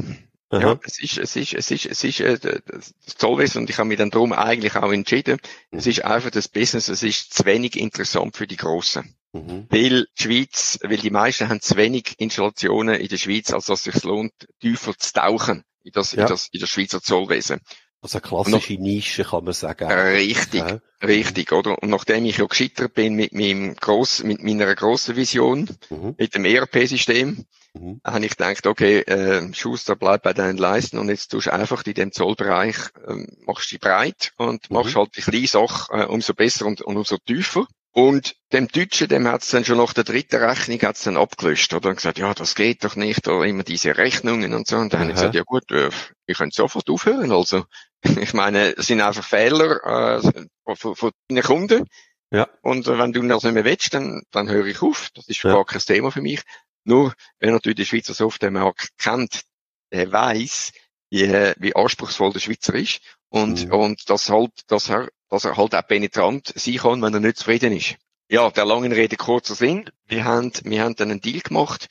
Aha. 0.54 0.62
Ja, 0.62 0.80
es 0.84 1.02
ist, 1.02 1.18
es 1.18 1.36
ist, 1.36 1.54
es 1.56 1.72
ist, 1.72 1.88
es 1.88 2.04
ist 2.04 2.20
äh, 2.20 2.38
das 2.38 2.94
Zollwesen 3.18 3.62
und 3.62 3.72
ich 3.72 3.80
habe 3.80 3.88
mich 3.88 3.98
dann 3.98 4.12
darum 4.12 4.34
eigentlich 4.34 4.76
auch 4.76 4.92
entschieden. 4.92 5.40
Es 5.72 5.88
ist 5.88 6.06
einfach 6.06 6.30
das 6.30 6.48
Business, 6.48 6.90
es 6.90 7.02
ist 7.02 7.34
zu 7.34 7.46
wenig 7.46 7.76
interessant 7.76 8.38
für 8.38 8.46
die 8.46 8.56
Grossen. 8.56 9.16
Mhm. 9.32 9.66
Weil 9.70 10.06
die 10.20 10.24
Schweiz, 10.24 10.78
weil 10.84 10.98
die 10.98 11.10
meisten 11.10 11.50
haben 11.50 11.60
zu 11.60 11.76
wenig 11.76 12.20
Installationen 12.20 13.00
in 13.00 13.08
der 13.08 13.18
Schweiz, 13.18 13.52
als 13.52 13.66
dass 13.66 13.88
es 13.88 13.94
sich 13.96 14.04
lohnt, 14.04 14.32
tiefer 14.62 14.96
zu 14.96 15.14
tauchen 15.14 15.64
in 15.82 15.92
das, 15.92 16.12
ja. 16.12 16.22
in 16.22 16.28
das, 16.28 16.50
in 16.52 16.60
das 16.60 16.70
Schweizer 16.70 17.02
Zollwesen. 17.02 17.60
Also 18.04 18.20
eine 18.20 18.28
klassische 18.28 18.74
Nische, 18.74 19.24
kann 19.24 19.46
man 19.46 19.54
sagen. 19.54 19.92
Richtig, 19.92 20.62
ja. 20.62 20.80
richtig, 21.02 21.52
oder? 21.52 21.82
Und 21.82 21.90
nachdem 21.90 22.26
ich 22.26 22.38
ja 22.38 22.46
gescheitert 22.46 22.94
bin 22.94 23.16
mit 23.16 23.34
meinem 23.34 23.76
gross, 23.76 24.22
mit 24.22 24.44
meiner 24.44 24.76
grossen 24.76 25.16
Vision, 25.16 25.68
mhm. 25.90 26.14
mit 26.16 26.36
dem 26.36 26.46
ERP-System, 26.46 27.46
mhm. 27.74 28.02
habe 28.04 28.26
ich 28.26 28.38
gedacht, 28.38 28.68
okay, 28.68 29.00
äh, 29.00 29.54
Schuster 29.54 29.96
bleibt 29.96 30.24
bei 30.24 30.34
deinen 30.34 30.58
Leisten 30.58 30.98
und 30.98 31.10
jetzt 31.10 31.30
tust 31.30 31.48
du 31.48 31.54
einfach 31.54 31.86
in 31.86 31.94
dem 31.94 32.12
Zollbereich, 32.12 32.78
äh, 33.08 33.26
machst 33.46 33.72
du 33.72 33.80
breit 33.80 34.34
und 34.38 34.70
mhm. 34.70 34.76
machst 34.76 34.96
halt 34.96 35.16
die 35.18 35.22
kleine 35.22 35.48
Sache 35.48 35.94
äh, 35.94 36.06
umso 36.06 36.34
besser 36.34 36.66
und, 36.66 36.82
und 36.82 36.98
umso 36.98 37.18
tiefer. 37.18 37.66
Und 37.96 38.36
dem 38.52 38.68
Deutschen, 38.68 39.08
dem 39.08 39.28
hat's 39.28 39.52
dann 39.52 39.66
schon 39.66 39.78
nach 39.78 39.94
der 39.94 40.04
dritten 40.04 40.38
Rechnung 40.38 40.80
hat's 40.82 41.04
dann 41.04 41.16
abgelöscht, 41.16 41.76
oder? 41.76 41.90
Und 41.90 41.98
gesagt, 41.98 42.18
ja, 42.18 42.34
das 42.34 42.56
geht 42.56 42.84
doch 42.84 42.96
nicht, 42.96 43.28
oder 43.28 43.46
immer 43.46 43.62
diese 43.62 43.96
Rechnungen 43.96 44.56
und 44.56 44.66
so. 44.66 44.78
Und 44.78 44.94
dann 44.94 45.02
habe 45.02 45.12
ich 45.12 45.16
gesagt, 45.16 45.36
ja 45.36 45.44
gut, 45.44 45.70
äh, 45.72 45.92
ich 46.26 46.38
könnte 46.38 46.56
sofort 46.56 46.90
aufhören, 46.90 47.32
also. 47.32 47.66
Ich 48.20 48.34
meine, 48.34 48.76
es 48.76 48.88
sind 48.88 49.00
einfach 49.00 49.24
Fehler, 49.24 50.20
äh, 50.26 50.76
von, 50.76 50.96
von 50.96 51.12
deinen 51.30 51.44
Kunden. 51.44 51.86
Ja. 52.32 52.50
Und 52.64 52.88
äh, 52.88 52.98
wenn 52.98 53.14
du 53.14 53.22
das 53.28 53.44
nicht 53.44 53.54
mehr 53.54 53.64
willst, 53.64 53.94
dann, 53.94 54.24
dann 54.32 54.50
höre 54.50 54.66
ich 54.66 54.82
auf. 54.82 55.10
Das 55.14 55.30
ist 55.30 55.42
ja. 55.44 55.54
gar 55.54 55.64
kein 55.64 55.80
Thema 55.80 56.12
für 56.12 56.22
mich. 56.22 56.42
Nur, 56.84 57.14
wer 57.40 57.52
natürlich 57.52 57.78
den 57.78 57.86
Schweizer 57.86 58.14
Softwaremarkt 58.14 58.90
kennt, 58.98 59.44
der 59.92 60.12
weiß, 60.12 60.72
wie, 61.10 61.30
wie 61.58 61.76
anspruchsvoll 61.76 62.34
der 62.34 62.40
Schweizer 62.40 62.74
ist. 62.74 63.02
Und, 63.30 63.68
mhm. 63.68 63.74
und 63.74 64.10
das 64.10 64.30
halt, 64.30 64.52
dass 64.68 64.90
er 64.90 65.10
dass 65.34 65.46
er 65.46 65.58
halt 65.58 65.74
auch 65.74 65.88
penetrant 65.88 66.54
sein 66.56 66.78
kann, 66.78 67.02
wenn 67.02 67.14
er 67.16 67.20
nicht 67.20 67.38
zufrieden 67.38 67.76
ist. 67.76 67.96
Ja, 68.30 68.52
der 68.52 68.66
langen 68.66 68.92
Rede 68.92 69.16
kurzer 69.16 69.56
Sinn. 69.56 69.90
Wir 70.06 70.26
haben, 70.26 70.52
wir 70.64 70.84
haben 70.84 70.96
dann 70.96 71.10
einen 71.10 71.22
Deal 71.22 71.40
gemacht, 71.40 71.88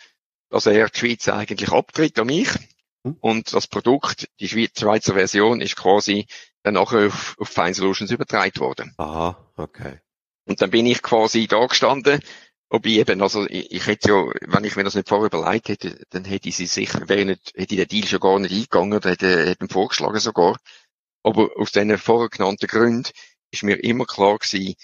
dass 0.49 0.67
er 0.67 0.89
die 0.89 0.99
Schweiz 0.99 1.29
eigentlich 1.29 1.73
abtritt 1.73 2.21
an 2.21 2.29
mich. 2.29 2.49
Hm. 3.05 3.17
Und 3.19 3.53
das 3.53 3.67
Produkt, 3.67 4.29
die 4.39 4.47
Schweizer 4.47 5.15
Version, 5.15 5.61
ist 5.61 5.75
quasi 5.75 6.29
dann 6.63 6.75
nachher 6.75 7.09
auf, 7.09 7.35
auf 7.37 7.49
Fine 7.49 7.75
Solutions 7.75 8.13
übertragen 8.13 8.61
worden. 8.61 8.95
Aha, 8.97 9.37
okay. 9.57 9.99
Und 10.45 10.63
dann 10.63 10.71
bin 10.71 10.87
ich 10.87 11.03
quasi 11.03 11.49
da 11.49 11.67
gestanden 11.67 12.21
Ob 12.75 12.87
ich 12.87 12.97
eben, 12.97 13.21
also, 13.21 13.47
ich, 13.51 13.71
ich 13.71 13.87
hätte 13.87 14.09
ja, 14.09 14.25
wenn 14.47 14.65
ich 14.65 14.77
mir 14.77 14.85
das 14.85 14.95
nicht 14.95 15.07
vorher 15.07 15.27
überlegt 15.27 15.69
hätte, 15.69 16.03
dann 16.09 16.25
hätte 16.25 16.49
ich 16.49 16.57
sie 16.57 16.65
sicher, 16.65 17.07
wäre 17.07 17.27
nicht, 17.27 17.53
hätte 17.55 17.75
ich 17.75 17.81
den 17.81 17.89
Deal 17.89 18.07
schon 18.07 18.21
gar 18.21 18.39
nicht 18.39 18.51
eingegangen 18.51 18.95
oder 18.95 19.11
hätte, 19.11 19.47
hätte 19.47 19.65
ihn 19.67 19.69
vorgeschlagen 19.69 20.19
sogar. 20.21 20.59
Aber 21.23 21.51
aus 21.57 21.73
diesen 21.73 21.99
vorher 21.99 22.31
genannten 22.31 22.67
Gründen 22.67 23.11
ist 23.51 23.63
mir 23.63 23.77
immer 23.85 24.07
klar 24.07 24.39
gewesen, 24.39 24.75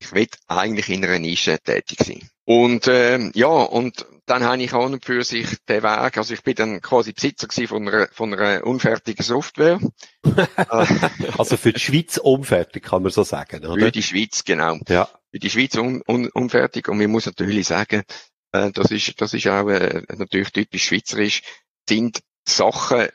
ich 0.00 0.12
will 0.12 0.26
eigentlich 0.48 0.88
in 0.88 1.04
einer 1.04 1.20
Nische 1.20 1.56
tätig 1.60 1.98
sein. 2.04 2.28
Und 2.46 2.86
ähm, 2.86 3.32
ja, 3.34 3.48
und 3.48 4.06
dann 4.24 4.44
habe 4.44 4.62
ich 4.62 4.72
an 4.72 4.94
und 4.94 5.04
für 5.04 5.24
sich 5.24 5.48
den 5.68 5.82
Weg, 5.82 6.16
also 6.16 6.32
ich 6.32 6.44
bin 6.44 6.54
dann 6.54 6.80
quasi 6.80 7.12
Besitzer 7.12 7.48
von 7.66 7.88
einer, 7.88 8.08
von 8.12 8.32
einer 8.32 8.64
unfertigen 8.64 9.24
Software. 9.24 9.80
also 11.38 11.56
für 11.56 11.72
die 11.72 11.80
Schweiz 11.80 12.18
unfertig, 12.18 12.84
kann 12.84 13.02
man 13.02 13.10
so 13.10 13.24
sagen, 13.24 13.64
oder? 13.66 13.86
Für 13.86 13.92
die 13.92 14.02
Schweiz, 14.02 14.44
genau. 14.44 14.78
Ja. 14.88 15.08
Für 15.32 15.40
die 15.40 15.50
Schweiz 15.50 15.76
un, 15.76 16.02
un, 16.06 16.28
unfertig. 16.28 16.88
Und 16.88 16.98
man 16.98 17.10
muss 17.10 17.26
natürlich 17.26 17.66
sagen, 17.66 18.04
äh, 18.52 18.70
das 18.70 18.92
ist, 18.92 19.20
das 19.20 19.34
ist 19.34 19.48
auch 19.48 19.68
äh, 19.68 20.02
natürlich 20.16 20.52
typisch 20.52 20.84
schweizerisch, 20.84 21.42
sind 21.88 22.20
Sachen, 22.48 23.08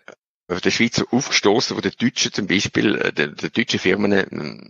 der 0.49 0.71
Schweizer 0.71 1.05
aufgestoßen, 1.09 1.77
wo 1.77 1.79
der 1.81 1.91
Deutschen 1.91 2.33
zum 2.33 2.47
Beispiel, 2.47 2.95
äh, 2.95 3.13
der, 3.13 3.27
der 3.27 3.49
deutschen 3.49 3.79
Firmen, 3.79 4.11
äh, 4.11 4.25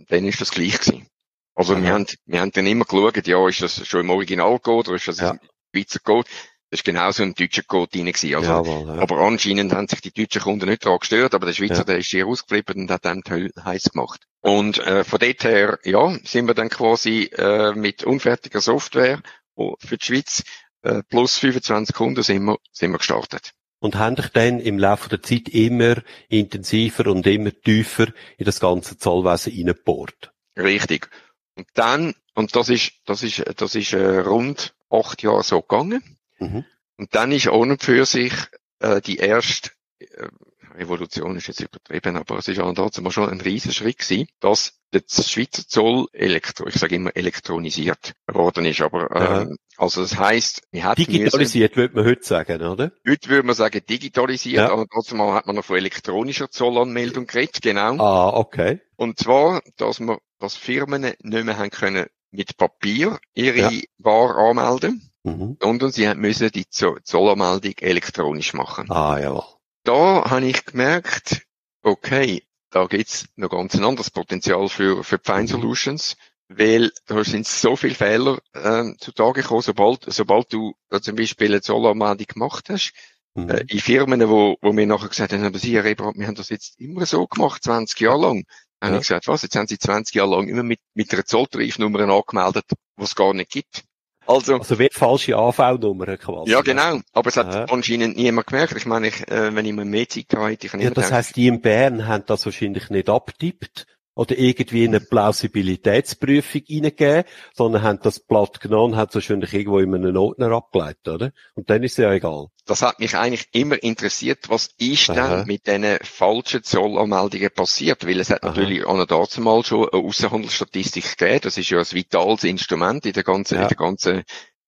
denen 0.08 0.28
ist 0.28 0.40
das 0.40 0.52
gleich 0.52 0.78
gewesen. 0.78 1.08
Also 1.54 1.80
wir 1.80 1.92
haben, 1.92 2.06
wir 2.26 2.40
haben 2.40 2.52
dann 2.52 2.66
immer 2.66 2.84
geschaut, 2.84 3.26
ja, 3.26 3.48
ist 3.48 3.62
das 3.62 3.86
schon 3.86 4.00
im 4.00 4.10
Originalcode 4.10 4.88
oder 4.88 4.96
ist 4.96 5.08
das 5.08 5.20
ja. 5.20 5.30
im 5.30 5.40
Schweizer 5.74 6.00
Code? 6.00 6.28
Das 6.70 6.80
ist 6.80 6.84
genauso 6.84 7.22
ein 7.22 7.34
deutscher 7.34 7.64
Code 7.64 7.90
drin 7.90 8.06
gewesen. 8.06 8.34
Also, 8.34 8.50
Jawohl, 8.50 8.96
ja. 8.96 9.02
Aber 9.02 9.18
anscheinend 9.18 9.74
haben 9.74 9.88
sich 9.88 10.00
die 10.00 10.12
deutschen 10.12 10.40
Kunden 10.40 10.68
nicht 10.70 10.86
daran 10.86 11.00
gestört, 11.00 11.34
aber 11.34 11.44
der 11.44 11.52
Schweizer, 11.52 11.74
ja. 11.74 11.84
der 11.84 11.98
ist 11.98 12.10
hier 12.10 12.24
rausgeflippt 12.24 12.74
und 12.74 12.90
hat 12.90 13.02
Teil 13.02 13.50
heiß 13.62 13.90
gemacht. 13.92 14.22
Und 14.40 14.78
äh, 14.78 15.04
von 15.04 15.18
dort 15.18 15.44
her, 15.44 15.78
ja, 15.84 16.16
sind 16.24 16.46
wir 16.46 16.54
dann 16.54 16.70
quasi 16.70 17.24
äh, 17.36 17.74
mit 17.74 18.04
unfertiger 18.04 18.62
Software 18.62 19.20
für 19.54 19.98
die 19.98 20.04
Schweiz 20.04 20.42
äh, 20.82 21.02
plus 21.08 21.38
25 21.38 21.94
Kunden 21.94 22.22
sind 22.22 22.44
wir, 22.44 22.58
sind 22.72 22.90
wir 22.90 22.98
gestartet. 22.98 23.52
Und 23.78 23.96
haben 23.96 24.16
dich 24.16 24.28
dann 24.28 24.60
im 24.60 24.78
Laufe 24.78 25.08
der 25.08 25.22
Zeit 25.22 25.48
immer 25.48 25.96
intensiver 26.28 27.08
und 27.08 27.26
immer 27.26 27.52
tiefer 27.52 28.06
in 28.38 28.44
das 28.44 28.60
ganze 28.60 28.96
Zollwesen 28.96 29.52
hineingebohrt? 29.52 30.32
Richtig. 30.56 31.10
Und 31.56 31.66
dann, 31.74 32.14
und 32.34 32.56
das 32.56 32.68
ist, 32.68 32.92
das 33.04 33.22
ist, 33.22 33.42
das 33.56 33.74
ist 33.74 33.92
äh, 33.92 34.18
rund 34.20 34.74
acht 34.90 35.22
Jahre 35.22 35.42
so 35.42 35.60
gegangen. 35.60 36.02
Mhm. 36.38 36.64
Und 36.96 37.14
dann 37.14 37.32
ist 37.32 37.48
ohne 37.48 37.76
für 37.78 38.06
sich 38.06 38.32
äh, 38.80 39.00
die 39.00 39.16
erste 39.16 39.70
äh, 39.98 40.28
Revolution 40.74 41.36
ist 41.36 41.48
jetzt 41.48 41.60
übertrieben, 41.60 42.16
aber 42.16 42.38
es 42.38 42.48
ist 42.48 42.58
auch 42.58 42.72
dazu 42.72 43.08
schon 43.10 43.28
ein 43.28 43.40
riesen 43.40 43.72
Schritt 43.72 43.98
gewesen, 43.98 44.28
dass 44.40 44.80
der 44.92 45.02
Schweizer 45.08 45.66
Zoll 45.66 46.06
elektro, 46.12 46.66
ich 46.66 46.74
sage 46.74 46.96
immer 46.96 47.14
elektronisiert 47.16 48.14
worden 48.26 48.66
ist, 48.66 48.80
aber 48.80 49.10
ähm, 49.14 49.56
also 49.76 50.02
das 50.02 50.18
heißt, 50.18 50.62
wir 50.70 50.84
hatten 50.84 51.02
digitalisiert 51.02 51.76
würde 51.76 51.94
man 51.94 52.04
heute 52.04 52.24
sagen, 52.24 52.62
oder? 52.62 52.92
Heute 53.06 53.28
würde 53.28 53.46
man 53.46 53.54
sagen 53.54 53.80
digitalisiert, 53.88 54.56
ja. 54.56 54.72
aber 54.72 54.86
trotzdem 54.86 55.20
hat 55.22 55.46
man 55.46 55.56
noch 55.56 55.64
von 55.64 55.76
elektronischer 55.76 56.50
Zollanmeldung 56.50 57.26
geredet, 57.26 57.60
genau. 57.62 57.96
Ah, 57.98 58.36
okay. 58.36 58.80
Und 58.96 59.18
zwar, 59.18 59.62
dass 59.76 60.00
man, 60.00 60.18
dass 60.42 60.56
Firmen 60.56 61.02
nicht 61.02 61.22
mehr 61.22 61.56
haben 61.56 61.70
können 61.70 62.06
mit 62.32 62.56
Papier 62.56 63.20
ihre 63.32 63.58
ja. 63.58 63.70
Ware 63.98 64.34
anmelden, 64.34 65.08
mhm. 65.22 65.56
sondern 65.60 65.92
sie 65.92 66.12
müssen 66.16 66.50
die 66.50 66.68
Zollanmeldung 66.68 67.74
elektronisch 67.78 68.52
machen. 68.52 68.90
Ah, 68.90 69.20
jawohl. 69.20 69.44
Da 69.84 70.30
habe 70.30 70.46
ich 70.46 70.64
gemerkt, 70.64 71.46
okay, 71.82 72.42
da 72.70 72.86
gibt's 72.86 73.28
noch 73.36 73.50
ganz 73.50 73.74
ein 73.74 73.84
anderes 73.84 74.10
Potenzial 74.10 74.68
für, 74.68 75.04
für 75.04 75.20
Fine 75.22 75.42
mhm. 75.42 75.46
Solutions, 75.46 76.16
weil 76.48 76.90
da 77.06 77.22
sind 77.22 77.46
so 77.46 77.76
viele 77.76 77.94
Fehler 77.94 78.38
äh, 78.52 78.94
zutage 78.98 79.42
gekommen, 79.42 79.62
sobald, 79.62 80.12
sobald 80.12 80.52
du 80.52 80.74
äh, 80.90 81.00
zum 81.00 81.14
Beispiel 81.14 81.48
eine 81.48 81.60
Zollanmeldung 81.60 82.26
gemacht 82.26 82.68
hast, 82.68 82.92
mhm. 83.34 83.48
äh, 83.48 83.64
in 83.68 83.78
Firmen, 83.78 84.28
wo, 84.28 84.56
wo 84.60 84.72
mir 84.72 84.86
nachher 84.86 85.08
gesagt 85.08 85.32
haben, 85.32 85.44
aber 85.44 85.58
Sie, 85.58 85.76
Herr 85.76 85.84
Eberhard, 85.84 86.16
wir 86.18 86.26
haben 86.26 86.34
das 86.34 86.48
jetzt 86.48 86.80
immer 86.80 87.06
so 87.06 87.28
gemacht, 87.28 87.62
20 87.62 88.00
Jahre 88.00 88.22
lang. 88.22 88.44
Ja. 88.88 88.94
habe 88.94 89.02
ich 89.02 89.08
gesagt, 89.08 89.28
was, 89.28 89.42
jetzt 89.42 89.56
haben 89.56 89.66
Sie 89.66 89.78
20 89.78 90.14
Jahre 90.14 90.30
lang 90.30 90.48
immer 90.48 90.62
mit, 90.62 90.80
mit 90.94 91.12
einer 91.12 91.24
Zolltarifnummer 91.24 92.00
angemeldet, 92.00 92.64
was 92.96 93.10
es 93.10 93.14
gar 93.14 93.32
nicht 93.34 93.50
gibt. 93.50 93.84
Also, 94.26 94.56
also 94.56 94.78
wie 94.78 94.88
falsche 94.92 95.36
AV-Nummer 95.36 96.16
quasi. 96.16 96.52
Ja, 96.52 96.60
genau. 96.60 97.00
Aber 97.12 97.28
es 97.28 97.36
hat 97.36 97.52
ja. 97.52 97.64
anscheinend 97.64 98.16
niemand 98.16 98.46
gemerkt. 98.46 98.76
Ich 98.76 98.86
meine, 98.86 99.08
ich, 99.08 99.28
äh, 99.28 99.54
wenn 99.54 99.66
ich 99.66 99.72
mir 99.72 99.84
mehr 99.84 100.08
Zeit 100.08 100.26
hatte, 100.32 100.66
ich 100.66 100.72
Ja, 100.72 100.90
das 100.90 101.10
heisst, 101.10 101.36
die 101.36 101.48
in 101.48 101.60
Bern 101.60 102.06
haben 102.06 102.24
das 102.26 102.44
wahrscheinlich 102.44 102.88
nicht 102.90 103.08
abtippt 103.08 103.86
oder 104.14 104.36
irgendwie 104.36 104.86
eine 104.86 105.00
Plausibilitätsprüfung 105.00 106.62
reingegeben, 106.68 107.24
sondern 107.54 107.82
haben 107.82 108.00
das 108.02 108.20
Blatt 108.20 108.60
genommen 108.60 108.92
und 108.92 108.98
haben 108.98 109.08
es 109.08 109.14
wahrscheinlich 109.14 109.54
irgendwo 109.54 109.78
in 109.78 109.94
einem 109.94 110.16
Ordner 110.16 110.52
abgeleitet, 110.52 111.08
oder? 111.08 111.32
Und 111.54 111.70
dann 111.70 111.82
ist 111.82 111.92
es 111.92 111.98
ja 111.98 112.12
egal. 112.12 112.48
Das 112.66 112.82
hat 112.82 113.00
mich 113.00 113.16
eigentlich 113.16 113.48
immer 113.52 113.82
interessiert, 113.82 114.48
was 114.48 114.70
ist 114.78 115.10
Aha. 115.10 115.36
denn 115.36 115.46
mit 115.46 115.66
diesen 115.66 115.98
falschen 116.02 116.62
Zollanmeldungen 116.62 117.50
passiert? 117.50 118.06
Weil 118.06 118.20
es 118.20 118.30
hat 118.30 118.42
Aha. 118.42 118.50
natürlich 118.50 118.86
an 118.86 119.04
dazu 119.08 119.40
mal 119.40 119.64
schon 119.64 119.88
eine 119.88 120.02
Außenhandelsstatistik 120.02 121.16
gegeben. 121.16 121.40
Das 121.42 121.56
ist 121.56 121.70
ja 121.70 121.78
ein 121.78 121.92
vitales 121.92 122.44
Instrument 122.44 123.06
in 123.06 123.14
der 123.14 123.24
ganzen, 123.24 123.56
ja. 123.56 123.62
in 123.62 123.68
der 123.68 123.76
ganzen 123.76 124.22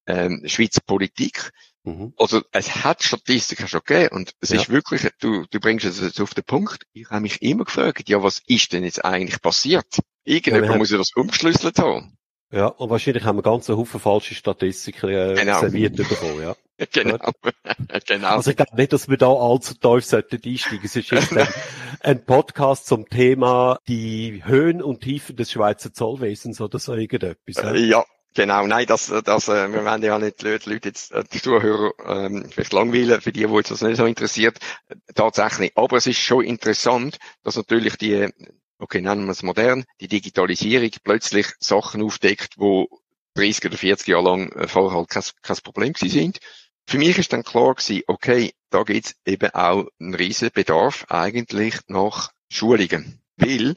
ähm, 0.07 0.43
Schweizer 0.47 0.81
Politik. 0.87 1.53
Mhm. 1.85 2.15
Also 2.17 2.43
es 2.51 2.83
hat 2.83 3.03
Statistiken 3.03 3.69
schon 3.69 3.83
gegeben 3.85 4.17
und 4.17 4.35
es 4.41 4.51
ja. 4.51 4.61
ist 4.61 4.71
wirklich, 4.71 5.07
du, 5.21 5.45
du 5.51 5.61
bringst 5.61 5.85
es 5.85 6.01
jetzt 6.01 6.21
auf 6.21 6.33
den 6.33 6.45
Punkt, 6.45 6.85
ich 6.95 7.11
habe 7.11 7.21
mich 7.21 7.43
immer 7.43 7.65
gefragt, 7.65 8.09
ja 8.09 8.23
was 8.23 8.41
ist 8.47 8.73
denn 8.73 8.85
jetzt 8.85 9.05
eigentlich 9.05 9.41
passiert? 9.43 9.99
Irgendjemand 10.25 10.73
ja, 10.73 10.79
muss 10.79 10.91
ja 10.91 10.99
das 10.99 11.15
umgeschlüsselt 11.15 11.79
haben. 11.79 12.17
Ja, 12.51 12.69
und 12.69 12.89
wahrscheinlich 12.89 13.25
haben 13.25 13.37
wir 13.37 13.43
ganz 13.43 13.69
Haufen 13.69 14.01
falsche 14.01 14.35
Statistiken 14.35 15.11
äh, 15.11 15.35
genau. 15.35 15.61
serviert 15.61 15.97
bekommen, 15.97 16.41
ja. 16.43 16.55
genau. 16.93 17.19
genau. 18.07 18.29
Also 18.29 18.51
ich 18.51 18.57
glaube 18.57 18.77
nicht, 18.77 18.93
dass 18.93 19.09
wir 19.09 19.17
da 19.17 19.33
allzu 19.33 19.75
tief 19.75 20.05
sollten 20.05 20.41
einsteigen. 20.43 20.85
Es 20.85 20.97
ist 20.97 21.11
jetzt 21.11 21.37
ein, 21.37 21.49
ein, 22.01 22.25
Podcast 22.25 22.87
zum 22.87 23.09
Thema 23.09 23.79
die 23.89 24.43
Höhen 24.45 24.83
und 24.83 25.01
Tiefen 25.01 25.37
des 25.37 25.51
Schweizer 25.51 25.93
Zollwesens 25.93 26.61
oder 26.61 26.79
so 26.79 26.95
irgendetwas. 26.95 27.57
Ja, 27.57 27.75
ja 27.75 28.05
Genau, 28.37 28.67
nein, 28.67 28.87
das, 28.87 29.13
das, 29.25 29.49
äh, 29.49 29.73
wir 29.73 29.85
werden 29.85 30.03
ja 30.03 30.19
nicht 30.19 30.43
die 30.43 30.47
Leute 30.47 30.81
jetzt, 30.89 31.13
äh, 31.13 31.23
die 31.33 31.41
Zuhörer, 31.41 31.93
ähm, 32.05 32.47
vielleicht 32.51 32.73
langweilen, 32.73 33.21
für 33.21 33.31
die, 33.31 33.47
die 33.47 33.53
jetzt 33.55 33.71
das 33.71 33.83
nicht 33.83 33.97
so 33.97 34.07
interessiert, 34.07 34.59
tatsächlich. 35.15 35.73
Aber 35.77 35.97
es 35.99 36.07
ist 36.09 36.19
schon 36.19 36.45
interessant, 36.45 37.19
dass 37.45 37.55
natürlich 37.57 37.97
die, 37.97 38.29
okay, 38.79 39.01
nennen 39.01 39.27
wir 39.27 39.31
es 39.33 39.45
modern, 39.45 39.85
die 40.01 40.09
Digitalisierung 40.09 40.91
plötzlich 41.05 41.47
Sachen 41.61 42.03
aufdeckt, 42.03 42.55
wo 42.57 42.89
30 43.35 43.67
oder 43.67 43.77
40 43.79 44.09
Jahre 44.09 44.25
lang 44.25 44.53
äh, 44.53 44.67
vorher 44.67 44.99
halt 44.99 45.11
kein, 45.11 45.23
kein 45.43 45.57
Problem 45.59 45.93
gewesen 45.93 46.13
sind. 46.19 46.39
Für 46.87 46.99
mich 46.99 47.17
ist 47.17 47.33
dann 47.33 47.45
klar 47.45 47.75
gewesen, 47.75 48.03
okay, 48.09 48.53
da 48.71 48.83
gibt's 48.83 49.15
eben 49.25 49.51
auch 49.55 49.87
einen 50.01 50.15
riesen 50.15 50.51
Bedarf 50.53 51.07
eigentlich 51.09 51.77
nach 51.87 52.33
Schulungen. 52.51 53.21
Weil 53.37 53.77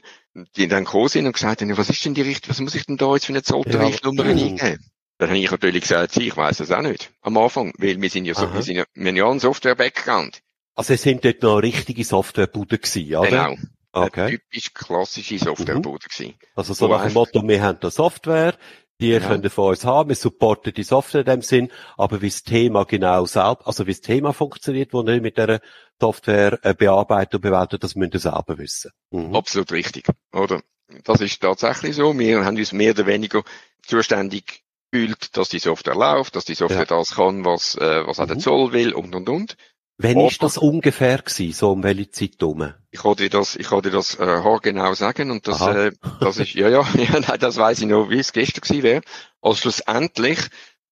die 0.56 0.68
dann 0.68 0.84
gekommen 0.84 1.08
sind 1.08 1.26
und 1.26 1.32
gesagt 1.32 1.62
haben, 1.62 1.76
was 1.76 1.90
ist 1.90 2.04
denn 2.04 2.14
die 2.14 2.22
Richtung, 2.22 2.50
was 2.50 2.60
muss 2.60 2.74
ich 2.74 2.86
denn 2.86 2.96
da 2.96 3.12
jetzt 3.14 3.26
für 3.26 3.32
eine 3.32 3.42
Zolltarifnummer 3.42 4.24
ja. 4.24 4.30
eingeben? 4.30 4.84
Dann 5.18 5.30
habe 5.30 5.38
ich 5.38 5.50
natürlich 5.50 5.82
gesagt, 5.82 6.16
ich 6.16 6.36
weiß 6.36 6.58
das 6.58 6.70
auch 6.70 6.82
nicht. 6.82 7.10
Am 7.22 7.36
Anfang, 7.36 7.72
weil 7.78 8.00
wir 8.00 8.08
sind 8.08 8.24
ja 8.24 8.34
so, 8.34 8.52
wir 8.54 8.62
sind 8.62 8.76
ja, 8.76 8.84
wir 8.94 9.08
haben 9.08 9.16
ja 9.16 9.28
einen 9.28 9.40
Software-Background. 9.40 10.40
Also 10.76 10.94
es 10.94 11.02
sind 11.02 11.24
dort 11.24 11.42
noch 11.42 11.58
richtige 11.58 12.04
Softwarebude 12.04 12.78
gewesen, 12.78 13.16
oder? 13.16 13.28
Genau. 13.28 13.56
Okay. 13.90 14.20
Eine 14.20 14.30
typisch 14.38 14.74
klassische 14.74 15.38
Softwarebude 15.38 16.06
mhm. 16.08 16.14
gewesen. 16.14 16.34
Also 16.54 16.72
so 16.74 16.86
nach 16.86 17.04
dem 17.04 17.14
Motto, 17.14 17.42
wir 17.42 17.62
haben 17.62 17.78
da 17.80 17.90
Software, 17.90 18.56
die 19.00 19.10
ja. 19.10 19.20
könnt 19.20 19.44
ihr 19.44 19.50
von 19.50 19.70
uns 19.70 19.84
haben, 19.84 20.08
wir 20.08 20.16
supporten 20.16 20.72
die 20.74 20.82
Software 20.82 21.20
in 21.20 21.26
dem 21.26 21.42
Sinn, 21.42 21.70
aber 21.96 22.20
wie 22.20 22.28
das 22.28 22.42
Thema 22.42 22.84
genau 22.84 23.26
selbst, 23.26 23.66
also 23.66 23.86
wie 23.86 23.92
das 23.92 24.00
Thema 24.00 24.32
funktioniert, 24.32 24.92
wo 24.92 25.02
ihr 25.02 25.20
mit 25.20 25.38
der 25.38 25.60
Software 26.00 26.58
äh, 26.62 26.74
bearbeitet 26.74 27.36
und 27.36 27.40
bewertet, 27.42 27.84
das 27.84 27.94
müsst 27.94 28.14
ihr 28.14 28.20
selber 28.20 28.58
wissen. 28.58 28.90
Mhm. 29.10 29.34
Absolut 29.34 29.72
richtig, 29.72 30.08
oder? 30.32 30.62
Das 31.04 31.20
ist 31.20 31.40
tatsächlich 31.40 31.96
so. 31.96 32.18
Wir 32.18 32.44
haben 32.44 32.56
uns 32.56 32.72
mehr 32.72 32.92
oder 32.92 33.06
weniger 33.06 33.42
zuständig 33.82 34.64
gefühlt, 34.90 35.36
dass 35.36 35.48
die 35.48 35.58
Software 35.58 35.94
läuft, 35.94 36.34
dass 36.34 36.44
die 36.44 36.54
Software 36.54 36.86
ja. 36.88 36.96
das 36.96 37.14
kann, 37.14 37.44
was, 37.44 37.76
äh, 37.76 38.06
was 38.06 38.18
mhm. 38.18 38.24
auch 38.24 38.28
der 38.28 38.38
Zoll 38.38 38.72
will 38.72 38.92
und, 38.94 39.14
und, 39.14 39.28
und. 39.28 39.56
Wann 40.00 40.16
Aber, 40.16 40.28
ist 40.28 40.42
das 40.44 40.58
ungefähr 40.58 41.18
gewesen, 41.18 41.52
so 41.52 41.72
um 41.72 41.82
welche 41.82 42.10
Zeit 42.10 42.40
rum? 42.40 42.72
Ich 42.92 43.02
kann 43.02 43.16
dir 43.16 43.28
das, 43.28 43.56
ich 43.56 43.66
kann 43.66 43.82
dir 43.82 43.90
das 43.90 44.14
äh, 44.14 44.40
genau 44.62 44.94
sagen 44.94 45.32
und 45.32 45.48
das, 45.48 45.60
äh, 45.60 45.90
das 46.20 46.38
ist, 46.38 46.54
ja, 46.54 46.68
ja, 46.68 46.88
ja, 46.94 47.18
nein, 47.18 47.38
das 47.40 47.56
weiß 47.56 47.80
ich 47.80 47.86
noch, 47.86 48.08
wie 48.08 48.20
es 48.20 48.32
gestern 48.32 48.60
gewesen 48.60 48.82
wäre. 48.84 49.00
Also 49.42 49.62
schlussendlich, 49.62 50.38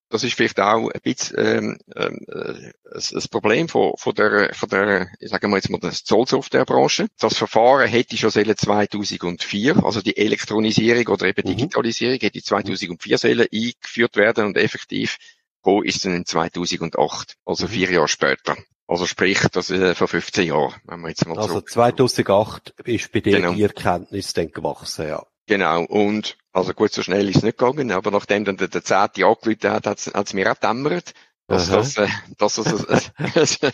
das 0.09 0.25
ist 0.25 0.35
vielleicht 0.35 0.59
auch 0.59 0.91
ein 0.91 1.01
bisschen 1.03 1.79
ähm, 1.95 2.19
äh, 2.27 2.73
das 2.93 3.29
Problem 3.29 3.69
von, 3.69 3.93
von 3.97 4.15
der, 4.15 4.53
von 4.55 4.69
der, 4.69 5.09
ich 5.21 5.31
sage 5.31 5.47
mal 5.47 5.57
jetzt 5.57 5.71
mal, 5.71 5.79
der 5.79 5.93
Zollsoftwarebranche. 5.93 7.07
Das 7.21 7.37
Verfahren 7.37 7.89
hätte 7.89 8.17
schon 8.17 8.31
seit 8.31 8.59
2004, 8.59 9.85
also 9.85 10.03
die 10.03 10.17
Elektronisierung 10.17 11.07
oder 11.15 11.27
eben 11.27 11.49
mhm. 11.49 11.57
Digitalisierung 11.57 12.19
hätte 12.19 12.43
2004 12.43 13.19
sollen 13.19 13.47
eingeführt 13.53 14.17
werden 14.17 14.47
und 14.47 14.57
effektiv 14.57 15.17
wo 15.63 15.83
ist 15.83 16.05
dann 16.05 16.15
in 16.15 16.25
2008, 16.25 17.35
also 17.45 17.67
mhm. 17.67 17.71
vier 17.71 17.91
Jahre 17.91 18.09
später. 18.09 18.57
Also 18.89 19.07
sprich, 19.07 19.41
das 19.53 19.71
ist 19.71 19.81
äh, 19.81 19.95
vor 19.95 20.09
15 20.09 20.47
Jahren, 20.47 20.75
wenn 20.85 21.01
wir 21.01 21.09
jetzt 21.09 21.27
mal 21.27 21.39
Also 21.39 21.61
2008 21.61 22.75
ist 22.85 23.11
bei 23.11 23.21
dir 23.21 23.39
genau. 23.39 23.53
die 23.53 23.63
Erkenntnis 23.63 24.33
dann 24.33 24.53
gewachsen, 24.53 25.09
ja. 25.09 25.27
Genau. 25.47 25.85
Und, 25.85 26.37
also 26.53 26.73
gut, 26.73 26.93
so 26.93 27.03
schnell 27.03 27.29
ist 27.29 27.37
es 27.37 27.43
nicht 27.43 27.59
gegangen, 27.59 27.91
aber 27.93 28.11
nachdem 28.11 28.45
dann 28.45 28.57
der, 28.57 28.69
der 28.69 28.85
Zehnte 28.85 29.27
angerufen 29.27 29.71
hat, 29.71 29.87
hat 29.87 30.07
es 30.07 30.33
mir 30.35 30.51
auch 30.51 30.57
dämmert, 30.57 31.15
dass 31.49 31.69
Aha. 31.69 31.77
das, 31.77 31.97
äh, 31.97 32.09
dass 32.39 32.55
das 32.57 32.89
ein, 32.89 33.01
ein, 33.17 33.73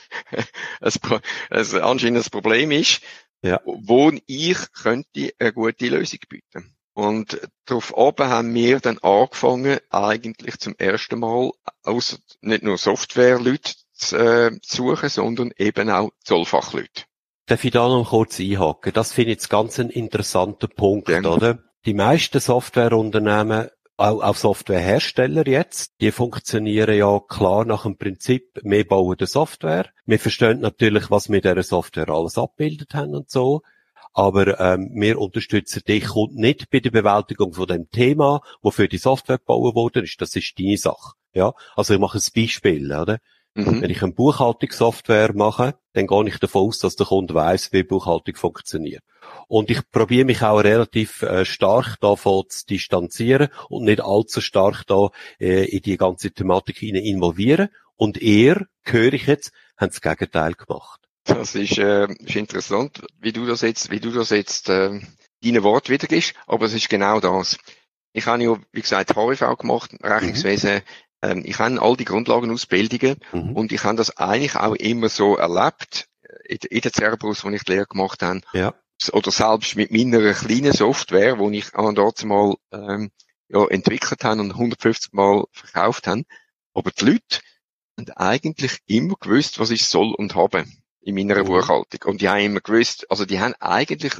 ein, 0.80 1.20
ein, 1.50 1.74
ein 1.74 1.82
anscheinend 1.82 2.24
ein 2.24 2.30
Problem 2.30 2.70
ist, 2.70 3.02
ja. 3.42 3.60
wo 3.64 4.12
ich 4.26 4.72
könnte 4.72 5.32
eine 5.38 5.52
gute 5.52 5.88
Lösung 5.88 6.20
bieten. 6.28 6.74
Und 6.94 7.40
darauf 7.64 7.94
oben 7.96 8.28
haben 8.28 8.54
wir 8.54 8.80
dann 8.80 8.98
angefangen, 8.98 9.78
eigentlich 9.88 10.58
zum 10.58 10.74
ersten 10.76 11.18
Mal 11.18 11.52
aus 11.82 12.20
nicht 12.42 12.62
nur 12.62 12.76
Softwareleute 12.76 13.74
äh, 14.10 14.50
suchen, 14.62 15.08
sondern 15.08 15.52
eben 15.56 15.88
auch 15.88 16.10
Zollfachleute. 16.24 17.04
Darf 17.46 17.64
ich 17.64 17.70
da 17.70 17.88
noch 17.88 18.10
kurz 18.10 18.40
einhaken? 18.40 18.92
Das 18.92 19.12
finde 19.12 19.32
ich 19.32 19.36
jetzt 19.36 19.50
ganz 19.50 19.78
ein 19.78 19.90
interessanter 19.90 20.68
Punkt, 20.68 21.08
ja. 21.08 21.20
oder? 21.20 21.58
Die 21.84 21.94
meisten 21.94 22.40
Softwareunternehmen, 22.40 23.68
auch, 23.96 24.22
auch 24.22 24.36
Softwarehersteller 24.36 25.46
jetzt, 25.46 25.92
die 26.00 26.12
funktionieren 26.12 26.96
ja 26.96 27.20
klar 27.20 27.64
nach 27.64 27.82
dem 27.82 27.98
Prinzip, 27.98 28.60
wir 28.62 28.86
bauen 28.86 29.16
die 29.18 29.26
Software. 29.26 29.86
Wir 30.06 30.18
verstehen 30.18 30.60
natürlich, 30.60 31.10
was 31.10 31.30
wir 31.30 31.40
dieser 31.40 31.62
Software 31.62 32.08
alles 32.08 32.38
abgebildet 32.38 32.94
haben 32.94 33.14
und 33.14 33.30
so. 33.30 33.62
Aber 34.14 34.60
ähm, 34.60 34.90
wir 34.94 35.18
unterstützen 35.18 35.82
dich 35.88 36.14
und 36.14 36.36
nicht 36.36 36.70
bei 36.70 36.80
der 36.80 36.90
Bewältigung 36.90 37.54
von 37.54 37.66
dem 37.66 37.88
Thema, 37.90 38.42
wofür 38.60 38.86
die 38.86 38.98
Software 38.98 39.38
gebaut 39.38 39.74
wurde. 39.74 40.04
Das 40.18 40.36
ist 40.36 40.58
deine 40.58 40.76
Sache. 40.76 41.14
Ja, 41.34 41.54
also 41.76 41.94
ich 41.94 42.00
mache 42.00 42.18
ein 42.18 42.42
Beispiel, 42.42 42.92
oder? 42.92 43.18
Mhm. 43.54 43.82
Wenn 43.82 43.90
ich 43.90 44.02
eine 44.02 44.12
Buchhaltungssoftware 44.12 45.34
mache, 45.34 45.74
dann 45.92 46.06
gehe 46.06 46.28
ich 46.28 46.38
davon 46.38 46.68
aus, 46.68 46.78
dass 46.78 46.96
der 46.96 47.06
Kunde 47.06 47.34
weiß, 47.34 47.72
wie 47.72 47.82
Buchhaltung 47.82 48.34
funktioniert. 48.34 49.02
Und 49.46 49.70
ich 49.70 49.80
probiere 49.90 50.24
mich 50.24 50.42
auch 50.42 50.60
relativ 50.60 51.22
äh, 51.22 51.44
stark 51.44 52.00
davon 52.00 52.44
zu 52.48 52.66
distanzieren 52.66 53.48
und 53.68 53.84
nicht 53.84 54.02
allzu 54.02 54.40
stark 54.40 54.86
da 54.86 55.10
äh, 55.38 55.64
in 55.66 55.82
die 55.82 55.98
ganze 55.98 56.30
Thematik 56.30 56.78
hinein 56.78 57.04
involvieren. 57.04 57.68
Und 57.96 58.20
er, 58.22 58.66
höre 58.84 59.12
ich 59.12 59.26
jetzt, 59.26 59.52
haben 59.76 59.90
das 59.90 60.00
Gegenteil 60.00 60.54
gemacht. 60.54 61.00
Das 61.24 61.54
ist, 61.54 61.78
äh, 61.78 62.06
ist 62.06 62.36
interessant, 62.36 63.02
wie 63.20 63.32
du 63.32 63.46
das 63.46 63.60
jetzt, 63.60 63.90
wie 63.90 64.00
du 64.00 64.10
das 64.10 64.30
jetzt 64.30 64.68
äh, 64.70 64.98
deine 65.42 65.62
Wort 65.62 65.88
wiedergibst, 65.88 66.34
aber 66.46 66.66
es 66.66 66.74
ist 66.74 66.88
genau 66.88 67.20
das. 67.20 67.58
Ich 68.12 68.26
habe 68.26 68.42
ja, 68.42 68.58
wie 68.72 68.80
gesagt, 68.80 69.14
HIV 69.16 69.58
gemacht, 69.58 69.94
Rechnungswesen, 70.02 70.76
mhm. 70.76 70.82
Ähm, 71.22 71.42
ich 71.44 71.58
habe 71.58 71.80
all 71.80 71.96
die 71.96 72.04
Grundlagenausbildungen 72.04 73.16
mhm. 73.32 73.56
und 73.56 73.72
ich 73.72 73.84
habe 73.84 73.96
das 73.96 74.16
eigentlich 74.16 74.56
auch 74.56 74.74
immer 74.74 75.08
so 75.08 75.36
erlebt, 75.36 76.08
in, 76.44 76.58
in 76.70 76.80
der 76.80 76.92
Cerberus, 76.92 77.44
wo 77.44 77.50
ich 77.50 77.64
die 77.64 77.72
Lehre 77.72 77.86
gemacht 77.86 78.22
habe. 78.22 78.40
Ja. 78.52 78.74
Oder 79.12 79.30
selbst 79.30 79.76
mit 79.76 79.90
meiner 79.90 80.32
kleinen 80.32 80.72
Software, 80.72 81.38
wo 81.38 81.50
ich 81.50 81.74
an 81.74 81.94
dort 81.94 82.24
mal 82.24 82.54
ähm, 82.72 83.10
ja, 83.48 83.66
entwickelt 83.66 84.22
habe 84.24 84.40
und 84.40 84.52
150 84.52 85.12
Mal 85.12 85.44
verkauft 85.50 86.06
habe. 86.06 86.22
Aber 86.74 86.90
die 86.90 87.04
Leute 87.04 87.40
haben 87.98 88.10
eigentlich 88.16 88.78
immer 88.86 89.14
gewusst, 89.18 89.58
was 89.58 89.70
ich 89.70 89.86
soll 89.86 90.14
und 90.14 90.34
habe 90.34 90.64
in 91.00 91.14
meiner 91.14 91.42
mhm. 91.42 91.46
Buchhaltung. 91.46 92.00
Und 92.04 92.20
die 92.20 92.28
haben 92.28 92.40
immer 92.40 92.60
gewusst, 92.60 93.10
also 93.10 93.24
die 93.24 93.40
haben 93.40 93.54
eigentlich 93.60 94.14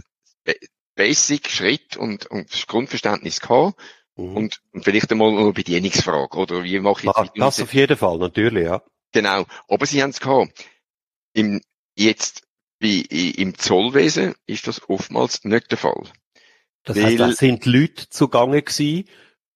Basic 0.95 1.49
Schritt 1.49 1.97
und, 1.97 2.27
und 2.27 2.67
Grundverständnis 2.67 3.41
gehabt. 3.41 3.81
Mhm. 4.17 4.37
Und, 4.37 4.63
und 4.73 4.85
vielleicht 4.85 5.11
einmal 5.11 5.37
eine 5.37 5.53
Bedienungsfrage, 5.53 6.37
oder 6.37 6.65
wie 6.65 6.79
mache 6.81 7.05
ich? 7.05 7.09
Ah, 7.09 7.29
das 7.35 7.61
auf 7.61 7.73
jeden 7.73 7.97
Fall, 7.97 8.19
natürlich, 8.19 8.65
ja. 8.65 8.83
Genau. 9.13 9.45
Aber 9.69 9.87
sie 9.87 10.03
haben 10.03 10.11
es 10.11 10.21
gehabt. 10.21 10.65
Im, 11.35 11.61
jetzt, 11.97 12.43
wie 12.79 13.03
im 13.03 13.57
Zollwesen 13.57 14.35
ist 14.47 14.67
das 14.67 14.89
oftmals 14.89 15.45
nicht 15.45 15.71
der 15.71 15.79
Fall. 15.79 16.05
Das 16.85 16.97
Weil, 16.97 17.05
heißt, 17.05 17.21
da 17.21 17.33
sind 17.33 17.65
Leute 17.67 18.09
zugange 18.09 18.63
gewesen, 18.63 19.09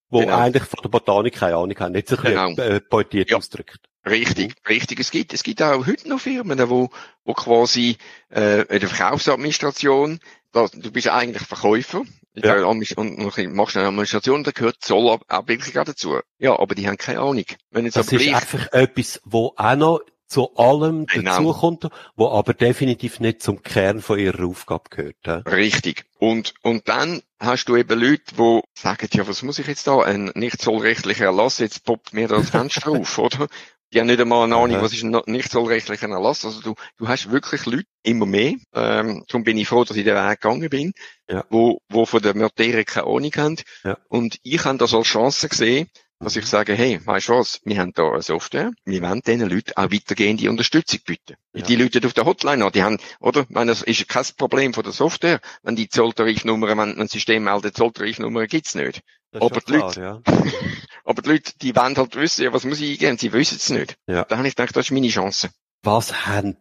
die 0.09 0.19
genau. 0.19 0.37
eigentlich 0.37 0.63
von 0.63 0.79
der 0.81 0.89
Botanik 0.89 1.35
keine 1.35 1.57
Ahnung 1.57 1.77
haben, 1.79 1.91
nicht 1.91 2.07
so 2.07 2.17
genau. 2.17 2.51
äh, 2.51 2.79
pointiert 2.79 3.29
ja. 3.29 3.37
ausdrückt. 3.37 3.79
Richtig, 4.05 4.49
mhm. 4.49 4.67
richtig. 4.67 4.99
Es 4.99 5.11
gibt, 5.11 5.33
es 5.33 5.43
gibt 5.43 5.61
auch 5.61 5.85
heute 5.85 6.07
noch 6.07 6.21
Firmen, 6.21 6.57
wo, 6.69 6.89
wo 7.25 7.33
quasi 7.33 7.97
äh, 8.29 8.61
in 8.61 8.79
der 8.79 8.87
Verkaufsadministration, 8.87 10.19
da, 10.53 10.67
du 10.67 10.91
bist 10.91 11.09
eigentlich 11.09 11.43
Verkäufer 11.43 12.03
ja. 12.45 12.63
und, 12.65 12.93
und 12.95 13.53
machst 13.53 13.77
eine 13.77 13.87
Administration, 13.87 14.43
da 14.43 14.51
gehört 14.51 14.77
Zollabwicklung 14.79 15.85
dazu. 15.85 16.19
Ja, 16.37 16.57
aber 16.59 16.75
die 16.75 16.87
haben 16.87 16.97
keine 16.97 17.19
Ahnung. 17.19 17.45
Wenn 17.71 17.85
jetzt 17.85 17.97
das 17.97 18.11
ist 18.11 18.33
einfach 18.33 18.71
etwas, 18.71 19.21
wo 19.25 19.53
auch 19.55 19.75
noch 19.75 20.01
zu 20.27 20.55
allem 20.55 21.05
genau. 21.05 21.37
dazukommt, 21.37 21.87
wo 22.15 22.29
aber 22.29 22.53
definitiv 22.53 23.19
nicht 23.19 23.41
zum 23.41 23.63
Kern 23.63 24.01
von 24.01 24.19
ihrer 24.19 24.45
Aufgabe 24.45 24.89
gehört. 24.89 25.15
Ja? 25.25 25.37
Richtig. 25.37 26.05
Und, 26.19 26.53
und 26.63 26.87
dann 26.89 27.21
hast 27.39 27.65
du 27.65 27.75
eben 27.75 27.99
Leute, 27.99 28.35
die 28.37 28.61
sagen, 28.73 29.07
ja, 29.13 29.27
was 29.27 29.43
muss 29.43 29.59
ich 29.59 29.67
jetzt 29.67 29.87
da? 29.87 30.01
Ein 30.01 30.31
nicht 30.35 30.61
zollrechtlicher 30.61 31.25
Erlass, 31.25 31.59
jetzt 31.59 31.85
poppt 31.85 32.13
mir 32.13 32.27
da 32.27 32.37
das 32.37 32.49
Fenster 32.49 32.89
auf, 32.91 33.17
oder? 33.17 33.47
Die 33.93 34.01
haben 34.01 34.07
nicht 34.07 34.19
einmal 34.19 34.43
eine 34.43 34.57
Ahnung, 34.57 34.81
was 34.81 34.91
ist 34.91 35.03
ein 35.03 35.15
nicht 35.27 35.49
zollrechtlicher 35.49 36.09
Erlass. 36.09 36.43
Also 36.43 36.61
du, 36.61 36.75
du 36.97 37.07
hast 37.07 37.31
wirklich 37.31 37.65
Leute 37.65 37.85
immer 38.03 38.25
mehr. 38.25 38.55
Ähm, 38.73 39.23
darum 39.29 39.45
bin 39.45 39.57
ich 39.57 39.69
froh, 39.69 39.85
dass 39.85 39.95
ich 39.95 40.03
den 40.03 40.15
Weg 40.15 40.41
gegangen 40.41 40.69
bin, 40.69 40.91
ja. 41.29 41.45
wo, 41.49 41.79
wo 41.87 42.05
von 42.05 42.21
der 42.21 42.35
Materie 42.35 42.83
keine 42.83 43.07
Ahnung 43.07 43.31
haben. 43.37 43.55
Ja. 43.85 43.97
Und 44.09 44.39
ich 44.43 44.65
habe 44.65 44.77
das 44.77 44.93
als 44.93 45.07
Chance 45.07 45.47
gesehen, 45.47 45.89
dass 46.19 46.35
ich 46.35 46.45
sage, 46.45 46.73
hey, 46.73 46.99
weißt 47.03 47.29
du 47.29 47.33
was, 47.33 47.61
wir 47.63 47.79
haben 47.79 47.93
da 47.93 48.09
eine 48.11 48.21
Software, 48.21 48.71
wir 48.85 49.01
wollen 49.01 49.21
diesen 49.21 49.49
Leuten 49.49 49.73
auch 49.75 49.91
weitergehende 49.91 50.49
Unterstützung 50.49 50.99
bieten. 51.05 51.35
Ja. 51.53 51.63
Die 51.63 51.75
Leute 51.75 52.05
auf 52.05 52.13
der 52.13 52.25
Hotline 52.25 52.65
an, 52.65 52.71
die 52.71 52.83
haben, 52.83 52.97
oder? 53.19 53.41
Ich 53.41 53.49
meine, 53.49 53.71
das 53.71 53.83
ist 53.83 54.07
kein 54.07 54.25
Problem 54.37 54.73
von 54.73 54.83
der 54.83 54.93
Software, 54.93 55.39
wenn 55.63 55.75
die 55.75 55.89
Zolltarifnummer, 55.89 56.67
wenn 56.69 56.99
ein 56.99 57.07
System 57.07 57.43
meldet, 57.43 57.77
Zolltarifnummer 57.77 58.47
gibt's 58.47 58.75
nicht. 58.75 59.01
Aber 59.33 59.59
die, 59.59 59.65
klar, 59.65 59.81
Leute, 59.81 60.01
ja. 60.01 60.21
aber 61.03 61.21
die 61.21 61.29
Leute, 61.29 61.51
die 61.61 61.75
wollen 61.75 61.95
halt 61.95 62.15
wissen, 62.15 62.43
ja, 62.43 62.53
was 62.53 62.63
muss 62.63 62.81
ich 62.81 62.91
eingeben, 62.91 63.17
sie 63.17 63.33
wissen 63.33 63.57
es 63.57 63.69
nicht. 63.69 63.95
Ja. 64.07 64.23
Da 64.23 64.37
habe 64.37 64.47
ich 64.47 64.55
gedacht, 64.55 64.75
das 64.75 64.85
ist 64.85 64.91
meine 64.91 65.09
Chance. 65.09 65.49
Was 65.83 66.25
haben 66.25 66.57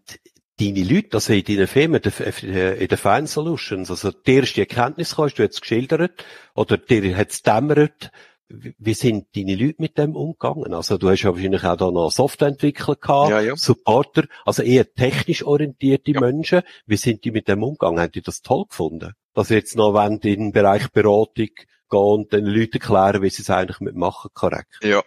deine 0.59 0.83
Leute, 0.83 1.15
also 1.15 1.33
in 1.33 1.45
deinen 1.45 1.67
Firmen, 1.67 2.03
in 2.03 2.89
den 2.89 2.99
Fine 2.99 3.27
Solutions, 3.27 3.91
also 3.91 4.11
die 4.11 4.35
erste 4.35 4.61
Erkenntnis 4.61 5.17
hast 5.17 5.37
du 5.37 5.43
jetzt 5.43 5.61
geschildert, 5.61 6.25
oder 6.55 6.77
dir 6.77 7.17
hat 7.17 7.31
es 7.31 7.43
dämmert, 7.43 8.11
wie 8.49 8.95
sind 8.95 9.27
deine 9.35 9.57
Leute 9.57 9.77
mit 9.79 9.99
dem 9.99 10.15
umgegangen? 10.15 10.73
Also 10.73 10.99
du 10.99 11.11
hast 11.11 11.23
ja 11.23 11.35
wahrscheinlich 11.35 11.65
auch 11.65 11.77
da 11.77 11.91
noch 11.91 12.11
Softwareentwickler 12.11 12.97
gehabt, 12.97 13.31
ja, 13.31 13.41
ja. 13.41 13.57
Supporter, 13.57 14.25
also 14.45 14.63
eher 14.63 14.93
technisch 14.93 15.45
orientierte 15.45 16.13
ja. 16.13 16.21
Menschen. 16.21 16.63
Wie 16.87 16.97
sind 16.97 17.25
die 17.25 17.31
mit 17.31 17.49
dem 17.49 17.63
umgegangen? 17.63 18.01
Haben 18.01 18.13
die 18.13 18.23
das 18.23 18.43
toll 18.43 18.67
gefunden? 18.69 19.15
Dass 19.35 19.49
jetzt 19.49 19.77
noch 19.77 19.95
wenn 19.95 20.19
in 20.19 20.21
den 20.21 20.53
Bereich 20.53 20.91
Beratung 20.93 21.35
gehen 21.35 21.69
und 21.91 22.33
den 22.33 22.47
Leuten 22.47 22.75
erklären, 22.75 23.23
wie 23.23 23.31
sie 23.31 23.43
es 23.43 23.51
eigentlich 23.51 23.81
mitmachen, 23.81 24.31
korrekt? 24.33 24.79
Ja. 24.83 25.03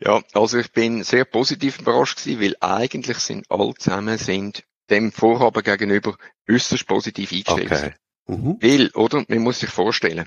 Ja, 0.00 0.22
also 0.32 0.58
ich 0.58 0.70
bin 0.70 1.02
sehr 1.02 1.24
positiv 1.24 1.80
überrascht 1.80 2.22
gewesen, 2.22 2.40
weil 2.40 2.56
eigentlich 2.60 3.18
sind 3.18 3.50
alle 3.50 3.74
zusammen 3.74 4.16
sind 4.16 4.62
dem 4.90 5.10
Vorhaben 5.10 5.62
gegenüber 5.62 6.16
äußerst 6.48 6.86
positiv 6.86 7.32
eingestellt. 7.32 7.72
Okay. 7.72 7.94
Mhm. 8.28 8.58
Weil, 8.60 8.90
oder? 8.94 9.24
Man 9.28 9.40
muss 9.40 9.60
sich 9.60 9.70
vorstellen, 9.70 10.26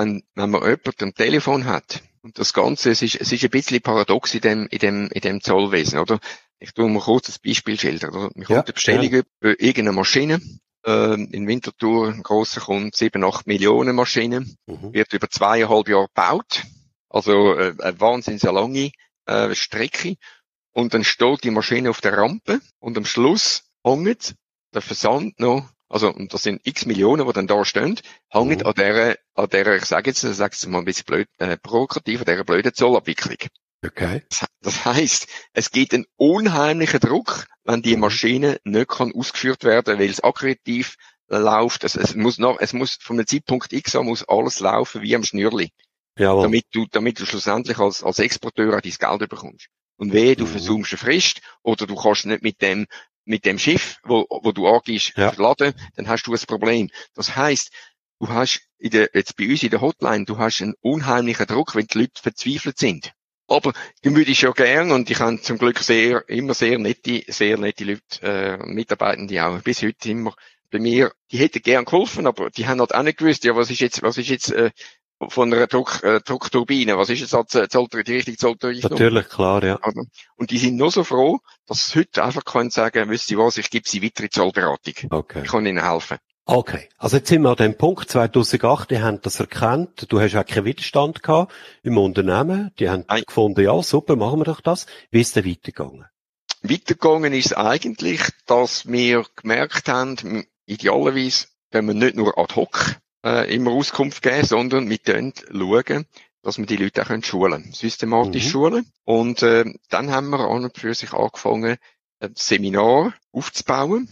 wenn, 0.00 0.22
wenn 0.34 0.50
man 0.50 0.62
jemanden 0.62 1.04
am 1.04 1.14
Telefon 1.14 1.64
hat, 1.64 2.02
und 2.22 2.38
das 2.38 2.52
Ganze, 2.52 2.90
es 2.90 3.02
ist, 3.02 3.16
es 3.16 3.32
ist 3.32 3.44
ein 3.44 3.50
bisschen 3.50 3.80
paradox 3.80 4.34
in 4.34 4.40
dem, 4.42 4.66
in 4.68 4.78
dem, 4.78 5.08
in 5.08 5.20
dem 5.20 5.40
Zollwesen, 5.40 5.98
oder? 5.98 6.20
Ich 6.58 6.72
tue 6.72 6.88
mal 6.90 7.00
kurz 7.00 7.30
ein 7.30 7.36
Beispiel 7.42 7.78
schildern, 7.78 8.10
oder? 8.10 8.30
Man 8.34 8.44
kommt 8.44 8.50
ja, 8.50 8.62
eine 8.62 8.72
Bestellung 8.72 9.10
ja. 9.10 9.22
über 9.40 9.60
irgendeine 9.60 9.92
Maschine, 9.92 10.40
äh, 10.84 11.14
in 11.14 11.48
Winterthur, 11.48 12.08
ein 12.08 12.22
grosser 12.22 12.60
Kunde, 12.60 12.90
7, 12.94 13.24
8 13.24 13.46
Millionen 13.46 13.96
Maschinen, 13.96 14.56
mhm. 14.66 14.92
wird 14.92 15.12
über 15.14 15.30
zweieinhalb 15.30 15.88
Jahre 15.88 16.08
gebaut, 16.08 16.64
also 17.08 17.54
äh, 17.54 17.74
eine 17.78 18.00
wahnsinnig 18.00 18.42
lange 18.42 18.90
äh, 19.24 19.54
Strecke, 19.54 20.16
und 20.72 20.92
dann 20.92 21.04
steht 21.04 21.44
die 21.44 21.50
Maschine 21.50 21.88
auf 21.88 22.02
der 22.02 22.18
Rampe, 22.18 22.60
und 22.78 22.98
am 22.98 23.06
Schluss 23.06 23.64
hängt 23.82 24.34
der 24.74 24.82
Versand 24.82 25.40
noch 25.40 25.68
also, 25.90 26.08
und 26.08 26.32
das 26.32 26.44
sind 26.44 26.60
x 26.64 26.86
Millionen, 26.86 27.26
die 27.26 27.32
dann 27.32 27.48
da 27.48 27.64
stehen, 27.64 27.98
hängen 28.28 28.60
mhm. 28.60 28.66
an 28.66 28.74
der, 28.74 29.18
an 29.34 29.48
der, 29.50 29.76
ich 29.76 29.84
sage 29.84 30.10
jetzt, 30.10 30.20
sage 30.20 30.54
jetzt 30.54 30.66
mal 30.68 30.78
ein 30.78 30.84
bisschen 30.84 31.04
blöd, 31.04 31.28
äh, 31.38 31.56
provokativ, 31.56 32.20
an 32.20 32.26
der 32.26 32.44
blöden 32.44 32.72
Zollabwicklung. 32.72 33.36
Okay. 33.84 34.22
Das, 34.28 34.46
das 34.60 34.84
heisst, 34.84 35.26
es 35.52 35.70
gibt 35.72 35.92
einen 35.92 36.06
unheimlichen 36.16 37.00
Druck, 37.00 37.46
wenn 37.64 37.82
die 37.82 37.96
mhm. 37.96 38.02
Maschine 38.02 38.60
nicht 38.64 38.88
kann 38.88 39.12
ausgeführt 39.12 39.64
werden, 39.64 39.98
weil 39.98 40.08
es 40.08 40.22
akkreditiv 40.22 40.96
läuft. 41.28 41.84
Es, 41.84 41.96
es 41.96 42.14
muss 42.14 42.38
noch, 42.38 42.60
es 42.60 42.72
muss 42.72 42.98
von 43.00 43.16
einem 43.16 43.26
Zeitpunkt 43.26 43.72
X 43.72 43.96
an 43.96 44.06
muss 44.06 44.28
alles 44.28 44.60
laufen 44.60 45.02
wie 45.02 45.16
am 45.16 45.24
Schnürli. 45.24 45.70
Jawohl. 46.16 46.42
Damit 46.42 46.66
du, 46.72 46.86
damit 46.90 47.18
du 47.18 47.26
schlussendlich 47.26 47.78
als, 47.78 48.02
als 48.02 48.18
Exporteur 48.18 48.76
auch 48.76 48.80
dein 48.80 49.18
Geld 49.18 49.30
bekommst. 49.30 49.68
Und 49.96 50.12
wehe, 50.12 50.36
du 50.36 50.44
mhm. 50.44 50.50
versuchst 50.50 50.92
eine 50.92 50.98
Frist 50.98 51.40
oder 51.62 51.86
du 51.86 51.94
kannst 51.94 52.26
nicht 52.26 52.42
mit 52.42 52.62
dem 52.62 52.86
mit 53.30 53.44
dem 53.44 53.58
Schiff, 53.58 53.98
wo, 54.02 54.26
wo 54.28 54.52
du 54.52 54.66
angehst, 54.66 55.12
ja. 55.16 55.32
verladen, 55.32 55.72
dann 55.94 56.08
hast 56.08 56.26
du 56.26 56.34
ein 56.34 56.46
Problem. 56.46 56.90
Das 57.14 57.36
heißt, 57.36 57.70
du 58.18 58.28
hast 58.28 58.62
in 58.78 58.90
der, 58.90 59.10
jetzt 59.14 59.36
bei 59.36 59.48
uns 59.48 59.62
in 59.62 59.70
der 59.70 59.80
Hotline, 59.80 60.24
du 60.24 60.36
hast 60.36 60.60
einen 60.60 60.74
unheimlichen 60.80 61.46
Druck, 61.46 61.74
wenn 61.74 61.86
die 61.86 61.98
Leute 61.98 62.20
verzweifelt 62.20 62.78
sind. 62.78 63.12
Aber 63.46 63.72
die 64.04 64.14
würde 64.14 64.30
ich 64.30 64.42
ja 64.42 64.50
gern 64.50 64.90
und 64.92 65.10
ich 65.10 65.20
habe 65.20 65.40
zum 65.40 65.58
Glück 65.58 65.78
sehr, 65.78 66.28
immer 66.28 66.54
sehr 66.54 66.78
nette, 66.78 67.22
sehr 67.28 67.56
nette 67.56 67.84
Leute, 67.84 68.02
äh, 68.22 68.56
Mitarbeitende 68.58 69.44
auch 69.44 69.62
bis 69.62 69.82
heute 69.82 70.10
immer 70.10 70.34
bei 70.70 70.78
mir, 70.78 71.12
die 71.32 71.38
hätten 71.38 71.62
gern 71.62 71.84
geholfen, 71.84 72.26
aber 72.26 72.50
die 72.50 72.66
haben 72.66 72.80
halt 72.80 72.94
auch 72.94 73.02
nicht 73.02 73.18
gewusst, 73.18 73.44
ja, 73.44 73.56
was 73.56 73.70
ist 73.70 73.80
jetzt, 73.80 74.02
was 74.02 74.18
ist 74.18 74.28
jetzt, 74.28 74.52
äh, 74.52 74.70
von 75.28 75.52
einer 75.52 75.66
Druck, 75.66 76.02
äh, 76.02 76.20
Druckturbine, 76.20 76.96
was 76.96 77.10
ist 77.10 77.20
jetzt 77.20 77.30
Zollter, 77.30 78.02
die 78.02 78.14
richtige 78.14 78.36
Zolltarife? 78.36 78.88
Natürlich, 78.88 79.28
klar, 79.28 79.62
ja. 79.62 79.78
Und 80.36 80.50
die 80.50 80.58
sind 80.58 80.76
nur 80.76 80.90
so 80.90 81.04
froh, 81.04 81.40
dass 81.66 81.88
sie 81.88 82.00
heute 82.00 82.24
einfach 82.24 82.44
können 82.44 82.70
sagen, 82.70 83.10
wisst 83.10 83.30
ihr 83.30 83.38
was, 83.38 83.58
ich 83.58 83.70
gebe 83.70 83.88
sie 83.88 84.02
weiter 84.02 84.24
in 84.24 84.30
Zollberatung. 84.30 84.94
Okay. 85.10 85.42
Ich 85.44 85.50
kann 85.50 85.66
ihnen 85.66 85.84
helfen. 85.84 86.18
Okay, 86.46 86.88
also 86.96 87.18
jetzt 87.18 87.28
sind 87.28 87.42
wir 87.42 87.50
an 87.50 87.56
dem 87.56 87.76
Punkt 87.76 88.10
2008, 88.10 88.90
die 88.90 88.98
haben 89.00 89.20
das 89.20 89.38
erkannt, 89.38 90.06
du 90.08 90.20
hast 90.20 90.34
auch 90.34 90.44
keinen 90.44 90.64
Widerstand 90.64 91.22
gehabt 91.22 91.52
im 91.82 91.96
Unternehmen, 91.96 92.72
die 92.78 92.88
haben 92.88 93.04
Nein. 93.06 93.22
gefunden, 93.24 93.60
ja 93.60 93.80
super, 93.82 94.16
machen 94.16 94.40
wir 94.40 94.44
doch 94.44 94.60
das. 94.60 94.86
Wie 95.10 95.20
ist 95.20 95.36
denn 95.36 95.44
weitergegangen? 95.44 96.06
Weitergegangen 96.62 97.34
ist 97.34 97.56
eigentlich, 97.56 98.22
dass 98.46 98.86
wir 98.88 99.24
gemerkt 99.36 99.88
haben, 99.88 100.44
idealerweise 100.66 101.46
können 101.70 101.88
wir 101.88 101.94
nicht 101.94 102.16
nur 102.16 102.36
ad 102.36 102.56
hoc 102.56 102.96
äh, 103.24 103.54
immer 103.54 103.70
Auskunft 103.72 104.22
geben, 104.22 104.44
sondern 104.46 104.88
wir 104.90 104.98
können 104.98 105.32
schauen, 105.52 106.06
dass 106.42 106.58
wir 106.58 106.66
die 106.66 106.76
Leute 106.76 107.02
auch 107.02 107.06
können 107.08 107.22
schulen 107.22 107.72
systematisch 107.72 108.46
Mhm. 108.46 108.50
schulen. 108.50 108.86
Und 109.04 109.42
äh, 109.42 109.64
dann 109.90 110.10
haben 110.10 110.30
wir 110.30 110.40
an 110.40 110.64
und 110.64 110.78
für 110.78 110.94
sich 110.94 111.12
angefangen, 111.12 111.76
ein 112.20 112.32
Seminar 112.34 113.14
aufzubauen 113.32 114.08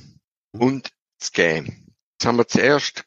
Mhm. 0.53 0.61
und 0.63 0.89
zu 1.19 1.33
geben. 1.33 1.87
Das 2.19 2.27
haben 2.29 2.37
wir 2.39 2.47
zuerst 2.49 3.05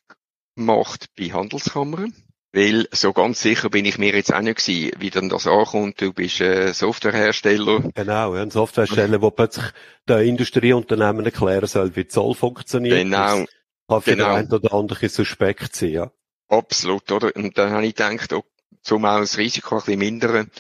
gemacht 0.55 1.07
bei 1.17 1.25
Handelskammern. 1.31 2.13
Weil 2.53 2.85
so 2.91 3.13
ganz 3.13 3.41
sicher 3.41 3.69
bin 3.69 3.85
ich 3.85 3.97
mir 3.97 4.13
jetzt 4.13 4.33
auch 4.33 4.41
nicht 4.41 4.57
gewesen, 4.57 4.91
wie 4.99 5.09
dann 5.09 5.29
das 5.29 5.47
ankommt. 5.47 6.01
Du 6.01 6.11
bist 6.11 6.41
äh, 6.41 6.73
Softwarehersteller. 6.73 7.79
Genau, 7.95 8.35
ja, 8.35 8.41
eine 8.41 8.51
Softwarestelle, 8.51 9.21
wo 9.21 9.31
plötzlich 9.31 9.67
der 10.07 10.19
Industrieunternehmen 10.19 11.23
erklären 11.25 11.67
soll, 11.67 11.95
wie 11.95 12.07
Zoll 12.07 12.35
funktioniert. 12.35 12.97
Genau. 12.97 13.39
Das 13.39 13.47
kann 13.91 14.01
für 14.01 14.11
Genau. 14.15 14.25
den 14.29 14.35
einen 14.35 14.51
oder 14.53 14.73
anderen 14.73 15.09
suspekt 15.09 15.75
sein, 15.75 15.89
ja. 15.91 16.11
Absolut, 16.49 17.11
oder? 17.11 17.35
Und 17.35 17.57
dann 17.57 17.71
habe 17.71 17.85
ich 17.85 17.95
gedacht, 17.95 18.33
oh, 18.33 18.43
zum 18.81 19.05
auch 19.05 19.19
das 19.19 19.37
Risiko 19.37 19.75
ein 19.75 19.81
bisschen 19.81 19.99
mindern, 19.99 20.51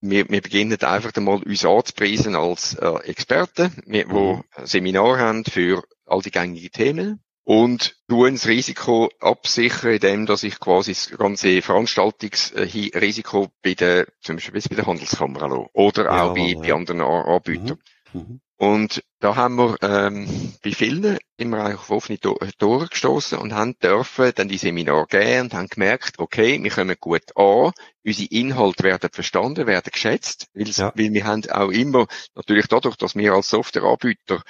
wir, 0.00 0.28
wir 0.28 0.40
beginnen 0.42 0.78
einfach 0.82 1.12
einmal 1.16 1.42
uns 1.42 1.64
anzupreisen 1.64 2.36
als 2.36 2.74
äh, 2.74 2.94
Experten, 3.04 3.72
wir, 3.86 4.08
wo 4.10 4.42
ein 4.54 4.66
Seminar 4.66 5.18
haben 5.18 5.44
für 5.44 5.82
all 6.06 6.20
die 6.20 6.30
gängigen 6.30 6.70
Themen 6.70 7.20
und 7.44 7.96
tun 8.08 8.34
das 8.34 8.46
Risiko 8.46 9.10
absichern, 9.20 9.92
indem 9.92 10.26
dass 10.26 10.42
ich 10.42 10.60
quasi 10.60 10.92
das 10.92 11.10
ganze 11.18 11.60
Veranstaltungsrisiko 11.62 13.48
bei 13.62 13.74
der, 13.74 14.06
zum 14.20 14.36
Beispiel 14.36 14.60
bei 14.68 14.74
der 14.76 14.86
Handelskammer 14.86 15.40
lasse. 15.40 15.66
oder 15.72 16.04
Ja, 16.04 16.24
auch 16.24 16.34
bei, 16.34 16.40
ja. 16.40 16.58
bei 16.60 16.72
anderen 16.72 17.00
An- 17.00 17.24
Anbietern. 17.26 17.78
Mhm. 18.12 18.40
Und 18.56 19.02
da 19.18 19.34
haben 19.34 19.56
wir 19.56 19.76
ähm, 19.82 20.54
bei 20.62 20.70
vielen 20.70 21.18
immer 21.36 21.74
auf 21.74 21.90
offene 21.90 22.20
To- 22.20 22.38
Tore 22.58 22.86
gestoßen 22.86 23.36
und 23.38 23.52
haben 23.52 23.76
dürfen 23.80 24.32
dann 24.34 24.48
die 24.48 24.58
Seminar 24.58 25.06
geben 25.06 25.46
und 25.46 25.54
haben 25.54 25.66
gemerkt, 25.68 26.18
okay, 26.18 26.62
wir 26.62 26.70
kommen 26.70 26.96
gut 27.00 27.36
an, 27.36 27.72
unsere 28.04 28.28
Inhalte 28.30 28.84
werden 28.84 29.10
verstanden, 29.12 29.66
werden 29.66 29.90
geschätzt, 29.92 30.46
weil, 30.54 30.68
Ja. 30.68 30.92
weil 30.94 31.12
wir 31.12 31.24
haben 31.24 31.42
auch 31.50 31.70
immer, 31.70 32.06
natürlich 32.36 32.68
dadurch, 32.68 32.96
dass 32.96 33.16
wir 33.16 33.32
als 33.32 33.48
Softwareanbieter 33.48 34.42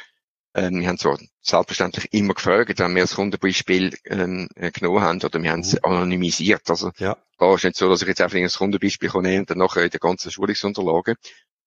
ähm, 0.55 0.81
wir 0.81 0.89
haben 0.89 0.99
zwar 0.99 1.19
selbstverständlich 1.41 2.13
immer 2.13 2.35
gefragt, 2.35 2.79
wenn 2.79 2.95
wir 2.95 3.03
das 3.03 3.17
Kundenbeispiel 3.17 3.97
ähm, 4.05 4.49
äh, 4.55 4.71
genommen 4.71 5.01
haben, 5.01 5.21
oder 5.23 5.43
wir 5.43 5.51
haben 5.51 5.61
es 5.61 5.73
Mhm. 5.75 5.81
anonymisiert. 5.83 6.69
Also, 6.71 6.93
Ja. 6.99 7.17
da 7.39 7.55
ist 7.55 7.65
nicht 7.65 7.77
so, 7.77 7.89
dass 7.89 8.03
ich 8.03 8.09
jetzt 8.09 8.21
einfach 8.21 8.39
ein 8.39 8.49
Kundenbeispiel 8.49 9.09
kann 9.09 9.23
nehmen 9.23 9.41
und 9.41 9.51
dann 9.51 9.59
nachher 9.59 9.83
in 9.83 9.91
der 9.91 9.99
ganzen 10.01 10.31
Schulungsunterlagen 10.31 11.17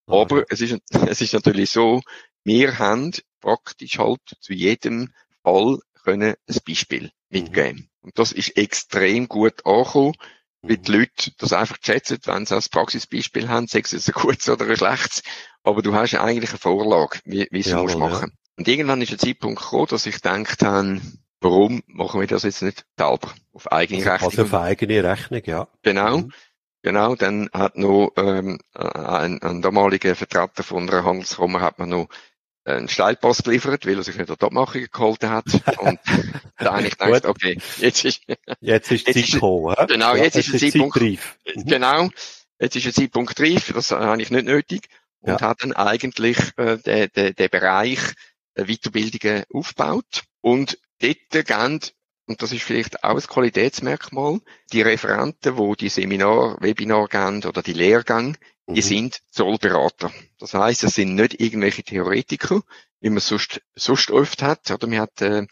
aber 0.07 0.45
es 0.49 0.61
ist, 0.61 0.79
es 1.07 1.21
ist 1.21 1.33
natürlich 1.33 1.69
so, 1.69 2.01
wir 2.43 2.79
haben 2.79 3.11
praktisch 3.41 3.99
halt 3.99 4.21
zu 4.39 4.53
jedem 4.53 5.13
Fall 5.43 5.79
können 6.03 6.35
ein 6.47 6.57
Beispiel 6.65 7.11
mitgeben. 7.29 7.89
Und 8.01 8.17
das 8.17 8.31
ist 8.31 8.55
extrem 8.57 9.27
gut 9.27 9.65
angekommen, 9.65 10.13
weil 10.61 10.77
die 10.77 10.91
Leute 10.91 11.31
das 11.37 11.53
einfach 11.53 11.77
schätzen, 11.81 12.19
wenn 12.23 12.45
sie 12.45 12.55
als 12.55 12.69
Praxisbeispiel 12.69 13.49
haben, 13.49 13.67
sei 13.67 13.79
es 13.79 14.07
ein 14.07 14.13
gutes 14.13 14.47
oder 14.49 14.65
ein 14.65 14.77
schlechtes. 14.77 15.23
Aber 15.63 15.81
du 15.81 15.93
hast 15.93 16.11
ja 16.11 16.23
eigentlich 16.23 16.49
eine 16.49 16.59
Vorlage, 16.59 17.19
wie, 17.25 17.47
wie 17.51 17.61
sie 17.61 17.71
Jawohl, 17.71 17.83
musst 17.83 17.97
machen. 17.97 18.31
Und 18.55 18.67
irgendwann 18.67 19.01
ist 19.01 19.11
der 19.11 19.19
Zeitpunkt 19.19 19.61
gekommen, 19.61 19.87
dass 19.89 20.05
ich 20.05 20.15
gedacht 20.15 20.63
habe, 20.63 21.01
warum 21.41 21.83
machen 21.87 22.19
wir 22.19 22.27
das 22.27 22.43
jetzt 22.43 22.61
nicht 22.61 22.85
selber? 22.97 23.33
Auf 23.53 23.71
eigene 23.71 24.09
Also 24.09 24.27
Rechnung. 24.27 24.45
auf 24.45 24.53
eigene 24.53 25.03
Rechnung, 25.03 25.41
ja. 25.45 25.67
Genau. 25.83 26.19
Mhm. 26.19 26.31
Genau, 26.83 27.15
dann 27.15 27.49
hat 27.53 27.77
noch 27.77 28.11
ähm, 28.17 28.59
äh, 28.75 28.79
ein, 28.87 29.41
ein 29.41 29.61
damaliger 29.61 30.15
Vertreter 30.15 30.63
von 30.63 30.89
einer 30.89 31.03
Handelskammer 31.03 31.59
hat 31.61 31.79
mir 31.79 31.87
noch 31.87 32.07
einen 32.65 32.87
Steilpass 32.89 33.43
geliefert, 33.43 33.85
weil 33.85 33.95
er 33.97 34.03
sich 34.03 34.17
nicht 34.17 34.29
an 34.29 34.35
die 34.39 34.45
Abmachung 34.45 34.85
gehalten 34.91 35.29
hat. 35.29 35.45
Und 35.79 35.99
da 36.57 36.73
habe 36.75 36.87
ich 36.87 36.97
gedacht, 36.97 37.25
okay, 37.25 37.57
jetzt 37.77 38.05
ist, 38.05 38.21
Jetzt 38.59 38.91
ist 38.91 39.07
die 39.07 39.11
Jetzt 39.11 39.15
Zeit 39.15 39.15
ist- 39.25 39.33
gekommen, 39.33 39.75
genau, 39.87 40.15
jetzt 40.15 40.35
ist 40.35 40.51
der 40.53 40.59
die 40.59 40.71
Zeitpunkt- 40.71 40.93
Zeit 40.95 41.03
reif. 41.03 41.37
Mhm. 41.55 41.65
genau, 41.65 42.09
jetzt 42.59 42.75
ist 42.75 42.85
der 42.85 42.93
Zeitpunkt 42.93 43.39
reif, 43.39 43.71
das 43.73 43.91
habe 43.91 44.21
ich 44.21 44.29
nicht 44.31 44.45
nötig. 44.45 44.87
Und 45.21 45.41
Ja. 45.41 45.41
hat 45.41 45.63
dann 45.63 45.73
eigentlich 45.73 46.37
äh, 46.57 46.77
den, 46.77 47.09
den, 47.15 47.33
den 47.35 47.49
Bereich 47.49 47.99
äh, 48.53 48.65
Weiterbildungen 48.65 49.43
aufgebaut. 49.51 50.23
Und 50.41 50.77
dort 50.99 51.17
gehen, 51.47 51.79
und 52.27 52.41
das 52.41 52.51
ist 52.51 52.63
vielleicht 52.63 53.03
auch 53.03 53.15
ein 53.15 53.21
Qualitätsmerkmal, 53.21 54.39
die 54.73 54.81
Referenten, 54.81 55.55
die 55.57 55.75
die 55.77 55.89
Seminar, 55.89 56.57
Webinar 56.61 57.07
geben 57.07 57.43
oder 57.45 57.61
die 57.63 57.73
Lehrgänge, 57.73 58.33
die 58.67 58.81
Mhm. 58.81 58.81
sind 58.81 59.19
Zollberater. 59.31 60.11
Das 60.39 60.53
heißt, 60.53 60.83
es 60.83 60.95
sind 60.95 61.15
nicht 61.15 61.39
irgendwelche 61.39 61.83
Theoretiker, 61.83 62.61
wie 62.99 63.09
man 63.09 63.19
sonst, 63.19 63.61
sonst 63.75 64.11
oft 64.11 64.41
hat. 64.43 64.69
Oder 64.71 64.87
man 64.87 64.99
hat, 64.99 65.21
äh, 65.21 65.47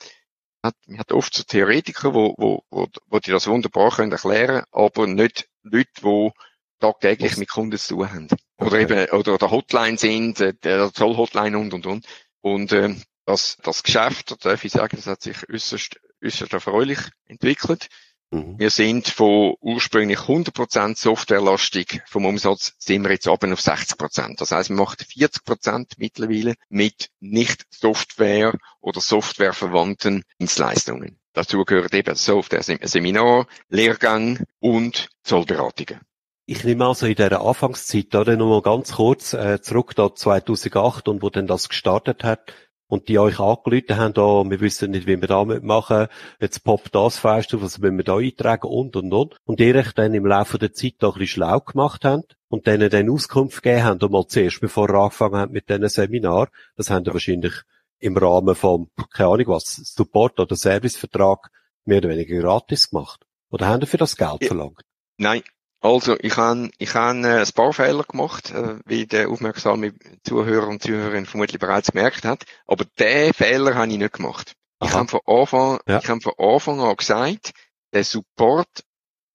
hat, 0.63 0.75
man 0.87 0.99
hat 0.99 1.11
oft 1.13 1.33
so 1.33 1.43
Theoretiker, 1.43 2.13
wo, 2.13 2.35
wo, 2.37 2.63
wo, 2.69 2.87
wo 3.07 3.19
die 3.19 3.31
das 3.31 3.47
wunderbar 3.47 3.91
können 3.91 4.11
erklären, 4.11 4.63
aber 4.71 5.07
nicht 5.07 5.47
Leute, 5.63 5.89
die 6.03 6.31
tagtäglich 6.79 7.31
Was- 7.31 7.37
mit 7.37 7.49
Kunden 7.49 7.77
zu 7.77 7.95
tun 7.95 8.09
haben. 8.11 8.27
Oder 8.57 8.67
Okay. 8.81 8.81
eben, 8.81 9.09
oder 9.11 9.37
der 9.37 9.51
Hotline 9.51 9.97
sind, 9.97 10.39
äh, 10.41 10.53
der 10.53 10.93
Zollhotline 10.93 11.57
und, 11.57 11.73
und, 11.73 11.85
und. 11.85 12.05
Und, 12.41 12.71
ähm, 12.73 13.01
das, 13.25 13.57
das 13.63 13.81
Geschäft, 13.81 14.29
da 14.31 14.35
darf 14.35 14.63
ich 14.65 14.71
sagen, 14.71 14.97
das 14.97 15.07
hat 15.07 15.21
sich 15.23 15.49
äußerst, 15.49 15.99
äußerst 16.25 16.53
erfreulich 16.53 16.99
entwickelt. 17.27 17.87
Mhm. 18.31 18.57
Wir 18.57 18.69
sind 18.69 19.07
von 19.07 19.55
ursprünglich 19.61 20.19
100% 20.19 20.97
softwarelastig 20.97 22.01
vom 22.07 22.25
Umsatz, 22.25 22.73
sind 22.79 23.03
wir 23.03 23.11
jetzt 23.11 23.27
oben 23.27 23.53
auf 23.53 23.59
60%. 23.59 24.37
Das 24.37 24.51
heißt, 24.51 24.69
wir 24.69 24.75
machen 24.75 24.97
40% 24.97 25.93
mittlerweile 25.97 26.55
mit 26.69 27.09
nicht 27.19 27.65
Software 27.69 28.57
oder 28.81 28.99
softwareverwandten 28.99 30.23
Dienstleistungen. 30.39 31.19
Dazu 31.33 31.63
gehört 31.65 31.93
eben 31.93 32.15
Software, 32.15 32.63
Seminar, 32.63 33.47
Lehrgang 33.69 34.45
und 34.59 35.09
Zollberatungen. 35.23 35.99
Ich 36.47 36.63
nehme 36.63 36.85
also 36.85 37.07
in 37.07 37.15
dieser 37.15 37.41
Anfangszeit, 37.41 38.07
da 38.11 38.23
noch 38.23 38.47
mal 38.47 38.61
ganz 38.61 38.93
kurz 38.93 39.33
äh, 39.33 39.59
zurück 39.61 39.95
da 39.95 40.13
2008 40.13 41.07
und 41.07 41.23
wo 41.23 41.29
denn 41.29 41.47
das 41.47 41.69
gestartet 41.69 42.23
hat 42.23 42.53
und 42.87 43.07
die 43.07 43.19
euch 43.19 43.39
angerufen 43.39 43.97
haben, 43.97 44.13
da, 44.13 44.43
wir 44.49 44.59
wissen 44.61 44.91
nicht, 44.91 45.07
wie 45.07 45.19
wir 45.19 45.27
damit 45.27 45.63
machen, 45.63 46.07
jetzt 46.39 46.63
poppt 46.63 46.93
das 46.93 47.17
fest 47.17 47.53
auf, 47.55 47.61
was 47.61 47.79
müssen 47.79 47.97
wir 47.97 48.03
da 48.03 48.17
eintragen 48.17 48.67
und 48.67 48.95
und 48.95 49.11
und. 49.11 49.37
Und 49.45 49.59
ihr 49.59 49.75
euch 49.75 49.91
dann 49.93 50.13
im 50.13 50.25
Laufe 50.25 50.59
der 50.59 50.73
Zeit 50.73 50.95
da 50.99 51.07
ein 51.07 51.13
bisschen 51.13 51.27
schlau 51.27 51.59
gemacht 51.59 52.05
habt 52.05 52.37
und 52.47 52.67
denen 52.67 52.89
dann 52.89 53.09
Auskunft 53.09 53.63
gegeben 53.63 53.83
habt, 53.83 54.03
und 54.03 54.11
mal 54.11 54.27
zuerst, 54.27 54.61
bevor 54.61 54.89
ihr 54.89 54.95
angefangen 54.95 55.37
habt 55.37 55.53
mit 55.53 55.69
diesen 55.69 55.89
Seminar, 55.89 56.49
das 56.75 56.89
habt 56.89 57.07
ihr 57.07 57.13
wahrscheinlich 57.13 57.53
im 57.99 58.17
Rahmen 58.17 58.55
vom, 58.55 58.89
keine 59.13 59.29
Ahnung 59.29 59.47
was, 59.47 59.75
Support 59.95 60.39
oder 60.39 60.55
Servicevertrag 60.55 61.49
mehr 61.85 61.99
oder 61.99 62.09
weniger 62.09 62.39
gratis 62.39 62.89
gemacht. 62.89 63.25
Oder 63.49 63.67
habt 63.67 63.83
ihr 63.83 63.87
für 63.87 63.97
das 63.97 64.17
Geld 64.17 64.45
verlangt? 64.45 64.81
Nein. 65.17 65.41
Also, 65.85 66.17
ich 66.19 66.35
habe 66.35 66.71
ich 66.79 66.95
han, 66.95 67.23
äh, 67.23 67.41
ein 67.41 67.51
paar 67.53 67.71
Fehler 67.71 68.03
gemacht, 68.03 68.49
äh, 68.49 68.77
wie 68.85 69.05
der 69.05 69.29
aufmerksame 69.29 69.93
Zuhörer 70.23 70.67
und 70.67 70.81
Zuhörerin 70.81 71.27
vermutlich 71.27 71.59
bereits 71.59 71.91
gemerkt 71.91 72.25
hat. 72.25 72.43
Aber 72.65 72.85
den 72.97 73.33
Fehler 73.33 73.75
habe 73.75 73.91
ich 73.91 73.99
nicht 73.99 74.13
gemacht. 74.13 74.53
Ich 74.81 74.89
Aha. 74.89 74.97
habe 74.99 75.07
von 75.09 75.19
Anfang, 75.27 75.79
Ja. 75.87 75.99
ich 75.99 76.09
habe 76.09 76.21
von 76.21 76.33
Anfang 76.39 76.79
an 76.79 76.95
gesagt, 76.95 77.51
der 77.93 78.03
Support 78.03 78.83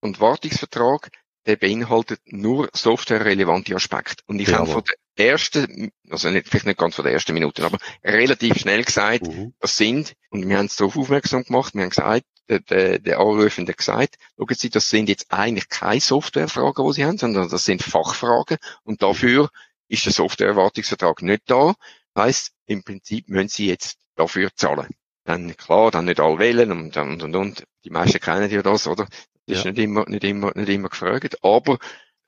und 0.01 0.19
Wartungsvertrag, 0.19 1.09
der 1.45 1.55
beinhaltet 1.55 2.19
nur 2.25 2.69
softwarerelevante 2.73 3.73
Aspekte. 3.73 4.21
Und 4.27 4.39
ich 4.39 4.49
habe 4.49 4.67
Jawohl. 4.67 4.73
von 4.73 4.83
der 5.17 5.27
ersten, 5.29 5.91
also 6.09 6.29
nicht, 6.29 6.49
vielleicht 6.49 6.65
nicht 6.65 6.79
ganz 6.79 6.95
von 6.95 7.05
der 7.05 7.13
ersten 7.13 7.33
Minute, 7.33 7.63
aber 7.65 7.77
relativ 8.03 8.57
schnell 8.59 8.83
gesagt, 8.83 9.25
Mhm. 9.25 9.53
das 9.61 9.77
sind, 9.77 10.13
und 10.29 10.47
wir 10.49 10.57
haben 10.57 10.65
es 10.65 10.75
darauf 10.75 10.97
aufmerksam 10.97 11.43
gemacht, 11.43 11.73
wir 11.75 11.81
haben 11.83 11.89
gesagt, 11.91 12.25
der, 12.49 12.99
der, 12.99 13.19
Anrufende 13.19 13.73
gesagt, 13.73 14.17
schauen 14.37 14.47
Sie, 14.55 14.69
das 14.69 14.89
sind 14.89 15.09
jetzt 15.09 15.31
eigentlich 15.31 15.69
keine 15.69 16.01
Softwarefragen, 16.01 16.85
die 16.87 16.93
Sie 16.93 17.05
haben, 17.05 17.17
sondern 17.17 17.49
das 17.49 17.63
sind 17.63 17.83
Fachfragen 17.83 18.57
und 18.83 19.01
dafür 19.01 19.49
ist 19.87 20.05
der 20.05 20.13
Softwareerwartungsvertrag 20.13 21.21
nicht 21.21 21.43
da. 21.47 21.73
Heißt, 22.17 22.51
im 22.65 22.83
Prinzip 22.83 23.29
müssen 23.29 23.49
Sie 23.49 23.67
jetzt 23.67 23.97
dafür 24.15 24.49
zahlen. 24.55 24.89
Dann, 25.23 25.55
klar, 25.55 25.91
dann 25.91 26.05
nicht 26.05 26.19
alle 26.19 26.39
wählen 26.39 26.71
und, 26.71 26.97
und, 26.97 27.23
und, 27.23 27.35
und. 27.35 27.63
Die 27.85 27.89
meisten 27.89 28.19
kennen 28.19 28.49
ja 28.49 28.61
das, 28.61 28.87
oder? 28.87 29.07
Das 29.45 29.59
ist 29.59 29.65
Ja. 29.65 29.71
nicht 29.71 29.79
immer, 29.83 30.05
nicht 30.07 30.23
immer, 30.23 30.51
nicht 30.55 30.69
immer 30.69 30.89
gefragt. 30.89 31.37
Aber 31.43 31.77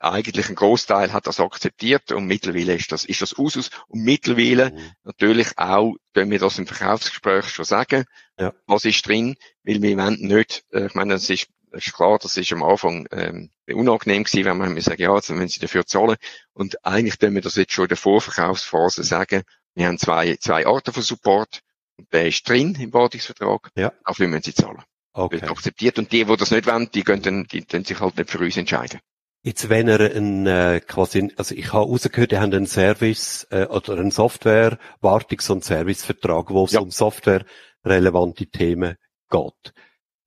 eigentlich 0.04 0.50
ein 0.50 0.56
Großteil 0.56 1.14
hat 1.14 1.28
das 1.28 1.40
akzeptiert 1.40 2.12
und 2.12 2.26
mittlerweile 2.26 2.76
ist 2.76 2.92
das, 2.92 3.06
ist 3.06 3.22
das 3.22 3.38
Usus. 3.38 3.70
Und 3.88 4.04
mittlerweile 4.04 4.72
mhm. 4.72 4.92
natürlich 5.04 5.58
auch, 5.58 5.96
können 6.14 6.32
wir 6.32 6.40
das 6.40 6.60
im 6.60 6.68
Verkaufsgespräch 6.68 7.48
schon 7.48 7.66
sagen, 7.66 8.06
ja. 8.38 8.54
was 8.68 8.86
ist 8.86 9.08
drin, 9.08 9.36
weil 9.64 9.82
wir 9.82 9.98
wollen 9.98 10.20
nicht, 10.20 10.66
äh, 10.72 10.88
ich 10.88 10.94
meine, 10.96 11.14
das 11.14 11.30
ist, 11.30 11.48
ist 11.72 11.94
klar, 11.94 12.20
das 12.22 12.38
ist 12.38 12.52
am 12.52 12.64
Anfang 12.64 13.08
ähm, 13.12 13.50
unangenehm 13.68 14.26
gewesen, 14.26 14.46
wenn 14.46 14.58
man 14.58 14.80
sagen, 14.82 15.02
ja, 15.02 15.14
also 15.14 15.38
wenn 15.38 15.48
sie 15.48 15.60
dafür 15.60 15.86
zahlen. 15.86 16.18
Und 16.54 16.86
eigentlich 16.86 17.18
können 17.18 17.36
wir 17.36 17.42
das 17.42 17.56
jetzt 17.56 17.72
schon 17.72 17.86
in 17.86 17.90
der 17.90 17.98
Vorverkaufsphase 17.98 19.04
sagen, 19.04 19.44
wir 19.74 19.88
haben 19.88 19.98
zwei, 19.98 20.36
zwei 20.36 20.68
Arten 20.68 20.94
von 20.94 21.02
Support 21.02 21.62
und 21.98 22.12
der 22.12 22.28
ist 22.28 22.48
drin 22.48 22.76
im 22.76 22.94
Wartungsvertrag, 22.94 23.70
ja. 23.76 23.92
dafür 24.06 24.28
müssen 24.28 24.44
sie 24.44 24.54
zahlen. 24.54 24.84
Okay. 25.14 25.42
Wird 25.42 25.52
akzeptiert 25.52 25.98
und 26.00 26.12
die, 26.12 26.26
die 26.26 26.38
das 26.38 26.52
nicht 26.52 26.68
wollen, 26.68 26.90
die 26.92 27.04
können, 27.04 27.22
dann, 27.22 27.44
die 27.46 27.64
können 27.64 27.86
sich 27.86 28.00
halt 28.00 28.18
nicht 28.18 28.30
für 28.30 28.40
uns 28.40 28.58
entscheiden. 28.58 29.00
Jetzt, 29.46 29.68
wenn 29.68 29.90
er 29.90 30.00
ein, 30.16 30.48
äh, 30.48 30.80
quasi, 30.80 31.30
also 31.36 31.54
ich 31.54 31.74
habe 31.74 31.86
rausgehört, 31.86 32.32
ihr 32.32 32.40
habt 32.40 32.54
einen 32.54 32.66
Service 32.66 33.46
äh, 33.52 33.66
oder 33.66 33.98
einen 33.98 34.10
Software-Wartungs- 34.10 35.52
und 35.52 35.66
Servicevertrag, 35.66 36.50
wo 36.50 36.64
es 36.64 36.72
ja. 36.72 36.80
um 36.80 36.92
Software-relevante 36.92 38.48
Themen 38.48 38.96
geht. 39.30 39.74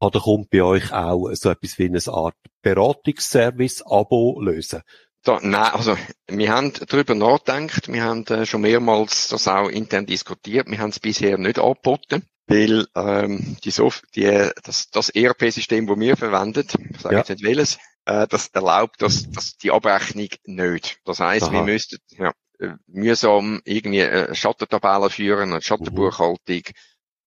Oder 0.00 0.20
kommt 0.20 0.50
bei 0.50 0.62
euch 0.62 0.92
auch 0.92 1.30
so 1.32 1.48
etwas 1.48 1.78
wie 1.78 1.86
eine 1.86 2.00
Art 2.08 2.36
Beratungsservice-Abo 2.60 4.38
lösen? 4.42 4.82
Da, 5.22 5.40
nein, 5.42 5.72
also 5.72 5.96
wir 6.28 6.52
haben 6.52 6.74
darüber 6.86 7.14
nachgedacht, 7.14 7.90
wir 7.90 8.04
haben 8.04 8.26
äh, 8.26 8.44
schon 8.44 8.60
mehrmals 8.60 9.28
das 9.28 9.48
auch 9.48 9.70
intern 9.70 10.04
diskutiert, 10.04 10.70
wir 10.70 10.78
haben 10.78 10.90
es 10.90 11.00
bisher 11.00 11.38
nicht 11.38 11.58
angeboten, 11.58 12.22
weil 12.46 12.86
ähm, 12.94 13.56
die 13.64 13.70
Soft 13.70 14.04
die, 14.14 14.50
das, 14.62 14.90
das 14.90 15.08
ERP-System, 15.08 15.86
das 15.86 15.98
wir 15.98 16.16
verwenden, 16.18 16.68
ich 16.90 17.00
sage 17.00 17.14
ja. 17.14 17.20
jetzt 17.20 17.30
nicht 17.30 17.42
welches, 17.44 17.78
äh, 18.06 18.26
das 18.26 18.48
erlaubt 18.48 19.02
das, 19.02 19.30
das 19.30 19.56
die 19.56 19.70
Abrechnung 19.70 20.28
nicht. 20.44 20.98
Das 21.04 21.20
heißt, 21.20 21.52
wir 21.52 21.62
müssten 21.62 21.98
ja, 22.10 22.32
äh, 22.58 22.74
mühsam 22.86 23.60
irgendwie 23.64 24.00
äh, 24.00 24.34
Schattentabellen 24.34 25.10
führen, 25.10 25.52
eine 25.52 25.60
Schattenbuchhaltung. 25.60 26.38
Mhm. 26.48 26.62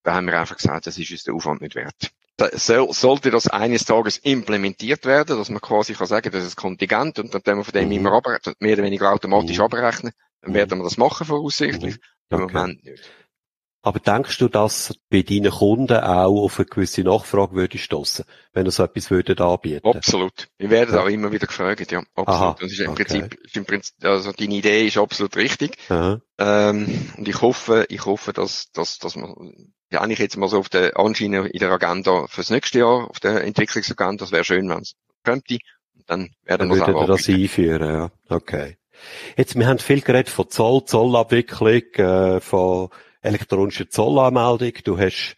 Da 0.03 0.15
haben 0.15 0.27
wir 0.27 0.39
einfach 0.39 0.55
gesagt, 0.55 0.87
das 0.87 0.97
ist 0.97 1.11
uns 1.11 1.23
der 1.23 1.35
Aufwand 1.35 1.61
nicht 1.61 1.75
wert. 1.75 2.11
Da 2.37 2.49
soll, 2.57 2.93
sollte 2.93 3.31
das 3.31 3.47
eines 3.47 3.83
Tages 3.83 4.17
implementiert 4.17 5.05
werden, 5.05 5.37
dass 5.37 5.49
man 5.49 5.59
quasi 5.59 5.93
kann 5.93 6.07
sagen, 6.07 6.31
das 6.31 6.45
ist 6.45 6.55
Kontingent 6.55 7.19
und 7.19 7.33
dann 7.33 7.43
können 7.43 7.59
wir 7.59 7.65
von 7.65 7.73
dem 7.73 7.89
mhm. 7.89 7.95
immer 7.95 8.13
abrechnen, 8.13 8.55
mehr 8.59 8.73
oder 8.73 8.83
weniger 8.83 9.11
automatisch 9.11 9.57
mhm. 9.57 9.63
abrechnen, 9.65 10.13
dann 10.41 10.53
werden 10.53 10.79
wir 10.79 10.83
das 10.85 10.97
machen 10.97 11.27
voraussichtlich. 11.27 11.95
Mhm. 11.95 12.01
Okay. 12.31 12.43
Im 12.43 12.53
Moment 12.53 12.85
nicht. 12.85 13.03
Aber 13.81 13.99
denkst 13.99 14.37
du, 14.39 14.49
dass 14.49 14.93
bei 15.09 15.21
deinen 15.21 15.51
Kunden 15.51 15.95
auch 15.95 16.43
auf 16.43 16.59
eine 16.59 16.65
gewisse 16.65 17.01
Nachfrage 17.01 17.55
würde 17.55 17.77
stoßen, 17.77 18.25
wenn 18.51 18.65
er 18.65 18.71
so 18.71 18.83
etwas 18.83 19.09
würde 19.09 19.41
anbieten? 19.41 19.87
Absolut. 19.87 20.49
Wir 20.57 20.69
werden 20.69 20.95
ja. 20.95 21.01
auch 21.01 21.07
immer 21.07 21.31
wieder 21.31 21.47
gefragt, 21.47 21.89
ja. 21.89 21.99
Absolut. 22.13 22.27
Aha, 22.27 22.55
das 22.59 22.71
ist 22.73 22.79
im 22.79 22.91
okay. 22.91 23.05
Prinzip, 23.05 23.39
ist 23.41 23.55
im 23.55 23.65
Prinzip, 23.65 23.95
also 24.03 24.33
deine 24.33 24.53
Idee 24.53 24.85
ist 24.85 24.97
absolut 24.97 25.37
richtig. 25.37 25.77
Ähm, 25.89 26.17
und 27.17 27.27
ich 27.27 27.41
hoffe, 27.41 27.85
ich 27.87 28.05
hoffe, 28.05 28.33
dass, 28.33 28.69
dass, 28.73 28.97
dass 28.97 29.15
man, 29.15 29.33
ja, 29.91 30.01
eigentlich 30.01 30.19
jetzt 30.19 30.35
mal 30.35 30.49
so 30.49 30.59
auf 30.59 30.67
der 30.67 30.97
Anschiene 30.97 31.47
in 31.47 31.59
der 31.59 31.71
Agenda 31.71 32.27
fürs 32.27 32.49
nächste 32.49 32.79
Jahr, 32.79 33.09
auf 33.09 33.21
der 33.21 33.45
Entwicklungsagenda, 33.45 34.23
das 34.23 34.33
wäre 34.33 34.43
schön, 34.43 34.67
wenn 34.67 34.79
es 34.79 34.95
könnte. 35.23 35.57
Und 35.95 36.09
dann 36.09 36.29
werden 36.43 36.69
wir 36.69 36.79
das 36.79 36.95
auch 36.95 37.07
das 37.07 37.29
einführen, 37.29 37.93
ja. 37.93 38.11
Okay. 38.27 38.77
Jetzt, 39.37 39.57
wir 39.57 39.67
haben 39.67 39.79
viel 39.79 40.01
geredet 40.01 40.27
von 40.27 40.49
Zoll, 40.49 40.83
Zollabwicklung, 40.83 41.93
äh, 41.93 42.41
von 42.41 42.89
elektronische 43.21 43.89
Zollanmeldung. 43.89 44.73
Du 44.83 44.97
hast 44.97 45.35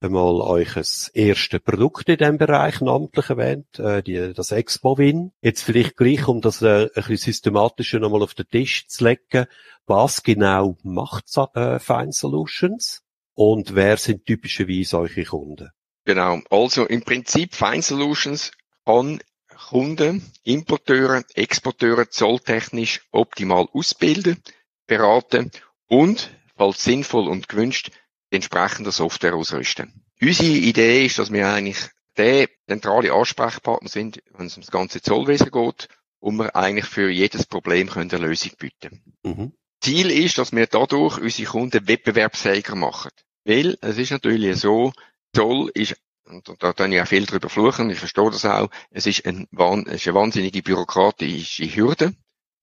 einmal 0.00 0.40
euch 0.40 0.76
ein 0.76 0.84
erste 1.14 1.60
Produkt 1.60 2.08
in 2.08 2.18
diesem 2.18 2.38
Bereich 2.38 2.80
namentlich 2.80 3.30
erwähnt, 3.30 3.78
äh, 3.78 4.02
die, 4.02 4.32
das 4.34 4.52
Expo-Win. 4.52 5.32
Jetzt 5.40 5.62
vielleicht 5.62 5.96
gleich, 5.96 6.28
um 6.28 6.40
das 6.40 6.62
äh, 6.62 6.84
ein 6.84 6.90
bisschen 6.94 7.16
systematischer 7.16 7.98
nochmal 7.98 8.22
auf 8.22 8.34
den 8.34 8.48
Tisch 8.48 8.86
zu 8.88 9.04
legen. 9.04 9.46
Was 9.86 10.22
genau 10.22 10.76
macht 10.82 11.24
äh, 11.54 11.78
Fine 11.78 12.12
Solutions 12.12 13.02
und 13.34 13.74
wer 13.74 13.96
sind 13.96 14.26
typischerweise 14.26 14.98
eure 14.98 15.24
Kunden? 15.24 15.70
Genau, 16.04 16.40
also 16.50 16.86
im 16.86 17.02
Prinzip 17.02 17.54
Fine 17.54 17.82
Solutions 17.82 18.52
kann 18.84 19.20
Kunden, 19.68 20.30
Importeure, 20.44 21.24
Exporteure 21.34 22.08
zolltechnisch 22.10 23.00
optimal 23.10 23.66
ausbilden, 23.72 24.42
beraten 24.86 25.50
und 25.88 26.30
falls 26.56 26.82
sinnvoll 26.82 27.28
und 27.28 27.48
gewünscht, 27.48 27.90
die 28.30 28.36
entsprechende 28.36 28.90
Software 28.90 29.34
ausrüsten. 29.34 30.04
Unsere 30.20 30.48
Idee 30.48 31.06
ist, 31.06 31.18
dass 31.18 31.32
wir 31.32 31.48
eigentlich 31.48 31.78
der 32.16 32.48
zentrale 32.66 33.12
Ansprechpartner 33.12 33.88
sind, 33.88 34.22
wenn 34.36 34.46
es 34.46 34.54
ums 34.54 34.70
ganze 34.70 35.02
Zollwesen 35.02 35.50
geht, 35.50 35.88
und 36.18 36.36
wir 36.36 36.56
eigentlich 36.56 36.86
für 36.86 37.10
jedes 37.10 37.46
Problem 37.46 37.88
können 37.88 38.10
eine 38.10 38.26
Lösung 38.26 38.52
bieten. 38.58 39.02
Mhm. 39.22 39.52
Ziel 39.80 40.10
ist, 40.10 40.38
dass 40.38 40.52
wir 40.52 40.66
dadurch 40.66 41.18
unsere 41.18 41.48
Kunden 41.48 41.86
wettbewerbsfähiger 41.86 42.74
machen. 42.74 43.10
Weil 43.44 43.78
es 43.80 43.98
ist 43.98 44.10
natürlich 44.10 44.58
so, 44.58 44.92
Zoll 45.34 45.70
ist, 45.74 45.96
und 46.24 46.50
da 46.58 46.72
kann 46.72 46.92
ich 46.92 47.00
auch 47.00 47.06
viel 47.06 47.26
drüber 47.26 47.48
fluchen, 47.48 47.90
ich 47.90 47.98
verstehe 47.98 48.30
das 48.30 48.44
auch, 48.44 48.70
es 48.90 49.06
ist, 49.06 49.24
ein, 49.26 49.46
es 49.86 49.94
ist 49.94 50.08
eine 50.08 50.14
wahnsinnige 50.16 50.62
bürokratische 50.62 51.76
Hürde. 51.76 52.14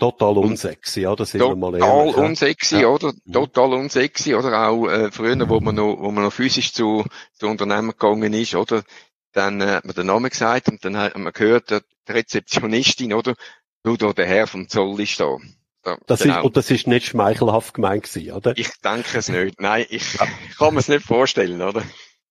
Total 0.03 0.37
unsexy, 0.37 1.07
oder? 1.07 1.25
Sind 1.25 1.39
wir 1.39 1.55
mal 1.55 1.75
ehrlich, 1.75 2.13
Total 2.13 2.25
unsexy, 2.25 2.81
ja. 2.81 2.87
oder? 2.89 3.13
Mhm. 3.23 3.31
Total 3.31 3.73
unsexy, 3.73 4.35
oder? 4.35 4.67
Auch 4.67 4.87
äh, 4.89 5.11
früher, 5.11 5.47
wo 5.47 5.61
man 5.61 5.75
noch, 5.75 5.95
wo 5.97 6.11
man 6.11 6.25
noch 6.25 6.33
physisch 6.33 6.73
zu, 6.73 7.05
zu 7.31 7.47
Unternehmen 7.47 7.91
gegangen 7.91 8.33
ist, 8.33 8.53
oder? 8.53 8.83
Dann 9.31 9.61
äh, 9.61 9.67
hat 9.67 9.85
man 9.85 9.95
den 9.95 10.07
Namen 10.07 10.29
gesagt 10.29 10.67
und 10.67 10.83
dann 10.83 10.97
hat 10.97 11.17
man 11.17 11.31
gehört, 11.31 11.71
die 11.71 12.11
Rezeptionistin, 12.11 13.13
oder? 13.13 13.35
Du, 13.83 13.95
da, 13.95 14.11
der 14.11 14.25
Herr 14.25 14.45
vom 14.45 14.67
Zoll 14.67 14.99
ist 14.99 15.21
da. 15.21 15.37
da 15.83 15.97
das 16.05 16.23
genau. 16.23 16.39
ist, 16.39 16.43
und 16.43 16.57
das 16.57 16.69
ist 16.69 16.85
nicht 16.85 17.05
schmeichelhaft 17.05 17.73
gemeint 17.73 18.03
gewesen, 18.03 18.33
oder? 18.33 18.57
Ich 18.57 18.71
denke 18.83 19.17
es 19.17 19.29
nicht. 19.29 19.61
Nein, 19.61 19.85
ich 19.89 20.15
ja. 20.15 20.27
kann 20.57 20.73
mir 20.73 20.81
es 20.81 20.89
nicht 20.89 21.05
vorstellen, 21.05 21.61
oder? 21.61 21.81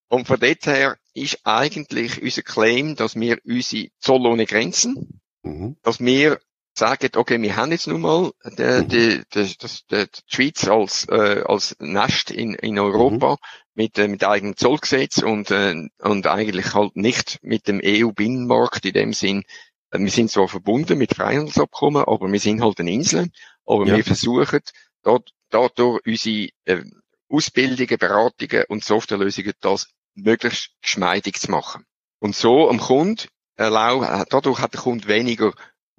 Und 0.08 0.26
von 0.26 0.38
dort 0.38 0.66
her 0.66 0.98
ist 1.14 1.38
eigentlich 1.44 2.20
unser 2.20 2.42
Claim, 2.42 2.96
dass 2.96 3.16
wir 3.16 3.38
unsere 3.46 3.88
Zoll 3.98 4.26
ohne 4.26 4.44
Grenzen, 4.44 5.22
mhm. 5.42 5.76
dass 5.82 6.00
wir 6.00 6.38
sagen, 6.74 7.10
okay, 7.16 7.40
wir 7.40 7.56
haben 7.56 7.72
jetzt 7.72 7.86
nun 7.86 8.00
mal 8.00 8.32
die, 8.44 8.86
die, 8.86 9.22
die, 9.34 9.56
das, 9.58 9.84
die, 9.86 10.06
die 10.06 10.20
Schweiz 10.26 10.66
als, 10.66 11.06
äh, 11.08 11.42
als 11.46 11.76
Nest 11.78 12.30
in, 12.30 12.54
in 12.54 12.78
Europa 12.78 13.32
mhm. 13.32 13.36
mit, 13.74 13.98
äh, 13.98 14.08
mit 14.08 14.24
eigenem 14.24 14.56
Zollgesetz 14.56 15.18
und, 15.18 15.50
äh, 15.50 15.74
und 15.98 16.26
eigentlich 16.26 16.74
halt 16.74 16.96
nicht 16.96 17.38
mit 17.42 17.68
dem 17.68 17.80
EU-Binnenmarkt 17.84 18.86
in 18.86 18.92
dem 18.94 19.12
Sinn. 19.12 19.44
Äh, 19.90 19.98
wir 19.98 20.10
sind 20.10 20.30
zwar 20.30 20.48
verbunden 20.48 20.98
mit 20.98 21.14
Freihandelsabkommen, 21.14 22.04
aber 22.04 22.30
wir 22.30 22.40
sind 22.40 22.62
halt 22.62 22.80
eine 22.80 22.92
Insel. 22.92 23.28
Aber 23.66 23.86
ja. 23.86 23.96
wir 23.96 24.04
versuchen 24.04 24.60
dort, 25.02 25.30
dadurch 25.50 26.00
unsere 26.06 26.48
äh, 26.64 26.84
Ausbildungen, 27.28 27.98
Beratungen 27.98 28.64
und 28.68 28.84
Softwarelösungen 28.84 29.52
das 29.60 29.88
möglichst 30.14 30.70
geschmeidig 30.80 31.38
zu 31.40 31.50
machen. 31.50 31.84
Und 32.18 32.36
so 32.36 32.68
am 32.68 32.78
Kunden 32.78 33.28
erlaubt, 33.56 34.26
dadurch 34.30 34.60
hat 34.60 34.74
der 34.74 34.80
Kunde 34.80 35.08
weniger 35.08 35.52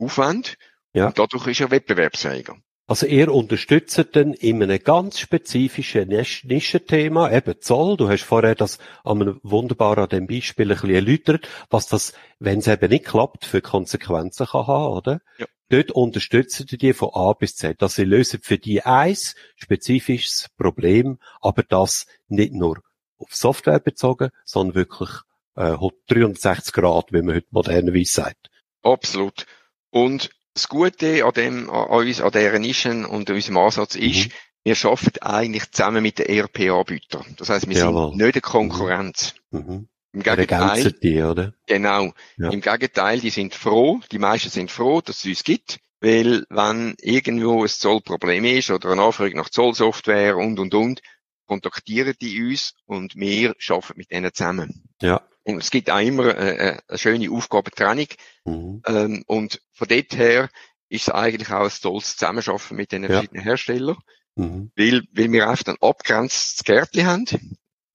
Aufwand 0.04 0.58
ja. 0.94 1.08
und 1.08 1.20
dadurch 1.20 1.48
ist 1.48 1.62
er 1.62 1.72
wettbewerbsfähiger. 1.72 2.56
Also 2.86 3.06
ihr 3.06 3.34
unterstützt 3.34 4.10
dann 4.12 4.34
in 4.34 4.62
einem 4.62 4.84
ganz 4.84 5.18
spezifischen 5.18 6.10
Nischenthema, 6.10 7.32
eben 7.32 7.62
Zoll. 7.62 7.96
Du 7.96 8.10
hast 8.10 8.24
vorher 8.24 8.56
das 8.56 8.78
an 9.06 9.40
wunderbar 9.42 9.98
an 10.00 10.10
dem 10.10 10.28
Beispiel 10.28 10.70
ein 10.70 10.76
bisschen 10.76 10.94
erläutert, 10.94 11.48
was 11.70 11.88
das, 11.88 12.14
wenn 12.40 12.60
es 12.60 12.68
eben 12.68 12.90
nicht 12.90 13.06
klappt, 13.06 13.46
für 13.46 13.62
Konsequenzen 13.62 14.48
kann 14.48 14.68
haben, 14.68 14.94
oder? 14.94 15.22
Ja. 15.38 15.46
Dort 15.70 15.92
unterstützen 15.92 16.68
die 16.70 16.78
die 16.78 16.94
von 16.94 17.12
A 17.14 17.32
bis 17.32 17.56
Z. 17.56 17.82
Also 17.82 17.96
sie 17.96 18.04
lösen 18.04 18.42
für 18.44 18.58
die 18.58 18.84
ein 18.84 19.16
spezifisches 19.56 20.50
Problem, 20.58 21.20
aber 21.40 21.64
das 21.64 22.06
nicht 22.28 22.54
nur 22.54 22.82
auf 23.18 23.34
Software 23.34 23.80
bezogen, 23.80 24.30
sondern 24.44 24.76
wirklich 24.76 25.10
äh, 25.56 25.78
360 26.08 26.74
Grad, 26.74 27.14
wie 27.14 27.22
man 27.22 27.36
heute 27.36 27.48
modernerweise 27.52 28.12
sagt. 28.12 28.50
Absolut. 28.82 29.46
Und 29.94 30.32
das 30.56 30.70
Gute 30.70 31.24
an 31.24 31.34
dem, 31.34 31.70
an 31.70 31.88
uns, 31.88 32.20
an 32.20 32.32
dieser 32.32 32.58
Nischen 32.58 33.06
und 33.06 33.30
unserem 33.30 33.58
Ansatz 33.58 33.94
ist, 33.94 34.26
mhm. 34.26 34.32
wir 34.64 34.76
arbeiten 34.86 35.22
eigentlich 35.22 35.72
zusammen 35.72 36.02
mit 36.02 36.18
den 36.18 36.26
ERP-Anbietern. 36.26 37.36
Das 37.38 37.50
heißt, 37.50 37.70
wir 37.70 37.78
Jawohl. 37.78 38.10
sind 38.10 38.18
nicht 38.18 38.36
eine 38.36 38.42
Konkurrenz. 38.42 39.36
Mhm. 39.52 39.60
mhm. 39.60 39.88
Im 40.16 40.22
Gegenteil. 40.22 40.92
Die, 40.92 41.22
oder? 41.24 41.54
Genau. 41.66 42.14
Ja. 42.38 42.52
Im 42.52 42.62
Gegenteil, 42.62 43.20
die 43.20 43.32
sind 43.32 43.56
froh, 43.56 44.00
die 44.12 44.20
meisten 44.20 44.50
sind 44.50 44.70
froh, 44.70 45.02
dass 45.02 45.20
es 45.20 45.26
uns 45.26 45.44
gibt. 45.44 45.80
Weil, 46.02 46.46
wenn 46.50 46.96
irgendwo 47.00 47.64
ein 47.64 47.70
Zollproblem 47.70 48.46
ist 48.46 48.70
oder 48.70 48.92
eine 48.92 49.02
Anfrage 49.02 49.36
nach 49.36 49.50
Zollsoftware 49.50 50.38
und, 50.38 50.60
und, 50.60 50.74
und, 50.76 51.02
kontaktieren 51.48 52.14
die 52.20 52.44
uns 52.44 52.76
und 52.86 53.16
wir 53.16 53.56
arbeiten 53.70 53.94
mit 53.98 54.12
denen 54.12 54.34
zusammen. 54.34 54.84
Ja. 55.02 55.22
Und 55.46 55.58
es 55.58 55.72
gibt 55.72 55.90
auch 55.90 56.00
immer 56.00 56.36
eine, 56.36 56.58
äh, 56.58 56.68
äh, 56.70 56.78
eine 56.88 56.98
schöne 56.98 57.32
Aufgabentrennung. 57.32 58.08
Mhm. 58.46 58.82
Ähm, 58.86 59.24
und 59.28 59.62
von 59.72 59.88
dort 59.88 60.16
her 60.16 60.50
ist 60.90 61.08
es 61.08 61.10
eigentlich 61.10 61.52
auch 61.52 61.66
ein 61.66 61.82
tolles 61.82 62.16
Zusammenarbeiten 62.16 62.76
mit 62.76 62.92
den 62.92 63.04
ja. 63.04 63.10
verschiedenen 63.10 63.44
Herstellern. 63.44 63.98
Mhm. 64.36 64.72
Weil, 64.76 65.04
weil 65.12 65.32
wir 65.32 65.50
einfach 65.50 65.68
ein 65.68 65.82
abgrenztes 65.82 66.64
Gärtchen 66.64 67.06
haben. 67.06 67.26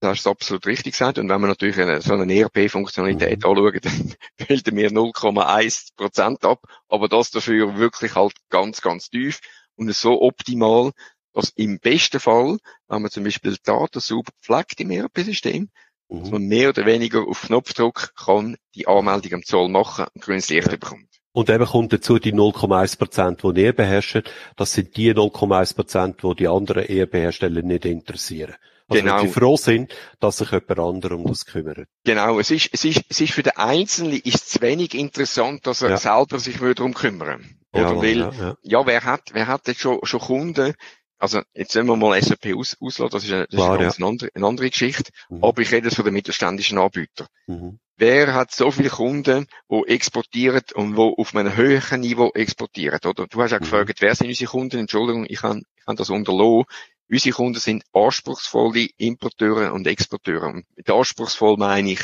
Das 0.01 0.11
hast 0.11 0.26
du 0.26 0.30
absolut 0.30 0.66
richtig 0.66 0.92
gesagt. 0.92 1.18
Und 1.18 1.28
wenn 1.28 1.40
wir 1.40 1.49
natürlich 1.49 1.78
eine, 1.80 2.01
so 2.01 2.14
eine 2.14 2.32
ERP-Funktionalität 2.32 3.42
Mhm. 3.42 3.51
anschauen, 3.51 3.80
dann 3.82 4.14
bilden 4.46 4.76
wir 4.76 4.90
0,1 4.90 5.96
Prozent 5.96 6.44
ab. 6.44 6.62
Aber 6.88 7.09
das 7.09 7.30
dafür 7.30 7.78
wirklich 7.78 8.14
halt 8.14 8.34
ganz, 8.51 8.80
ganz 8.80 9.11
tief 9.11 9.40
und 9.74 9.92
so 9.94 10.20
optimal, 10.20 10.92
dass 11.32 11.51
im 11.51 11.78
besten 11.78 12.20
Fall, 12.20 12.59
wenn 12.88 13.03
man 13.03 13.11
zum 13.11 13.24
Beispiel 13.24 13.57
Daten 13.62 14.01
sauber 14.01 14.32
pflegt 14.42 14.80
im 14.80 14.90
ERP-System, 14.90 15.70
dass 16.09 16.26
Mhm. 16.26 16.30
man 16.30 16.42
mehr 16.42 16.68
oder 16.70 16.86
weniger 16.86 17.26
auf 17.26 17.42
Knopfdruck 17.42 18.14
kann 18.16 18.56
die 18.74 18.86
Anmeldung 18.86 19.34
am 19.34 19.42
Zoll 19.44 19.68
machen 19.68 20.06
und 20.14 20.22
grünes 20.22 20.48
Licht 20.48 20.66
Ja. 20.68 20.72
bekommt. 20.72 21.04
Und 21.32 21.50
eben 21.50 21.66
kommt 21.66 21.92
dazu 21.92 22.18
die 22.18 22.32
0,1 22.32 22.96
Prozent, 22.96 23.42
die 23.44 23.61
ihr 23.62 23.72
beherrscht. 23.72 24.28
Das 24.56 24.72
sind 24.72 24.96
die 24.96 25.12
0,1 25.14 25.74
Prozent, 25.74 26.22
die 26.22 26.34
die 26.34 26.48
anderen 26.48 26.84
ERP-Hersteller 26.84 27.62
nicht 27.62 27.84
interessieren. 27.84 28.54
Also 28.88 29.02
Genau. 29.02 29.20
wenn 29.20 29.28
sie 29.28 29.32
froh 29.34 29.56
sind, 29.56 29.94
dass 30.18 30.38
sich 30.38 30.50
jemand 30.50 30.78
anderes 30.78 31.18
um 31.18 31.26
das 31.26 31.44
kümmert. 31.44 31.86
Genau, 32.04 32.40
es 32.40 32.50
ist, 32.50 32.70
es 32.72 32.84
ist, 32.86 33.02
es 33.11 33.20
ist 33.20 33.34
für 33.34 33.42
den 33.42 33.56
Einzelnen 33.56 34.14
ist 34.14 34.34
es 34.36 34.46
zu 34.46 34.61
wenig 34.62 34.94
interessant, 34.94 35.66
dass 35.66 35.82
er 35.82 35.90
Ja. 35.90 35.96
selber 35.98 36.38
sich 36.38 36.61
würde 36.61 36.76
darum 36.76 36.94
kümmern. 36.94 37.44
Oder 37.72 37.82
Ja, 37.82 37.96
weil, 37.98 38.18
ja, 38.18 38.30
ja. 38.32 38.54
ja, 38.62 38.86
wer 38.86 39.04
hat, 39.04 39.28
wer 39.34 39.46
hat 39.46 39.68
jetzt 39.68 39.80
schon, 39.80 39.98
schon 40.04 40.20
Kunden? 40.20 40.72
Also, 41.18 41.42
jetzt 41.54 41.72
sollen 41.72 41.86
wir 41.86 41.96
mal 41.96 42.20
SAP 42.22 42.54
aus, 42.56 42.76
auslassen, 42.80 43.10
das 43.12 43.24
ist, 43.24 43.32
eine, 43.32 43.46
das 43.48 43.56
Klar, 43.56 43.66
ist 43.74 43.78
eine, 43.78 43.82
ganz 43.84 44.00
andere, 44.02 44.30
eine 44.34 44.46
andere 44.46 44.70
Geschichte. 44.70 45.10
Mhm. 45.28 45.42
Aber 45.44 45.60
ich 45.62 45.72
rede 45.72 45.88
jetzt 45.88 45.96
von 45.96 46.04
den 46.04 46.14
mittelständischen 46.14 46.78
Anbietern. 46.78 47.26
Mhm. 47.46 47.78
Wer 47.96 48.32
hat 48.34 48.52
so 48.52 48.70
viele 48.70 48.90
Kunden, 48.90 49.46
die 49.68 49.82
exportieren 49.88 50.62
und 50.74 50.94
die 50.94 51.00
auf 51.00 51.34
einem 51.34 51.56
höheren 51.56 52.00
Niveau 52.00 52.30
exportieren, 52.32 53.00
oder? 53.04 53.26
Du 53.26 53.42
hast 53.42 53.50
ja 53.50 53.58
Mhm. 53.58 53.62
gefragt, 53.62 54.00
wer 54.00 54.14
sind 54.14 54.28
unsere 54.28 54.50
Kunden? 54.50 54.78
Entschuldigung, 54.78 55.26
ich 55.28 55.40
kann, 55.40 55.64
ich 55.76 55.84
kann 55.84 55.96
das 55.96 56.08
unterlassen. 56.10 56.64
Unsere 57.10 57.34
Kunden 57.34 57.58
sind 57.58 57.82
anspruchsvolle 57.92 58.88
Importeure 58.98 59.72
und 59.72 59.86
Exporteure. 59.86 60.46
Und 60.48 60.66
mit 60.76 60.88
anspruchsvoll 60.88 61.56
meine 61.56 61.92
ich, 61.92 62.02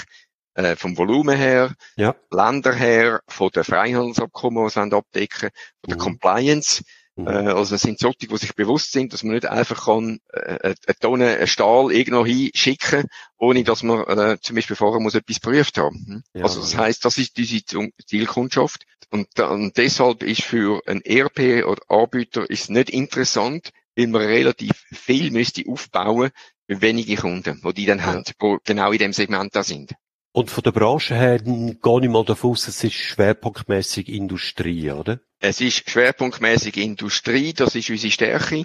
äh, 0.55 0.75
vom 0.77 0.97
Volumen 0.97 1.37
her, 1.37 1.75
Ja. 1.97 2.15
Länder 2.31 2.73
her, 2.75 3.21
von 3.29 3.51
den 3.51 3.65
Freihandelsabkommen, 3.65 4.65
die 4.65 4.71
sie 4.71 4.81
abdecken, 4.81 5.51
von 5.81 5.89
der 5.89 5.97
Mhm. 5.97 6.01
Compliance. 6.01 6.83
Mhm. 7.17 7.27
Äh, 7.29 7.31
also 7.53 7.77
es 7.77 7.83
sind 7.83 7.99
solche, 7.99 8.27
die 8.27 8.37
sich 8.37 8.55
bewusst 8.55 8.93
sind, 8.93 9.13
dass 9.13 9.23
man 9.23 9.35
nicht 9.35 9.47
einfach 9.47 9.85
kann, 9.87 10.19
äh, 10.33 10.75
eine 10.87 10.99
Tonne 11.01 11.37
einen 11.37 11.47
Stahl 11.47 11.93
irgendwo 11.93 12.27
hinschicken, 12.27 13.05
ohne 13.39 13.63
dass 13.63 13.83
man 13.83 14.05
äh, 14.07 14.39
zum 14.41 14.57
Beispiel 14.57 14.77
vorher 14.77 15.01
muss 15.01 15.15
etwas 15.15 15.41
geprüft 15.41 15.79
haben. 15.79 16.05
Hm? 16.07 16.23
Ja, 16.35 16.43
also 16.45 16.61
das 16.61 16.73
ja. 16.73 16.81
heißt, 16.81 17.05
das 17.05 17.19
ist 17.19 17.37
diese 17.37 17.65
Zu- 17.65 17.91
Zielkundschaft. 18.07 18.85
Und, 19.11 19.29
da- 19.35 19.49
und 19.51 19.77
deshalb 19.77 20.23
ist 20.25 20.43
für 20.43 20.83
ein 20.87 21.01
ERP 21.03 21.65
oder 21.65 21.83
Anbieter 21.89 22.49
ist 22.51 22.71
nicht 22.71 22.91
interessant, 22.91 23.71
weil 23.97 24.09
man 24.09 24.23
relativ 24.23 24.73
viel 24.93 25.31
müsste 25.31 25.63
aufbauen 25.69 26.31
für 26.69 26.81
wenige 26.81 27.15
Kunden, 27.17 27.61
die 27.65 27.75
die 27.75 27.87
dann 27.87 27.99
Ja. 27.99 28.07
haben, 28.07 28.25
die 28.25 28.57
genau 28.65 28.91
in 28.91 28.99
dem 28.99 29.13
Segment 29.13 29.55
da 29.55 29.63
sind. 29.63 29.95
Und 30.37 30.51
von 30.51 30.65
der 30.65 30.73
Branche 30.73 31.15
her 31.15 31.39
gehe 31.39 31.79
ich 31.79 32.09
mal 32.09 32.25
davon 32.25 32.51
aus, 32.51 32.67
es 32.67 32.83
ist 32.83 32.95
schwerpunktmäßig 32.95 34.09
Industrie, 34.09 34.91
oder? 34.91 35.21
Es 35.39 35.61
ist 35.61 35.89
schwerpunktmäßig 35.89 36.77
Industrie, 36.77 37.53
das 37.53 37.77
ist 37.77 37.89
unsere 37.89 38.11
Stärke. 38.11 38.65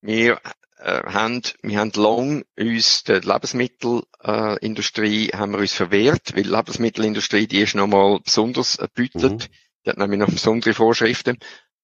Wir 0.00 0.40
äh, 0.78 1.02
haben, 1.04 1.42
wir 1.62 1.78
haben 1.78 1.92
lang 1.94 2.44
uns 2.58 3.04
der 3.04 3.20
Lebensmittelindustrie 3.20 5.30
äh, 5.30 5.36
haben 5.36 5.52
wir 5.52 5.60
uns 5.60 5.74
verwehrt, 5.74 6.34
weil 6.34 6.42
die 6.42 6.48
Lebensmittelindustrie, 6.48 7.46
die 7.46 7.60
ist 7.60 7.76
nochmal 7.76 8.18
besonders 8.18 8.76
äh, 8.80 8.88
bütet. 8.92 9.32
Mhm. 9.32 9.38
Die 9.84 9.90
hat 9.90 9.98
nämlich 9.98 10.18
noch 10.18 10.26
besondere 10.26 10.74
Vorschriften. 10.74 11.38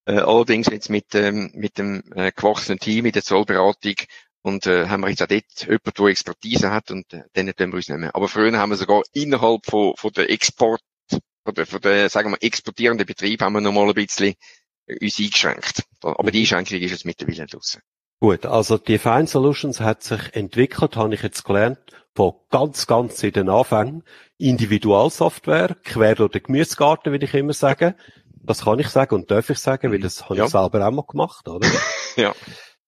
Äh, 0.04 0.14
allerdings 0.14 0.66
jetzt 0.66 0.90
mit, 0.90 1.14
ähm, 1.14 1.52
mit 1.54 1.78
dem 1.78 2.02
äh, 2.16 2.32
gewachsenen 2.32 2.80
Team 2.80 3.06
in 3.06 3.12
der 3.12 3.22
Zollberatung 3.22 3.94
und 4.42 4.66
äh, 4.66 4.88
haben 4.88 5.00
wir 5.02 5.08
jetzt 5.10 5.22
auch 5.22 5.26
dort 5.28 5.44
jemanden, 5.62 5.92
der 5.96 6.06
Expertise 6.06 6.70
hat 6.70 6.90
und 6.90 7.12
äh, 7.12 7.22
denen 7.36 7.54
tun 7.56 7.70
wir 7.72 7.76
uns 7.76 7.88
nehmen. 7.88 8.10
Aber 8.12 8.28
früher 8.28 8.56
haben 8.58 8.70
wir 8.70 8.76
sogar 8.76 9.02
innerhalb 9.12 9.66
von, 9.66 9.94
von 9.96 10.12
der 10.12 10.30
Export, 10.30 10.80
von 11.44 11.54
der, 11.54 11.66
von 11.66 11.80
der, 11.80 12.08
sagen 12.08 12.30
wir, 12.32 12.42
exportierenden 12.42 13.06
Betrieb 13.06 13.40
haben 13.42 13.54
wir 13.54 13.60
noch 13.60 13.72
mal 13.72 13.88
ein 13.88 13.94
bisschen 13.94 14.34
äh, 14.86 14.98
uns 15.04 15.18
eingeschränkt. 15.18 15.84
Aber 16.02 16.30
die 16.30 16.38
Mhm. 16.38 16.42
Einschränkung 16.42 16.78
ist 16.80 16.90
jetzt 16.90 17.04
mittlerweile 17.04 17.46
draussen. 17.46 17.80
Gut, 18.20 18.46
also 18.46 18.78
die 18.78 18.98
Fine 18.98 19.26
Solutions 19.26 19.80
hat 19.80 20.02
sich 20.04 20.34
entwickelt, 20.34 20.96
habe 20.96 21.14
ich 21.14 21.22
jetzt 21.22 21.44
gelernt, 21.44 21.78
von 22.14 22.34
ganz, 22.50 22.86
ganz 22.86 23.22
in 23.22 23.32
den 23.32 23.48
Anfängen. 23.48 24.04
Individualsoftware, 24.38 25.76
quer 25.84 26.14
durch 26.14 26.32
den 26.32 26.42
Gemüsegarten, 26.44 27.12
will 27.12 27.22
ich 27.22 27.34
immer 27.34 27.52
sagen. 27.52 27.94
Das 28.44 28.64
kann 28.64 28.78
ich 28.78 28.88
sagen 28.88 29.14
und 29.14 29.30
darf 29.30 29.50
ich 29.50 29.58
sagen, 29.58 29.92
weil 29.92 30.00
das 30.00 30.28
habe 30.28 30.36
Ja. 30.36 30.44
ich 30.44 30.50
selber 30.50 30.86
auch 30.86 30.90
mal 30.92 31.04
gemacht, 31.08 31.48
oder? 31.48 31.68
Ja. 32.16 32.34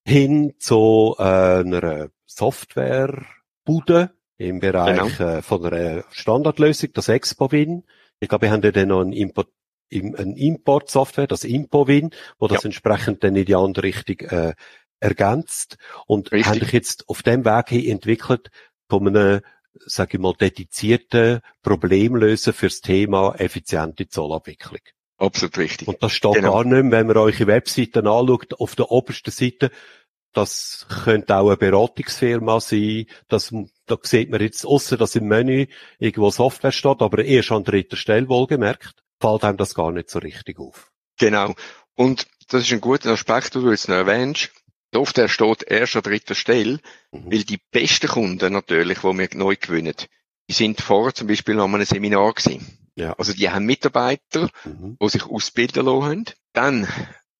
Hin 0.07 0.55
zu 0.59 1.17
äh, 1.19 1.23
einer 1.23 2.09
Softwarebude 2.27 4.11
im 4.37 4.61
Bereich 4.61 5.17
Genau. 5.19 5.31
äh, 5.31 5.43
von 5.43 5.65
einer 5.65 6.05
Standardlösung, 6.11 6.91
das 6.93 7.09
Expowin. 7.09 7.85
Ich 8.21 8.29
glaube, 8.29 8.47
wir 8.47 8.53
haben 8.53 8.63
ja 8.63 8.71
dann 8.73 8.89
noch 8.89 9.01
einen 9.01 9.13
Import, 9.13 9.49
im- 9.89 10.15
eine 10.15 10.37
Import-Software, 10.37 11.27
das 11.27 11.45
Impowin, 11.45 12.11
wo 12.39 12.49
das 12.49 12.65
entsprechend 12.65 13.25
dann 13.25 13.37
in 13.37 13.45
die 13.47 13.55
andere 13.55 13.85
Richtung 13.85 14.21
äh, 14.29 14.55
ergänzt 15.01 15.77
und 16.07 16.33
Richtig. 16.33 16.47
haben 16.51 16.61
sich 16.61 16.73
jetzt 16.73 17.09
auf 17.09 17.23
dem 17.23 17.45
Weg 17.45 17.69
hin 17.69 17.91
entwickelt 17.91 18.51
von 18.89 19.09
einem, 19.09 19.41
sage 19.87 20.17
ich 20.17 20.21
mal, 20.21 20.35
dedizierten 20.35 21.41
Problemlöser 21.63 22.53
fürs 22.53 22.81
Thema 22.81 23.35
effiziente 23.39 24.09
Zollabwicklung. 24.09 24.81
Absolut 25.19 25.57
richtig. 25.59 25.87
Und 25.89 26.03
das 26.03 26.13
steht 26.13 26.33
Genau. 26.35 26.53
gar 26.55 26.65
nicht 26.65 26.73
mehr, 26.83 26.91
wenn 27.01 27.07
man 27.07 27.17
eure 27.17 27.47
Webseiten 27.47 28.07
anschaut, 28.07 28.55
auf 28.59 28.75
der 28.75 28.91
obersten 28.91 29.31
Seite, 29.31 29.71
das 30.33 30.87
könnte 31.05 31.37
auch 31.37 31.47
eine 31.49 31.57
Beratungsfirma 31.57 32.59
sein, 32.61 33.07
das, 33.29 33.55
da 33.87 33.97
sieht 34.03 34.31
man 34.31 34.41
jetzt, 34.41 34.67
außer 34.67 34.97
dass 34.97 35.15
im 35.15 35.29
Menü 35.29 35.67
irgendwo 36.01 36.31
Software 36.31 36.73
steht, 36.73 37.01
aber 37.03 37.25
erst 37.25 37.53
an 37.53 37.63
dritter 37.63 37.97
Stelle 37.97 38.29
wohlgemerkt, 38.29 38.95
fällt 39.21 39.45
einem 39.45 39.57
das 39.57 39.75
gar 39.75 39.93
nicht 39.93 40.11
so 40.11 40.19
richtig 40.19 40.59
auf. 40.59 40.91
Genau. 41.19 41.55
Und 41.95 42.27
das 42.49 42.63
ist 42.63 42.73
ein 42.73 42.81
guter 42.81 43.11
Aspekt, 43.13 43.55
den 43.55 43.63
du 43.63 43.71
jetzt 43.71 43.89
noch 43.89 43.95
erwähnst. 43.95 44.51
Software 44.93 45.29
steht 45.29 45.63
erst 45.63 45.95
an 45.97 46.03
dritter 46.03 46.35
Stelle, 46.35 46.81
Mhm. 47.13 47.31
weil 47.33 47.45
die 47.45 47.61
besten 47.71 48.09
Kunden 48.09 48.53
natürlich, 48.53 48.99
die 48.99 49.05
wir 49.05 49.29
neu 49.35 49.55
gewinnen, 49.57 49.95
die 50.49 50.53
sind 50.53 50.81
vorher 50.81 51.15
zum 51.15 51.29
Beispiel 51.29 51.59
an 51.61 51.73
einem 51.75 51.85
Seminar 51.85 52.33
gewesen. 52.33 52.84
Ja. 52.97 53.13
Also 53.15 53.33
die 53.33 53.51
haben 53.51 53.67
Mitarbeiter, 53.67 54.49
Mhm. 54.65 54.97
die 55.01 55.09
sich 55.09 55.25
ausbilden 55.25 55.87
lassen. 55.87 56.25
Dann 56.53 56.87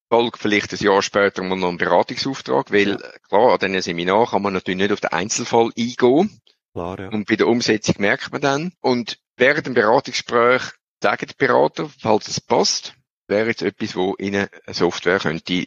folgt 0.09 0.37
vielleicht 0.39 0.73
ein 0.73 0.79
Jahr 0.83 1.01
später 1.01 1.43
mal 1.43 1.55
noch 1.57 1.69
ein 1.69 1.77
Beratungsauftrag, 1.77 2.71
weil 2.71 2.89
Ja. 2.89 2.95
äh, 2.95 3.19
klar, 3.27 3.53
an 3.53 3.59
diesem 3.59 3.81
Seminar 3.81 4.29
kann 4.29 4.41
man 4.41 4.53
natürlich 4.53 4.79
nicht 4.79 4.91
auf 4.91 5.01
den 5.01 5.11
Einzelfall 5.11 5.71
eingehen. 5.77 6.41
Klar, 6.73 6.99
ja. 6.99 7.09
Und 7.09 7.27
bei 7.27 7.35
der 7.37 7.47
Umsetzung 7.47 7.95
merkt 7.99 8.31
man 8.31 8.41
dann. 8.41 8.73
Und 8.81 9.17
während 9.37 9.65
dem 9.65 9.73
Beratungsgespräch 9.73 10.61
sagen 11.01 11.27
die 11.27 11.35
Berater, 11.37 11.89
falls 11.99 12.27
es 12.27 12.41
passt, 12.41 12.93
wäre 13.27 13.47
jetzt 13.47 13.61
etwas, 13.61 13.95
wo 13.95 14.15
Ihnen 14.19 14.47
eine 14.65 14.73
Software 14.75 15.19
könnte 15.19 15.65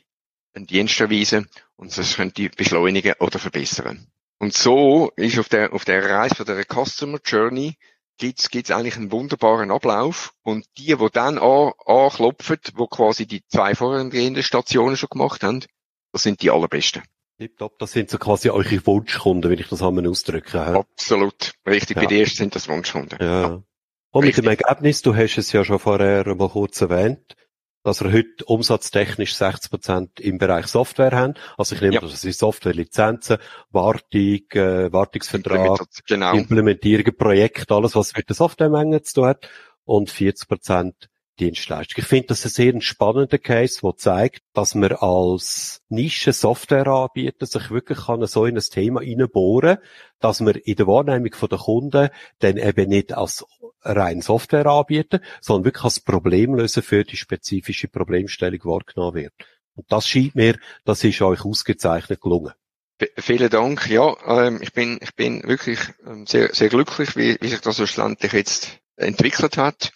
einen 0.54 0.66
Dienst 0.66 1.00
erweisen 1.00 1.48
und 1.76 1.96
das 1.96 2.16
könnte 2.16 2.48
beschleunigen 2.50 3.14
oder 3.20 3.38
verbessern. 3.38 4.06
Und 4.38 4.54
so 4.54 5.10
ist 5.16 5.38
auf 5.38 5.48
der, 5.48 5.72
auf 5.72 5.84
der 5.84 6.08
Reise 6.08 6.36
von 6.36 6.46
der 6.46 6.64
Customer 6.64 7.18
Journey 7.24 7.76
gibt's, 8.18 8.50
gibt's 8.50 8.70
eigentlich 8.70 8.96
einen 8.96 9.10
wunderbaren 9.10 9.70
Ablauf. 9.70 10.34
Und 10.42 10.66
die, 10.76 10.96
die 10.96 11.08
dann 11.12 11.38
an, 11.38 11.72
anklopfen, 11.86 12.58
wo 12.74 12.86
quasi 12.86 13.26
die 13.26 13.42
zwei 13.48 13.74
vorhergehenden 13.74 14.42
Stationen 14.42 14.96
schon 14.96 15.08
gemacht 15.10 15.42
haben, 15.42 15.64
das 16.12 16.22
sind 16.22 16.42
die 16.42 16.50
allerbesten. 16.50 17.02
Tipptopp, 17.38 17.78
das 17.78 17.92
sind 17.92 18.10
so 18.10 18.18
quasi 18.18 18.50
eure 18.50 18.84
Wunschkunden, 18.84 19.48
wenn 19.50 19.60
ich 19.60 19.68
das 19.68 19.80
einmal 19.80 20.06
ausdrücken 20.08 20.64
hä? 20.64 20.78
Absolut. 20.78 21.52
Richtig. 21.66 21.96
Ja. 21.96 22.02
Bei 22.04 22.18
ersten 22.18 22.36
sind 22.36 22.54
das 22.56 22.68
Wunschkunden. 22.68 23.18
Ja. 23.20 23.62
Und 24.10 24.24
mit 24.24 24.36
dem 24.36 24.46
Richtig. 24.46 24.66
Ergebnis, 24.66 25.02
du 25.02 25.14
hast 25.14 25.38
es 25.38 25.52
ja 25.52 25.64
schon 25.64 25.78
vorher 25.78 26.34
mal 26.34 26.48
kurz 26.48 26.80
erwähnt, 26.80 27.36
dass 27.82 28.02
wir 28.02 28.12
heute 28.12 28.44
umsatztechnisch 28.44 29.34
60% 29.34 30.20
im 30.20 30.38
Bereich 30.38 30.66
Software 30.66 31.12
haben. 31.12 31.34
Also 31.56 31.74
ich 31.74 31.80
nehme 31.80 31.94
Ja. 31.94 32.00
das 32.00 32.20
sind 32.20 32.34
Softwarelizenzen, 32.34 33.38
Wartung, 33.70 34.40
äh, 34.52 34.92
Wartungsvertrag, 34.92 35.78
Genau. 36.06 36.34
Implementierung, 36.34 37.16
Projekt, 37.16 37.70
alles, 37.72 37.94
was 37.94 38.14
mit 38.16 38.28
der 38.28 38.36
Softwaremenge 38.36 39.02
zu 39.02 39.14
tun 39.14 39.26
hat. 39.26 39.48
Und 39.84 40.10
40% 40.10 41.08
Dienstleistung. 41.38 42.02
Ich 42.02 42.08
finde 42.08 42.28
das 42.28 42.44
ein 42.44 42.50
sehr 42.50 42.80
spannender 42.80 43.38
Case, 43.38 43.80
der 43.82 43.96
zeigt, 43.96 44.42
dass 44.52 44.74
man 44.74 44.92
als 44.92 45.82
Nische-Softwareanbieter 45.88 47.46
sich 47.46 47.70
wirklich 47.70 48.06
kann 48.06 48.26
so 48.26 48.44
in 48.44 48.56
ein 48.56 48.62
Thema 48.62 49.00
hineinbohren 49.00 49.78
dass 50.20 50.40
man 50.40 50.54
in 50.54 50.74
der 50.74 50.86
Wahrnehmung 50.86 51.30
der 51.48 51.58
Kunden 51.58 52.08
dann 52.40 52.56
eben 52.56 52.88
nicht 52.88 53.12
als 53.12 53.44
rein 53.82 54.20
Softwareanbieter, 54.20 55.20
sondern 55.40 55.66
wirklich 55.66 55.84
als 55.84 56.00
Problemlöser 56.00 56.82
für 56.82 57.04
die 57.04 57.16
spezifische 57.16 57.88
Problemstellung 57.88 58.60
wahrgenommen 58.64 59.14
wird. 59.14 59.32
Und 59.74 59.90
das 59.92 60.08
scheint 60.08 60.34
mir, 60.34 60.58
das 60.84 61.04
ist 61.04 61.22
euch 61.22 61.44
ausgezeichnet 61.44 62.20
gelungen. 62.20 62.52
Vielen 63.16 63.48
Dank. 63.48 63.88
Ja, 63.88 64.16
ähm, 64.26 64.58
ich 64.60 64.72
bin, 64.72 64.98
ich 65.00 65.14
bin 65.14 65.44
wirklich 65.44 65.78
ähm, 66.04 66.26
sehr, 66.26 66.52
sehr 66.52 66.68
glücklich, 66.68 67.16
wie, 67.16 67.38
wie 67.40 67.48
sich 67.48 67.60
das 67.60 67.76
so 67.76 67.86
schlussendlich 67.86 68.32
jetzt 68.32 68.80
entwickelt 68.96 69.56
hat. 69.56 69.92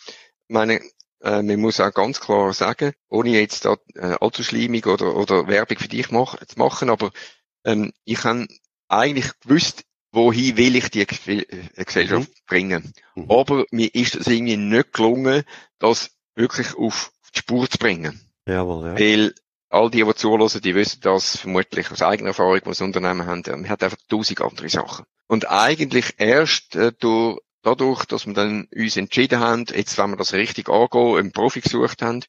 Meine, 0.46 0.80
äh, 1.22 1.42
man 1.42 1.60
muss 1.60 1.80
auch 1.80 1.92
ganz 1.92 2.20
klar 2.20 2.52
sagen, 2.52 2.92
ohne 3.08 3.30
jetzt 3.30 3.64
da 3.64 3.76
äh, 3.94 4.16
allzu 4.20 4.42
schleimig 4.42 4.86
oder, 4.86 5.16
oder 5.16 5.46
Werbung 5.46 5.78
für 5.78 5.88
dich 5.88 6.10
mach, 6.10 6.36
zu 6.44 6.58
machen, 6.58 6.90
aber 6.90 7.10
ähm, 7.64 7.92
ich 8.04 8.24
habe 8.24 8.46
eigentlich 8.88 9.30
gewusst, 9.40 9.84
wohin 10.12 10.56
will 10.56 10.76
ich 10.76 10.90
die 10.90 11.02
äh, 11.02 11.84
Gesellschaft 11.84 12.28
mhm. 12.28 12.46
bringen. 12.46 12.92
Mhm. 13.14 13.30
Aber 13.30 13.64
mir 13.70 13.94
ist 13.94 14.14
es 14.14 14.26
irgendwie 14.26 14.56
nicht 14.56 14.92
gelungen, 14.92 15.44
das 15.78 16.10
wirklich 16.34 16.76
auf 16.76 17.12
die 17.34 17.38
Spur 17.38 17.68
zu 17.68 17.78
bringen. 17.78 18.20
Jawohl, 18.46 18.88
ja. 18.88 18.98
Weil 18.98 19.34
all 19.70 19.90
die, 19.90 20.04
die 20.04 20.14
zuhören, 20.14 20.60
die 20.60 20.74
wissen 20.74 21.00
das 21.00 21.38
vermutlich 21.38 21.90
aus 21.90 22.02
eigener 22.02 22.30
Erfahrung, 22.30 22.58
die 22.58 22.68
das 22.68 22.80
Unternehmen 22.80 23.26
haben. 23.26 23.42
Man 23.46 23.68
hat 23.68 23.82
einfach 23.82 23.98
tausend 24.08 24.40
andere 24.42 24.68
Sachen. 24.68 25.06
Und 25.28 25.48
eigentlich 25.48 26.14
erst 26.18 26.76
äh, 26.76 26.92
durch, 26.98 27.40
dadurch, 27.62 28.04
dass 28.04 28.26
wir 28.26 28.34
dann 28.34 28.68
uns 28.74 28.96
entschieden 28.96 29.40
haben, 29.40 29.64
jetzt 29.74 29.96
wenn 29.98 30.10
wir 30.10 30.16
das 30.16 30.32
richtig 30.32 30.68
angehen, 30.68 31.18
einen 31.18 31.32
Profi 31.32 31.60
gesucht 31.60 32.02
haben, 32.02 32.24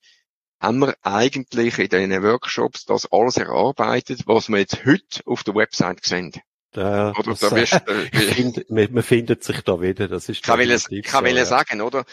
haben 0.60 0.80
wir 0.80 0.96
eigentlich 1.02 1.78
in 1.78 1.90
diesen 1.90 2.24
Workshops 2.24 2.86
das 2.86 3.12
alles 3.12 3.38
erarbeitet, 3.38 4.22
was 4.26 4.50
wir 4.50 4.60
jetzt 4.60 4.86
heute 4.86 5.22
auf 5.26 5.44
der 5.44 5.56
Website 5.56 6.06
sehen. 6.06 6.32
Ja, 6.76 7.12
oder 7.12 7.36
da 7.36 7.52
wirst, 7.52 7.74
äh, 7.88 8.06
find, 8.18 8.70
man, 8.70 8.92
man, 8.94 9.04
findet 9.04 9.44
sich 9.44 9.62
da 9.62 9.80
wieder, 9.82 10.08
das 10.08 10.30
ist 10.30 10.42
kann 10.42 10.58
kann 11.04 11.26
will 11.26 11.36
ja. 11.36 11.46
sagen, 11.46 11.82
oder? 11.82 12.06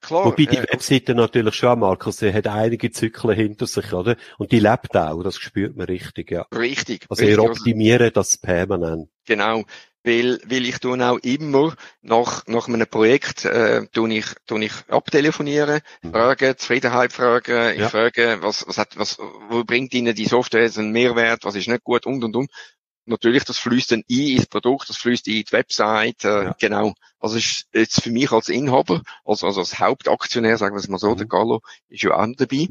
Klar, 0.00 0.26
Wobei 0.26 0.44
die 0.44 0.56
äh, 0.56 0.72
Webseite 0.72 1.14
natürlich 1.14 1.54
schon, 1.54 1.78
Markus, 1.78 2.18
sie 2.18 2.32
hat 2.32 2.46
einige 2.46 2.90
Zyklen 2.90 3.34
hinter 3.34 3.66
sich, 3.66 3.92
oder? 3.92 4.16
Und 4.36 4.52
die 4.52 4.60
lebt 4.60 4.96
auch, 4.96 5.22
das 5.22 5.38
spürt 5.38 5.76
man 5.76 5.86
richtig, 5.86 6.30
ja. 6.30 6.46
Richtig. 6.52 7.06
Also 7.08 7.24
richtig, 7.24 7.38
ihr 7.38 7.50
optimiert 7.50 8.16
das 8.16 8.36
permanent. 8.36 9.08
Genau. 9.26 9.64
Weil, 10.04 10.38
weil 10.44 10.64
ich 10.64 10.78
tue 10.78 11.04
auch 11.04 11.18
immer 11.18 11.74
nach, 12.02 12.46
nach 12.46 12.68
einem 12.68 12.86
Projekt, 12.86 13.44
äh, 13.44 13.86
tue 13.92 14.14
ich, 14.14 14.26
tue 14.46 14.64
ich 14.64 14.72
abtelefonieren, 14.88 15.80
mhm. 16.02 16.12
frage, 16.12 16.56
Zufriedenheit 16.56 17.12
fragen, 17.12 17.74
ich 17.74 17.80
ja. 17.80 17.88
frage, 17.88 18.38
was, 18.40 18.64
was 18.66 18.78
hat, 18.78 18.96
was, 18.96 19.18
wo 19.48 19.64
bringt 19.64 19.92
Ihnen 19.94 20.14
die 20.14 20.26
Software 20.26 20.70
einen 20.76 20.92
Mehrwert, 20.92 21.44
was 21.44 21.56
ist 21.56 21.68
nicht 21.68 21.84
gut 21.84 22.06
und 22.06 22.22
und 22.22 22.36
und 22.36 22.50
natürlich, 23.08 23.44
das 23.44 23.58
fließt 23.58 23.92
dann 23.92 24.04
ein 24.08 24.26
ins 24.26 24.46
Produkt, 24.46 24.88
das 24.88 24.98
fließt 24.98 25.26
ein 25.26 25.34
in 25.34 25.44
die 25.44 25.52
Website, 25.52 26.24
äh, 26.24 26.44
ja. 26.44 26.56
genau. 26.58 26.94
Also 27.18 27.36
ist 27.36 27.66
jetzt 27.72 28.02
für 28.02 28.10
mich 28.10 28.30
als 28.30 28.48
Inhaber, 28.48 29.02
also, 29.24 29.46
also 29.46 29.60
als 29.60 29.78
Hauptaktionär, 29.78 30.58
sagen 30.58 30.76
wir 30.76 30.80
es 30.80 30.88
mal 30.88 30.98
so, 30.98 31.10
mhm. 31.10 31.16
der 31.16 31.26
Gallo 31.26 31.60
ist 31.88 32.02
ja 32.02 32.12
auch 32.12 32.26
dabei. 32.36 32.68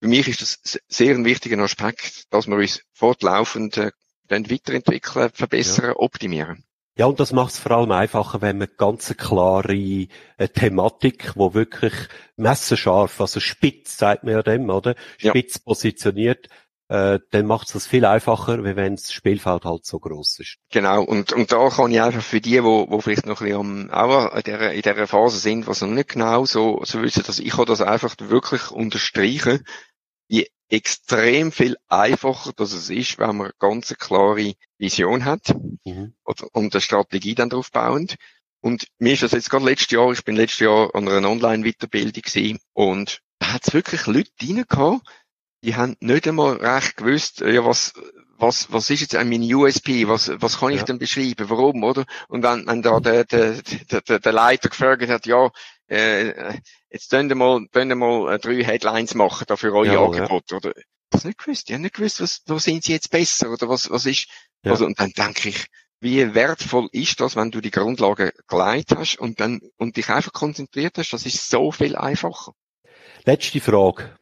Für 0.00 0.08
mich 0.08 0.28
ist 0.28 0.42
das 0.42 0.78
sehr 0.88 1.14
ein 1.14 1.24
wichtiger 1.24 1.58
Aspekt, 1.58 2.24
dass 2.30 2.46
wir 2.46 2.56
uns 2.56 2.82
fortlaufend 2.92 3.78
äh, 3.78 3.90
dann 4.28 4.50
weiterentwickeln, 4.50 5.30
verbessern, 5.32 5.86
ja. 5.86 5.96
optimieren. 5.96 6.64
Ja, 6.98 7.04
und 7.06 7.20
das 7.20 7.32
macht 7.32 7.52
es 7.52 7.58
vor 7.58 7.72
allem 7.72 7.92
einfacher, 7.92 8.40
wenn 8.40 8.56
man 8.56 8.68
ganz 8.78 9.14
klare 9.18 9.74
äh, 9.74 10.48
Thematik, 10.48 11.32
wo 11.34 11.52
wirklich 11.52 11.92
messerscharf, 12.36 13.20
also 13.20 13.38
spitz, 13.38 13.98
sagt 13.98 14.24
man 14.24 14.32
ja 14.32 14.42
dem, 14.42 14.70
oder? 14.70 14.94
Spitz 15.18 15.56
ja. 15.56 15.60
positioniert, 15.62 16.48
äh, 16.88 17.18
dann 17.32 17.46
macht 17.46 17.66
es 17.66 17.74
das 17.74 17.86
viel 17.86 18.04
einfacher, 18.04 18.64
wie 18.64 18.76
wenn 18.76 18.96
das 18.96 19.12
Spielfeld 19.12 19.64
halt 19.64 19.84
so 19.84 19.98
groß 19.98 20.38
ist. 20.38 20.56
Genau, 20.70 21.02
und, 21.02 21.32
und 21.32 21.52
da 21.52 21.68
kann 21.68 21.90
ich 21.90 22.00
einfach 22.00 22.22
für 22.22 22.40
die, 22.40 22.62
wo, 22.62 22.86
wo 22.88 23.00
vielleicht 23.00 23.26
noch 23.26 23.42
ein 23.42 23.46
bisschen 23.46 23.90
am, 23.90 23.90
auch 23.90 24.34
in 24.34 24.42
dieser, 24.42 24.72
in 24.72 24.82
dieser 24.82 25.06
Phase 25.06 25.38
sind, 25.38 25.66
was 25.66 25.82
noch 25.82 25.88
nicht 25.88 26.10
genau 26.10 26.44
so, 26.46 26.80
so 26.84 27.02
wissen, 27.02 27.24
dass 27.26 27.40
ich 27.40 27.50
kann 27.50 27.66
das 27.66 27.82
einfach 27.82 28.14
wirklich 28.20 28.70
unterstreichen, 28.70 29.64
extrem 30.68 31.52
viel 31.52 31.76
einfacher 31.88 32.52
das 32.54 32.72
es 32.72 32.90
ist, 32.90 33.18
wenn 33.18 33.36
man 33.36 33.46
eine 33.46 33.54
ganz 33.58 33.94
klare 33.98 34.54
Vision 34.78 35.24
hat 35.24 35.54
mhm. 35.84 36.14
und 36.24 36.74
eine 36.74 36.80
Strategie 36.80 37.34
dann 37.34 37.50
darauf 37.50 37.70
bauend. 37.70 38.16
Und 38.60 38.88
mir 38.98 39.12
ist 39.12 39.22
das 39.22 39.32
jetzt 39.32 39.50
gerade 39.50 39.64
letztes 39.64 39.92
Jahr, 39.92 40.10
ich 40.10 40.24
bin 40.24 40.34
letztes 40.34 40.60
Jahr 40.60 40.94
an 40.94 41.08
einer 41.08 41.30
Online-Weiterbildung 41.30 42.22
gewesen 42.22 42.58
und 42.72 43.22
da 43.38 43.52
hat 43.52 43.66
es 43.66 43.74
wirklich 43.74 44.06
Leute 44.06 44.30
gehabt, 44.66 45.06
die 45.62 45.76
haben 45.76 45.96
nicht 46.00 46.26
einmal 46.26 46.56
recht 46.56 46.96
gewusst, 46.96 47.40
ja, 47.40 47.64
was, 47.64 47.94
was, 48.38 48.72
was 48.72 48.90
ist 48.90 49.00
jetzt 49.00 49.14
mein 49.14 49.42
USP, 49.54 50.08
was, 50.08 50.30
was 50.40 50.58
kann 50.58 50.72
ich 50.72 50.80
ja. 50.80 50.84
denn 50.84 50.98
beschreiben, 50.98 51.48
warum, 51.48 51.84
oder? 51.84 52.04
Und 52.28 52.42
wenn, 52.42 52.66
wenn 52.66 52.82
da 52.82 53.00
der, 53.00 53.24
der, 53.24 53.60
der, 53.62 54.18
der 54.20 54.32
Leiter 54.32 54.68
gefragt 54.68 55.08
hat, 55.08 55.26
ja, 55.26 55.50
äh, 55.88 56.58
jetzt 56.90 57.10
können 57.10 57.28
wir 57.28 57.36
mal, 57.36 57.66
können 57.68 57.90
wir 57.90 57.96
mal 57.96 58.34
äh, 58.34 58.38
drei 58.38 58.64
Headlines 58.64 59.14
machen 59.14 59.44
da 59.46 59.56
für 59.56 59.72
euer 59.72 59.92
ja, 59.92 60.04
Angebot, 60.04 60.50
ja. 60.50 60.56
oder? 60.58 60.72
Das 61.10 61.24
nicht 61.24 61.38
gewusst, 61.38 61.68
die 61.68 61.74
haben 61.74 61.82
nicht 61.82 61.94
gewusst, 61.94 62.20
was, 62.20 62.42
wo 62.46 62.58
sind 62.58 62.84
sie 62.84 62.92
jetzt 62.92 63.10
besser, 63.10 63.50
oder 63.50 63.68
was, 63.68 63.90
was 63.90 64.06
ist, 64.06 64.28
ja. 64.64 64.72
also, 64.72 64.84
und 64.84 64.98
dann 64.98 65.12
denke 65.12 65.48
ich, 65.50 65.66
wie 66.00 66.34
wertvoll 66.34 66.88
ist 66.92 67.20
das, 67.20 67.36
wenn 67.36 67.50
du 67.50 67.60
die 67.60 67.70
Grundlagen 67.70 68.30
geleitet 68.48 68.98
hast 68.98 69.16
und 69.16 69.40
dann, 69.40 69.60
und 69.76 69.96
dich 69.96 70.08
einfach 70.10 70.32
konzentriert 70.32 70.98
hast, 70.98 71.12
das 71.12 71.24
ist 71.24 71.48
so 71.48 71.70
viel 71.72 71.96
einfacher. 71.96 72.52
Letzte 73.24 73.60
Frage 73.60 74.16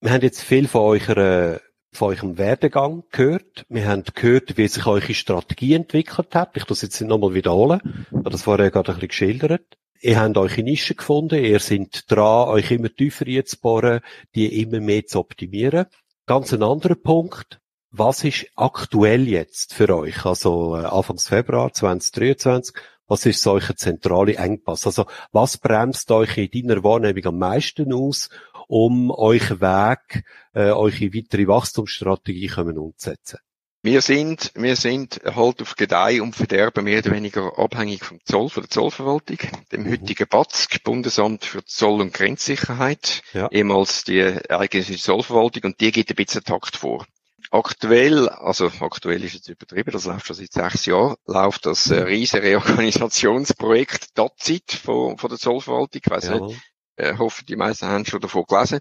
wir 0.00 0.12
haben 0.12 0.22
jetzt 0.22 0.42
viel 0.42 0.68
von 0.68 0.82
eurer 0.82 1.60
von 1.96 2.14
eurem 2.14 2.38
Werdegang 2.38 3.04
gehört. 3.10 3.64
Wir 3.68 3.88
haben 3.88 4.04
gehört, 4.14 4.56
wie 4.56 4.68
sich 4.68 4.86
eure 4.86 5.14
Strategie 5.14 5.74
entwickelt 5.74 6.34
hat. 6.34 6.56
Ich 6.56 6.64
das 6.64 6.82
jetzt 6.82 7.00
nicht 7.00 7.08
nochmal 7.08 7.34
wiederholen. 7.34 7.80
Ich 8.10 8.16
habe 8.16 8.30
das 8.30 8.42
vorher 8.42 8.70
gerade 8.70 8.92
ein 8.92 8.94
bisschen 8.94 9.08
geschildert. 9.08 9.76
Ihr 10.00 10.20
habt 10.20 10.36
eure 10.36 10.62
Nische 10.62 10.94
gefunden. 10.94 11.42
Ihr 11.42 11.58
seid 11.58 12.10
dran, 12.10 12.48
euch 12.48 12.70
immer 12.70 12.94
tiefer 12.94 13.26
einzubohren, 13.26 14.00
die 14.34 14.60
immer 14.60 14.80
mehr 14.80 15.06
zu 15.06 15.18
optimieren. 15.18 15.86
Ganz 16.26 16.52
ein 16.52 16.62
anderer 16.62 16.96
Punkt. 16.96 17.60
Was 17.90 18.24
ist 18.24 18.46
aktuell 18.56 19.26
jetzt 19.26 19.72
für 19.72 19.96
euch? 19.96 20.24
Also, 20.26 20.76
äh, 20.76 20.84
Anfangs 20.84 21.28
Februar 21.28 21.72
2023. 21.72 22.74
Was 23.08 23.24
ist 23.24 23.40
so 23.40 23.52
euer 23.52 23.76
zentrale 23.76 24.34
Engpass? 24.34 24.86
Also, 24.86 25.06
was 25.32 25.56
bremst 25.58 26.10
euch 26.10 26.36
in 26.36 26.68
deiner 26.68 26.84
Wahrnehmung 26.84 27.24
am 27.24 27.38
meisten 27.38 27.92
aus 27.92 28.28
um 28.66 29.10
euch 29.10 29.50
Weg, 29.60 30.24
äh, 30.54 30.70
eure 30.70 31.14
weitere 31.14 31.46
Wachstumsstrategie 31.46 32.48
können 32.48 32.78
umzusetzen? 32.78 33.38
Wir 33.82 34.00
sind, 34.00 34.50
wir 34.56 34.74
sind 34.74 35.20
halt 35.24 35.62
auf 35.62 35.76
Gedeih 35.76 36.20
und 36.20 36.34
Verderben 36.34 36.84
mehr 36.84 36.98
oder 36.98 37.12
weniger 37.12 37.56
abhängig 37.56 38.04
vom 38.04 38.18
Zoll, 38.24 38.48
von 38.48 38.64
der 38.64 38.70
Zollverwaltung, 38.70 39.38
dem 39.70 39.84
mhm. 39.84 39.92
heutigen 39.92 40.26
BATSK, 40.28 40.82
Bundesamt 40.82 41.44
für 41.44 41.64
Zoll- 41.64 42.00
und 42.00 42.12
Grenzsicherheit, 42.12 43.22
ja. 43.32 43.48
ehemals 43.52 44.02
die 44.02 44.24
eigentliche 44.50 45.00
Zollverwaltung, 45.00 45.62
und 45.64 45.80
die 45.80 45.92
geht 45.92 46.10
ein 46.10 46.16
bisschen 46.16 46.42
Takt 46.42 46.76
vor. 46.76 47.06
Aktuell, 47.52 48.28
also 48.28 48.72
aktuell 48.80 49.22
ist 49.22 49.34
jetzt 49.34 49.48
übertrieben, 49.48 49.92
das 49.92 50.06
läuft 50.06 50.26
schon 50.26 50.34
seit 50.34 50.52
sechs 50.52 50.86
Jahren, 50.86 51.14
läuft 51.26 51.66
das 51.66 51.88
äh, 51.88 52.00
riesige 52.00 52.42
Reorganisationsprojekt 52.42 54.18
DATZIT 54.18 54.72
von, 54.72 55.16
von 55.16 55.30
der 55.30 55.38
Zollverwaltung. 55.38 56.02
Ich 56.04 56.10
weiss 56.10 56.24
ja. 56.24 56.40
nicht, 56.40 56.60
äh, 56.96 57.16
hoffe, 57.16 57.44
die 57.44 57.56
meisten 57.56 57.86
haben 57.86 58.04
schon 58.04 58.20
davon 58.20 58.44
gelesen. 58.46 58.80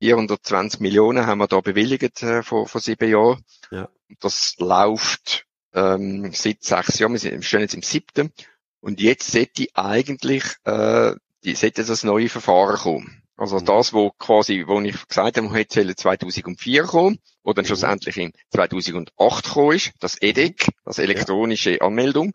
420 0.00 0.80
Millionen 0.80 1.26
haben 1.26 1.38
wir 1.38 1.48
da 1.48 1.60
bewilligt 1.60 2.22
äh, 2.22 2.42
vor, 2.42 2.68
vor 2.68 2.80
sieben 2.80 3.10
Jahren. 3.10 3.44
Ja. 3.70 3.88
Das 4.20 4.54
läuft 4.58 5.44
ähm, 5.74 6.30
seit 6.32 6.62
sechs 6.62 6.98
Jahren. 6.98 7.20
Wir 7.20 7.42
stehen 7.42 7.60
jetzt 7.60 7.74
im 7.74 7.82
siebten. 7.82 8.32
Und 8.80 9.00
jetzt 9.00 9.32
sollte 9.32 9.66
eigentlich 9.74 10.44
äh, 10.64 11.14
die, 11.44 11.54
sollte 11.54 11.84
das 11.84 12.04
neue 12.04 12.28
Verfahren 12.28 12.76
kommen. 12.76 13.22
Also 13.36 13.58
mhm. 13.58 13.64
das, 13.66 13.92
wo 13.92 14.10
quasi, 14.10 14.64
wo 14.66 14.80
ich 14.80 15.06
gesagt 15.06 15.36
habe, 15.36 15.52
hätte 15.52 15.94
2004 15.94 16.82
kommen, 16.84 17.18
wo 17.42 17.52
dann 17.52 17.64
mhm. 17.64 17.68
schlussendlich 17.68 18.16
in 18.16 18.32
2008 18.52 19.44
gekommen 19.44 19.76
ist, 19.76 19.92
das 20.00 20.20
EDEC, 20.20 20.68
das 20.84 20.98
elektronische 20.98 21.72
ja. 21.72 21.80
Anmeldung. 21.80 22.32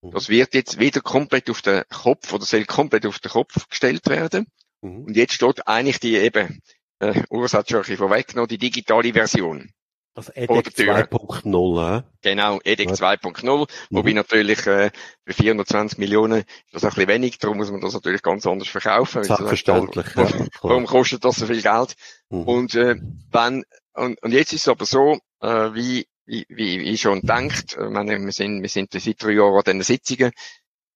Mhm. 0.00 0.10
Das 0.12 0.28
wird 0.28 0.54
jetzt 0.54 0.78
wieder 0.78 1.00
komplett 1.00 1.50
auf 1.50 1.62
den 1.62 1.84
Kopf 1.90 2.32
oder 2.32 2.44
soll 2.44 2.64
komplett 2.64 3.06
auf 3.06 3.18
den 3.18 3.30
Kopf 3.30 3.68
gestellt 3.68 4.06
werden. 4.06 4.46
Mhm. 4.86 5.04
Und 5.04 5.16
jetzt 5.16 5.34
steht 5.34 5.66
eigentlich 5.66 6.00
die 6.00 6.16
eben, 6.16 6.60
äh, 7.00 7.22
Urs 7.28 7.54
hat 7.54 7.68
schon 7.68 7.78
ein 7.78 7.82
bisschen 7.82 7.98
vorweggenommen, 7.98 8.48
die 8.48 8.58
digitale 8.58 9.12
Version. 9.12 9.70
Das 10.14 10.30
EDEC 10.34 10.68
2.0, 10.68 11.98
äh? 11.98 12.02
Genau, 12.22 12.58
EDEC 12.64 12.88
ja. 12.88 12.94
2.0, 12.94 13.44
mhm. 13.44 13.66
wobei 13.90 14.12
natürlich 14.14 14.66
äh, 14.66 14.90
für 15.26 15.34
420 15.34 15.98
Millionen 15.98 16.38
ist 16.38 16.46
das 16.72 16.84
ein 16.84 16.90
bisschen 16.90 17.08
wenig, 17.08 17.38
darum 17.38 17.58
muss 17.58 17.70
man 17.70 17.82
das 17.82 17.92
natürlich 17.92 18.22
ganz 18.22 18.46
anders 18.46 18.68
verkaufen. 18.68 19.24
Selbstverständlich. 19.24 20.06
Ja, 20.16 20.26
warum 20.62 20.86
kostet 20.86 21.22
das 21.22 21.36
so 21.36 21.46
viel 21.46 21.60
Geld? 21.60 21.96
Mhm. 22.30 22.42
Und 22.44 22.74
äh, 22.76 22.96
wenn 23.30 23.64
und, 23.92 24.22
und 24.22 24.32
jetzt 24.32 24.52
ist 24.52 24.62
es 24.62 24.68
aber 24.68 24.86
so, 24.86 25.18
äh, 25.40 25.74
wie, 25.74 26.06
wie, 26.24 26.46
wie 26.48 26.98
schon 26.98 27.20
denkt, 27.22 27.76
äh, 27.76 27.88
meine, 27.88 28.18
wir 28.18 28.32
sind, 28.32 28.62
wir 28.62 28.68
sind 28.68 28.92
seit 28.92 29.22
drei 29.22 29.32
Jahren 29.32 29.56
an 29.56 29.64
diesen 29.64 29.82
Sitzungen, 29.82 30.32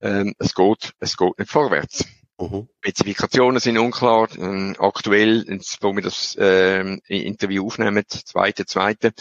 ähm, 0.00 0.34
es 0.38 0.54
geht, 0.54 0.92
es 0.98 1.16
geht 1.16 1.38
nicht 1.38 1.50
vorwärts. 1.50 2.04
Mhm. 2.40 2.68
Spezifikationen 2.78 3.60
sind 3.60 3.78
unklar. 3.78 4.28
Ähm, 4.36 4.74
aktuell, 4.78 5.44
wo 5.80 5.94
wir 5.94 6.02
das 6.02 6.36
ähm, 6.40 7.00
Interview 7.06 7.66
aufnehmen, 7.66 8.04
zweite, 8.08 8.64
zweite, 8.66 9.12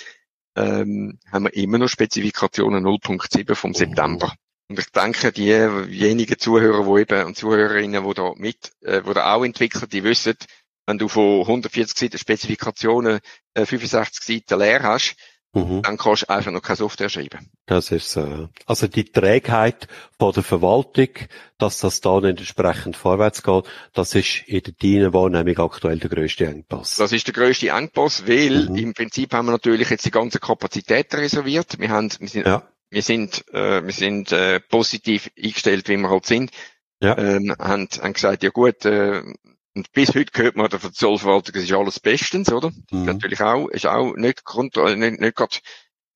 ähm, 0.56 1.20
haben 1.32 1.46
wir 1.46 1.54
immer 1.54 1.78
noch 1.78 1.90
Spezifikationen 1.90 2.86
0.7 2.86 3.56
vom 3.56 3.72
mhm. 3.72 3.76
September. 3.76 4.34
Und 4.70 4.80
ich 4.80 4.92
denke, 4.92 5.32
diejenigen 5.32 6.38
Zuhörer, 6.38 6.84
die 6.84 7.02
eben, 7.02 7.26
und 7.26 7.36
Zuhörerinnen, 7.36 8.08
die 8.08 8.14
da 8.14 8.34
mit, 8.36 8.72
äh, 8.82 9.02
die 9.02 9.14
da 9.14 9.34
auch 9.34 9.44
entwickeln, 9.44 9.90
die 9.90 10.04
wissen, 10.04 10.36
wenn 10.86 10.98
du 10.98 11.08
von 11.08 11.42
140 11.42 11.98
Seiten 11.98 12.18
Spezifikationen 12.18 13.20
äh, 13.54 13.66
65 13.66 14.24
Seiten 14.24 14.60
leer 14.60 14.84
hast, 14.84 15.16
Mhm. 15.54 15.82
Dann 15.82 15.98
kannst 15.98 16.24
du 16.24 16.30
einfach 16.30 16.52
noch 16.52 16.62
keine 16.62 16.78
Software 16.78 17.10
schreiben. 17.10 17.50
Das 17.66 17.92
ist 17.92 18.12
so. 18.12 18.50
Also 18.68 18.88
die 18.88 19.06
Trägheit 19.06 19.88
von 20.20 20.32
der 20.32 20.44
Verwaltung, 20.44 21.10
dass 21.58 21.80
das 21.80 22.02
da 22.02 22.20
nicht 22.20 22.40
entsprechend 22.40 22.96
vorwärts 22.96 23.42
geht, 23.42 23.66
das 23.94 24.14
ist 24.14 24.44
in 24.48 24.62
der 24.62 25.30
nämlich 25.30 25.58
aktuell 25.58 25.98
der 25.98 26.10
grösste 26.10 26.46
Engpass. 26.46 26.98
Das 26.98 27.12
ist 27.12 27.26
der 27.26 27.34
grösste 27.34 27.70
Engpass, 27.70 28.28
weil 28.28 28.70
mhm. 28.70 28.76
im 28.76 28.94
Prinzip 28.94 29.34
haben 29.34 29.48
wir 29.48 29.54
natürlich 29.54 29.90
jetzt 29.90 30.06
die 30.06 30.12
ganze 30.12 30.40
Kapazität 30.40 31.14
reserviert. 31.16 31.80
Wir 31.80 31.90
haben, 31.90 32.12
wir 32.20 32.28
sind, 32.28 32.46
ja. 32.46 32.62
wir 32.92 33.02
sind, 33.02 33.44
äh, 33.52 33.84
wir 33.84 33.94
sind 33.94 34.32
äh, 34.32 34.60
positiv 34.60 35.32
eingestellt, 35.36 35.90
wie 35.90 35.98
wir 35.98 36.12
halt 36.12 36.28
sind. 36.28 36.52
Ja. 37.02 37.18
Ähm, 37.18 37.56
haben, 37.58 37.88
haben 38.02 38.14
gesagt, 38.14 38.44
ja 38.44 38.50
gut, 38.52 38.86
äh, 38.86 39.24
und 39.80 39.94
bis 39.94 40.10
heute 40.10 40.34
gehört 40.34 40.58
man 40.58 40.70
von 40.70 40.82
der 40.82 40.92
Zollverwaltung, 40.92 41.56
es 41.56 41.64
ist 41.64 41.72
alles 41.72 42.02
bestens, 42.02 42.52
oder? 42.52 42.70
Mhm. 42.92 43.06
Natürlich 43.06 43.40
auch, 43.40 43.70
ist 43.70 43.86
auch 43.86 44.14
nicht, 44.18 44.44
nicht, 44.46 45.20
nicht 45.22 45.36
gerade 45.38 45.56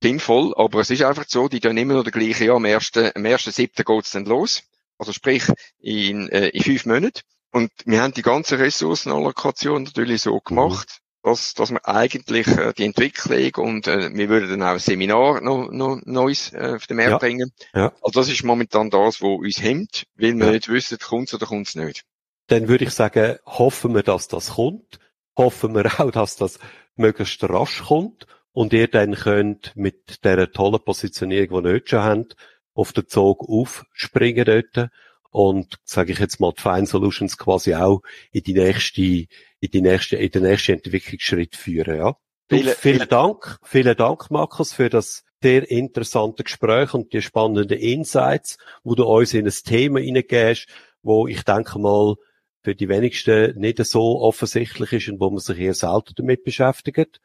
sinnvoll, 0.02 0.54
aber 0.58 0.82
es 0.82 0.90
ist 0.90 1.04
einfach 1.04 1.24
so, 1.30 1.48
die 1.48 1.62
tun 1.62 1.78
immer 1.78 1.94
noch 1.94 2.04
der 2.04 2.12
gleiche 2.12 2.44
Jahr, 2.44 2.58
am 2.58 2.66
ersten, 2.66 3.12
am 3.16 3.24
ersten 3.24 3.52
siebten 3.52 3.86
geht's 3.86 4.12
dann 4.12 4.26
los. 4.26 4.64
Also 4.98 5.14
sprich, 5.14 5.46
in, 5.80 6.28
äh, 6.28 6.50
in 6.50 6.62
fünf 6.62 6.86
Monaten. 6.86 7.22
Und 7.54 7.72
wir 7.86 8.02
haben 8.02 8.14
die 8.14 8.22
ganze 8.22 8.60
Ressourcenallokation 8.60 9.84
natürlich 9.84 10.24
so 10.24 10.42
gemacht, 10.42 11.00
mhm. 11.24 11.30
dass, 11.30 11.54
dass 11.54 11.72
wir 11.72 11.88
eigentlich 11.88 12.48
äh, 12.48 12.74
die 12.78 12.84
Entwicklung 12.84 13.66
und 13.66 13.88
äh, 13.88 14.14
wir 14.14 14.28
würden 14.28 14.50
dann 14.50 14.64
auch 14.64 14.74
ein 14.74 14.80
Seminar 14.80 15.40
noch, 15.40 15.72
noch 15.72 16.02
Neues 16.04 16.52
äh, 16.52 16.74
auf 16.76 16.86
den 16.86 16.98
Markt 16.98 17.12
ja. 17.12 17.18
bringen. 17.18 17.54
Ja. 17.74 17.94
Also 18.02 18.20
das 18.20 18.28
ist 18.28 18.44
momentan 18.44 18.90
das, 18.90 19.22
was 19.22 19.40
uns 19.40 19.64
hemmt, 19.64 20.04
weil 20.16 20.34
wir 20.36 20.48
ja. 20.48 20.52
nicht 20.52 20.68
wissen, 20.68 20.98
kommt's 21.00 21.34
oder 21.34 21.46
kommt's 21.46 21.76
nicht. 21.76 22.04
Dann 22.48 22.68
würde 22.68 22.86
ich 22.86 22.92
sagen, 22.92 23.38
hoffen 23.46 23.96
wir, 23.96 24.04
dass 24.04 24.28
das 24.28 24.52
kommt. 24.56 25.00
Hoffen 25.38 25.74
wir 25.74 26.00
auch, 26.00 26.12
dass 26.12 26.36
das 26.36 26.60
möglichst 26.96 27.44
rasch 27.44 27.84
kommt 27.84 28.28
und 28.52 28.74
ihr 28.74 28.88
dann 28.88 29.16
könnt 29.16 29.76
mit 29.76 30.24
der 30.24 30.52
tollen 30.52 30.84
Positionierung, 30.84 31.64
die 31.64 31.70
ihr 31.70 31.74
heute 31.76 31.90
schon 31.90 32.04
habt, 32.04 32.36
auf 32.76 32.94
den 32.94 33.08
Zug 33.08 33.48
aufspringen 33.50 34.46
dort 34.46 34.90
und, 35.32 35.78
sage 35.84 36.12
ich 36.12 36.20
jetzt 36.20 36.40
mal, 36.40 36.54
die 36.56 36.62
Fine 36.62 36.86
Solutions 36.86 37.38
quasi 37.38 37.74
auch 37.74 38.02
in 38.32 38.44
die 38.44 38.54
nächste, 38.54 39.02
in 39.02 39.28
die 39.62 39.82
nächste, 39.82 40.18
in 40.18 40.30
den 40.30 40.44
nächsten 40.44 40.74
Entwicklungsschritt 40.74 41.56
führen, 41.56 41.98
ja. 41.98 42.16
Vielen, 42.50 42.76
vielen 42.76 43.10
Dank, 43.10 43.58
vielen 43.64 43.98
Dank, 43.98 44.30
Markus, 44.30 44.74
für 44.74 44.90
das 44.90 45.24
sehr 45.42 45.70
interessante 45.70 46.44
Gespräch 46.44 46.94
und 46.94 47.14
die 47.14 47.22
spannenden 47.22 47.80
Insights, 47.80 48.58
wo 48.84 48.94
du 48.96 49.06
uns 49.06 49.34
in 49.34 49.48
ein 49.48 49.54
Thema 49.66 50.00
hineingehst, 50.00 50.68
wo 51.02 51.28
ich 51.28 51.44
denke 51.44 51.80
mal, 51.80 52.16
für 52.64 52.76
die 52.76 52.90
wenigsten 52.90 53.60
nicht 53.60 53.84
so 53.86 54.22
offensichtlich 54.22 54.94
ist 54.94 55.10
und 55.10 55.20
wo 55.20 55.30
man 55.30 55.40
sich 55.40 55.60
eher 55.60 55.74
selten 55.74 56.14
damit 56.16 56.44
beschäftigt 56.44 57.20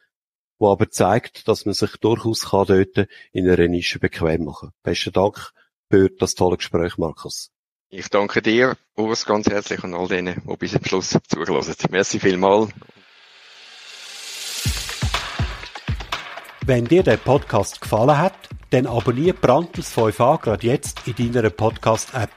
wo 0.59 0.70
aber 0.70 0.91
zeigt, 0.91 1.49
dass 1.49 1.64
man 1.64 1.74
sich 1.74 1.97
durchaus 1.97 2.51
kann 2.51 2.66
dort 2.66 3.09
in 3.32 3.49
einer 3.49 3.68
Nische 3.68 3.99
bequem 3.99 4.45
machen. 4.45 4.70
Besten 4.82 5.12
Dank 5.12 5.53
für 5.91 6.11
das 6.11 6.34
tolle 6.34 6.57
Gespräch, 6.57 6.99
Markus. 6.99 7.51
Ich 7.91 8.09
danke 8.09 8.43
dir, 8.43 8.76
Urs, 8.97 9.24
ganz 9.24 9.49
herzlich 9.49 9.82
und 9.82 9.95
all 9.95 10.09
denen, 10.09 10.43
die 10.47 10.57
bis 10.57 10.72
zum 10.72 10.84
Schluss 10.84 11.16
zugelassen 11.26 11.74
haben. 11.82 11.93
Merci 11.93 12.20
vielmal. 12.20 12.68
Wenn 16.66 16.84
dir 16.84 17.03
der 17.03 17.16
Podcast 17.16 17.80
gefallen 17.80 18.18
hat, 18.18 18.34
dann 18.70 18.86
abonniere 18.86 19.32
Brandtels 19.32 19.97
5a 19.97 20.43
gerade 20.43 20.66
jetzt 20.66 21.09
in 21.09 21.32
deiner 21.32 21.49
Podcast-App. 21.49 22.30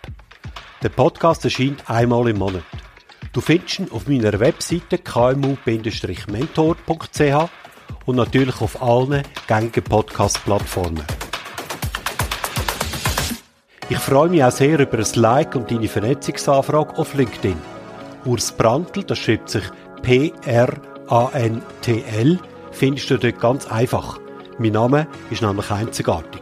Der 0.81 0.89
Podcast 0.89 1.43
erscheint 1.43 1.89
einmal 1.89 2.29
im 2.29 2.37
Monat. 2.37 2.63
Du 3.33 3.39
findest 3.39 3.79
ihn 3.79 3.89
auf 3.91 4.07
meiner 4.07 4.37
Webseite 4.41 4.97
kmu-mentor.ch 4.97 7.49
und 8.05 8.15
natürlich 8.17 8.59
auf 8.59 8.81
allen 8.81 9.23
gängigen 9.47 9.85
Podcast-Plattformen. 9.85 11.05
Ich 13.87 13.99
freue 13.99 14.27
mich 14.27 14.43
auch 14.43 14.51
sehr 14.51 14.77
über 14.79 14.97
ein 14.97 15.05
Like 15.15 15.55
und 15.55 15.71
deine 15.71 15.87
Vernetzungsanfrage 15.87 16.97
auf 16.97 17.13
LinkedIn. 17.13 17.55
Urs 18.25 18.51
Brandl, 18.51 19.05
das 19.05 19.19
schreibt 19.19 19.49
sich 19.49 19.63
P-R-A-N-T-L, 20.01 20.49
findest 22.71 23.11
du 23.11 23.17
dort 23.17 23.39
ganz 23.39 23.65
einfach. 23.67 24.19
Mein 24.57 24.73
Name 24.73 25.07
ist 25.29 25.41
nämlich 25.41 25.71
einzigartig. 25.71 26.40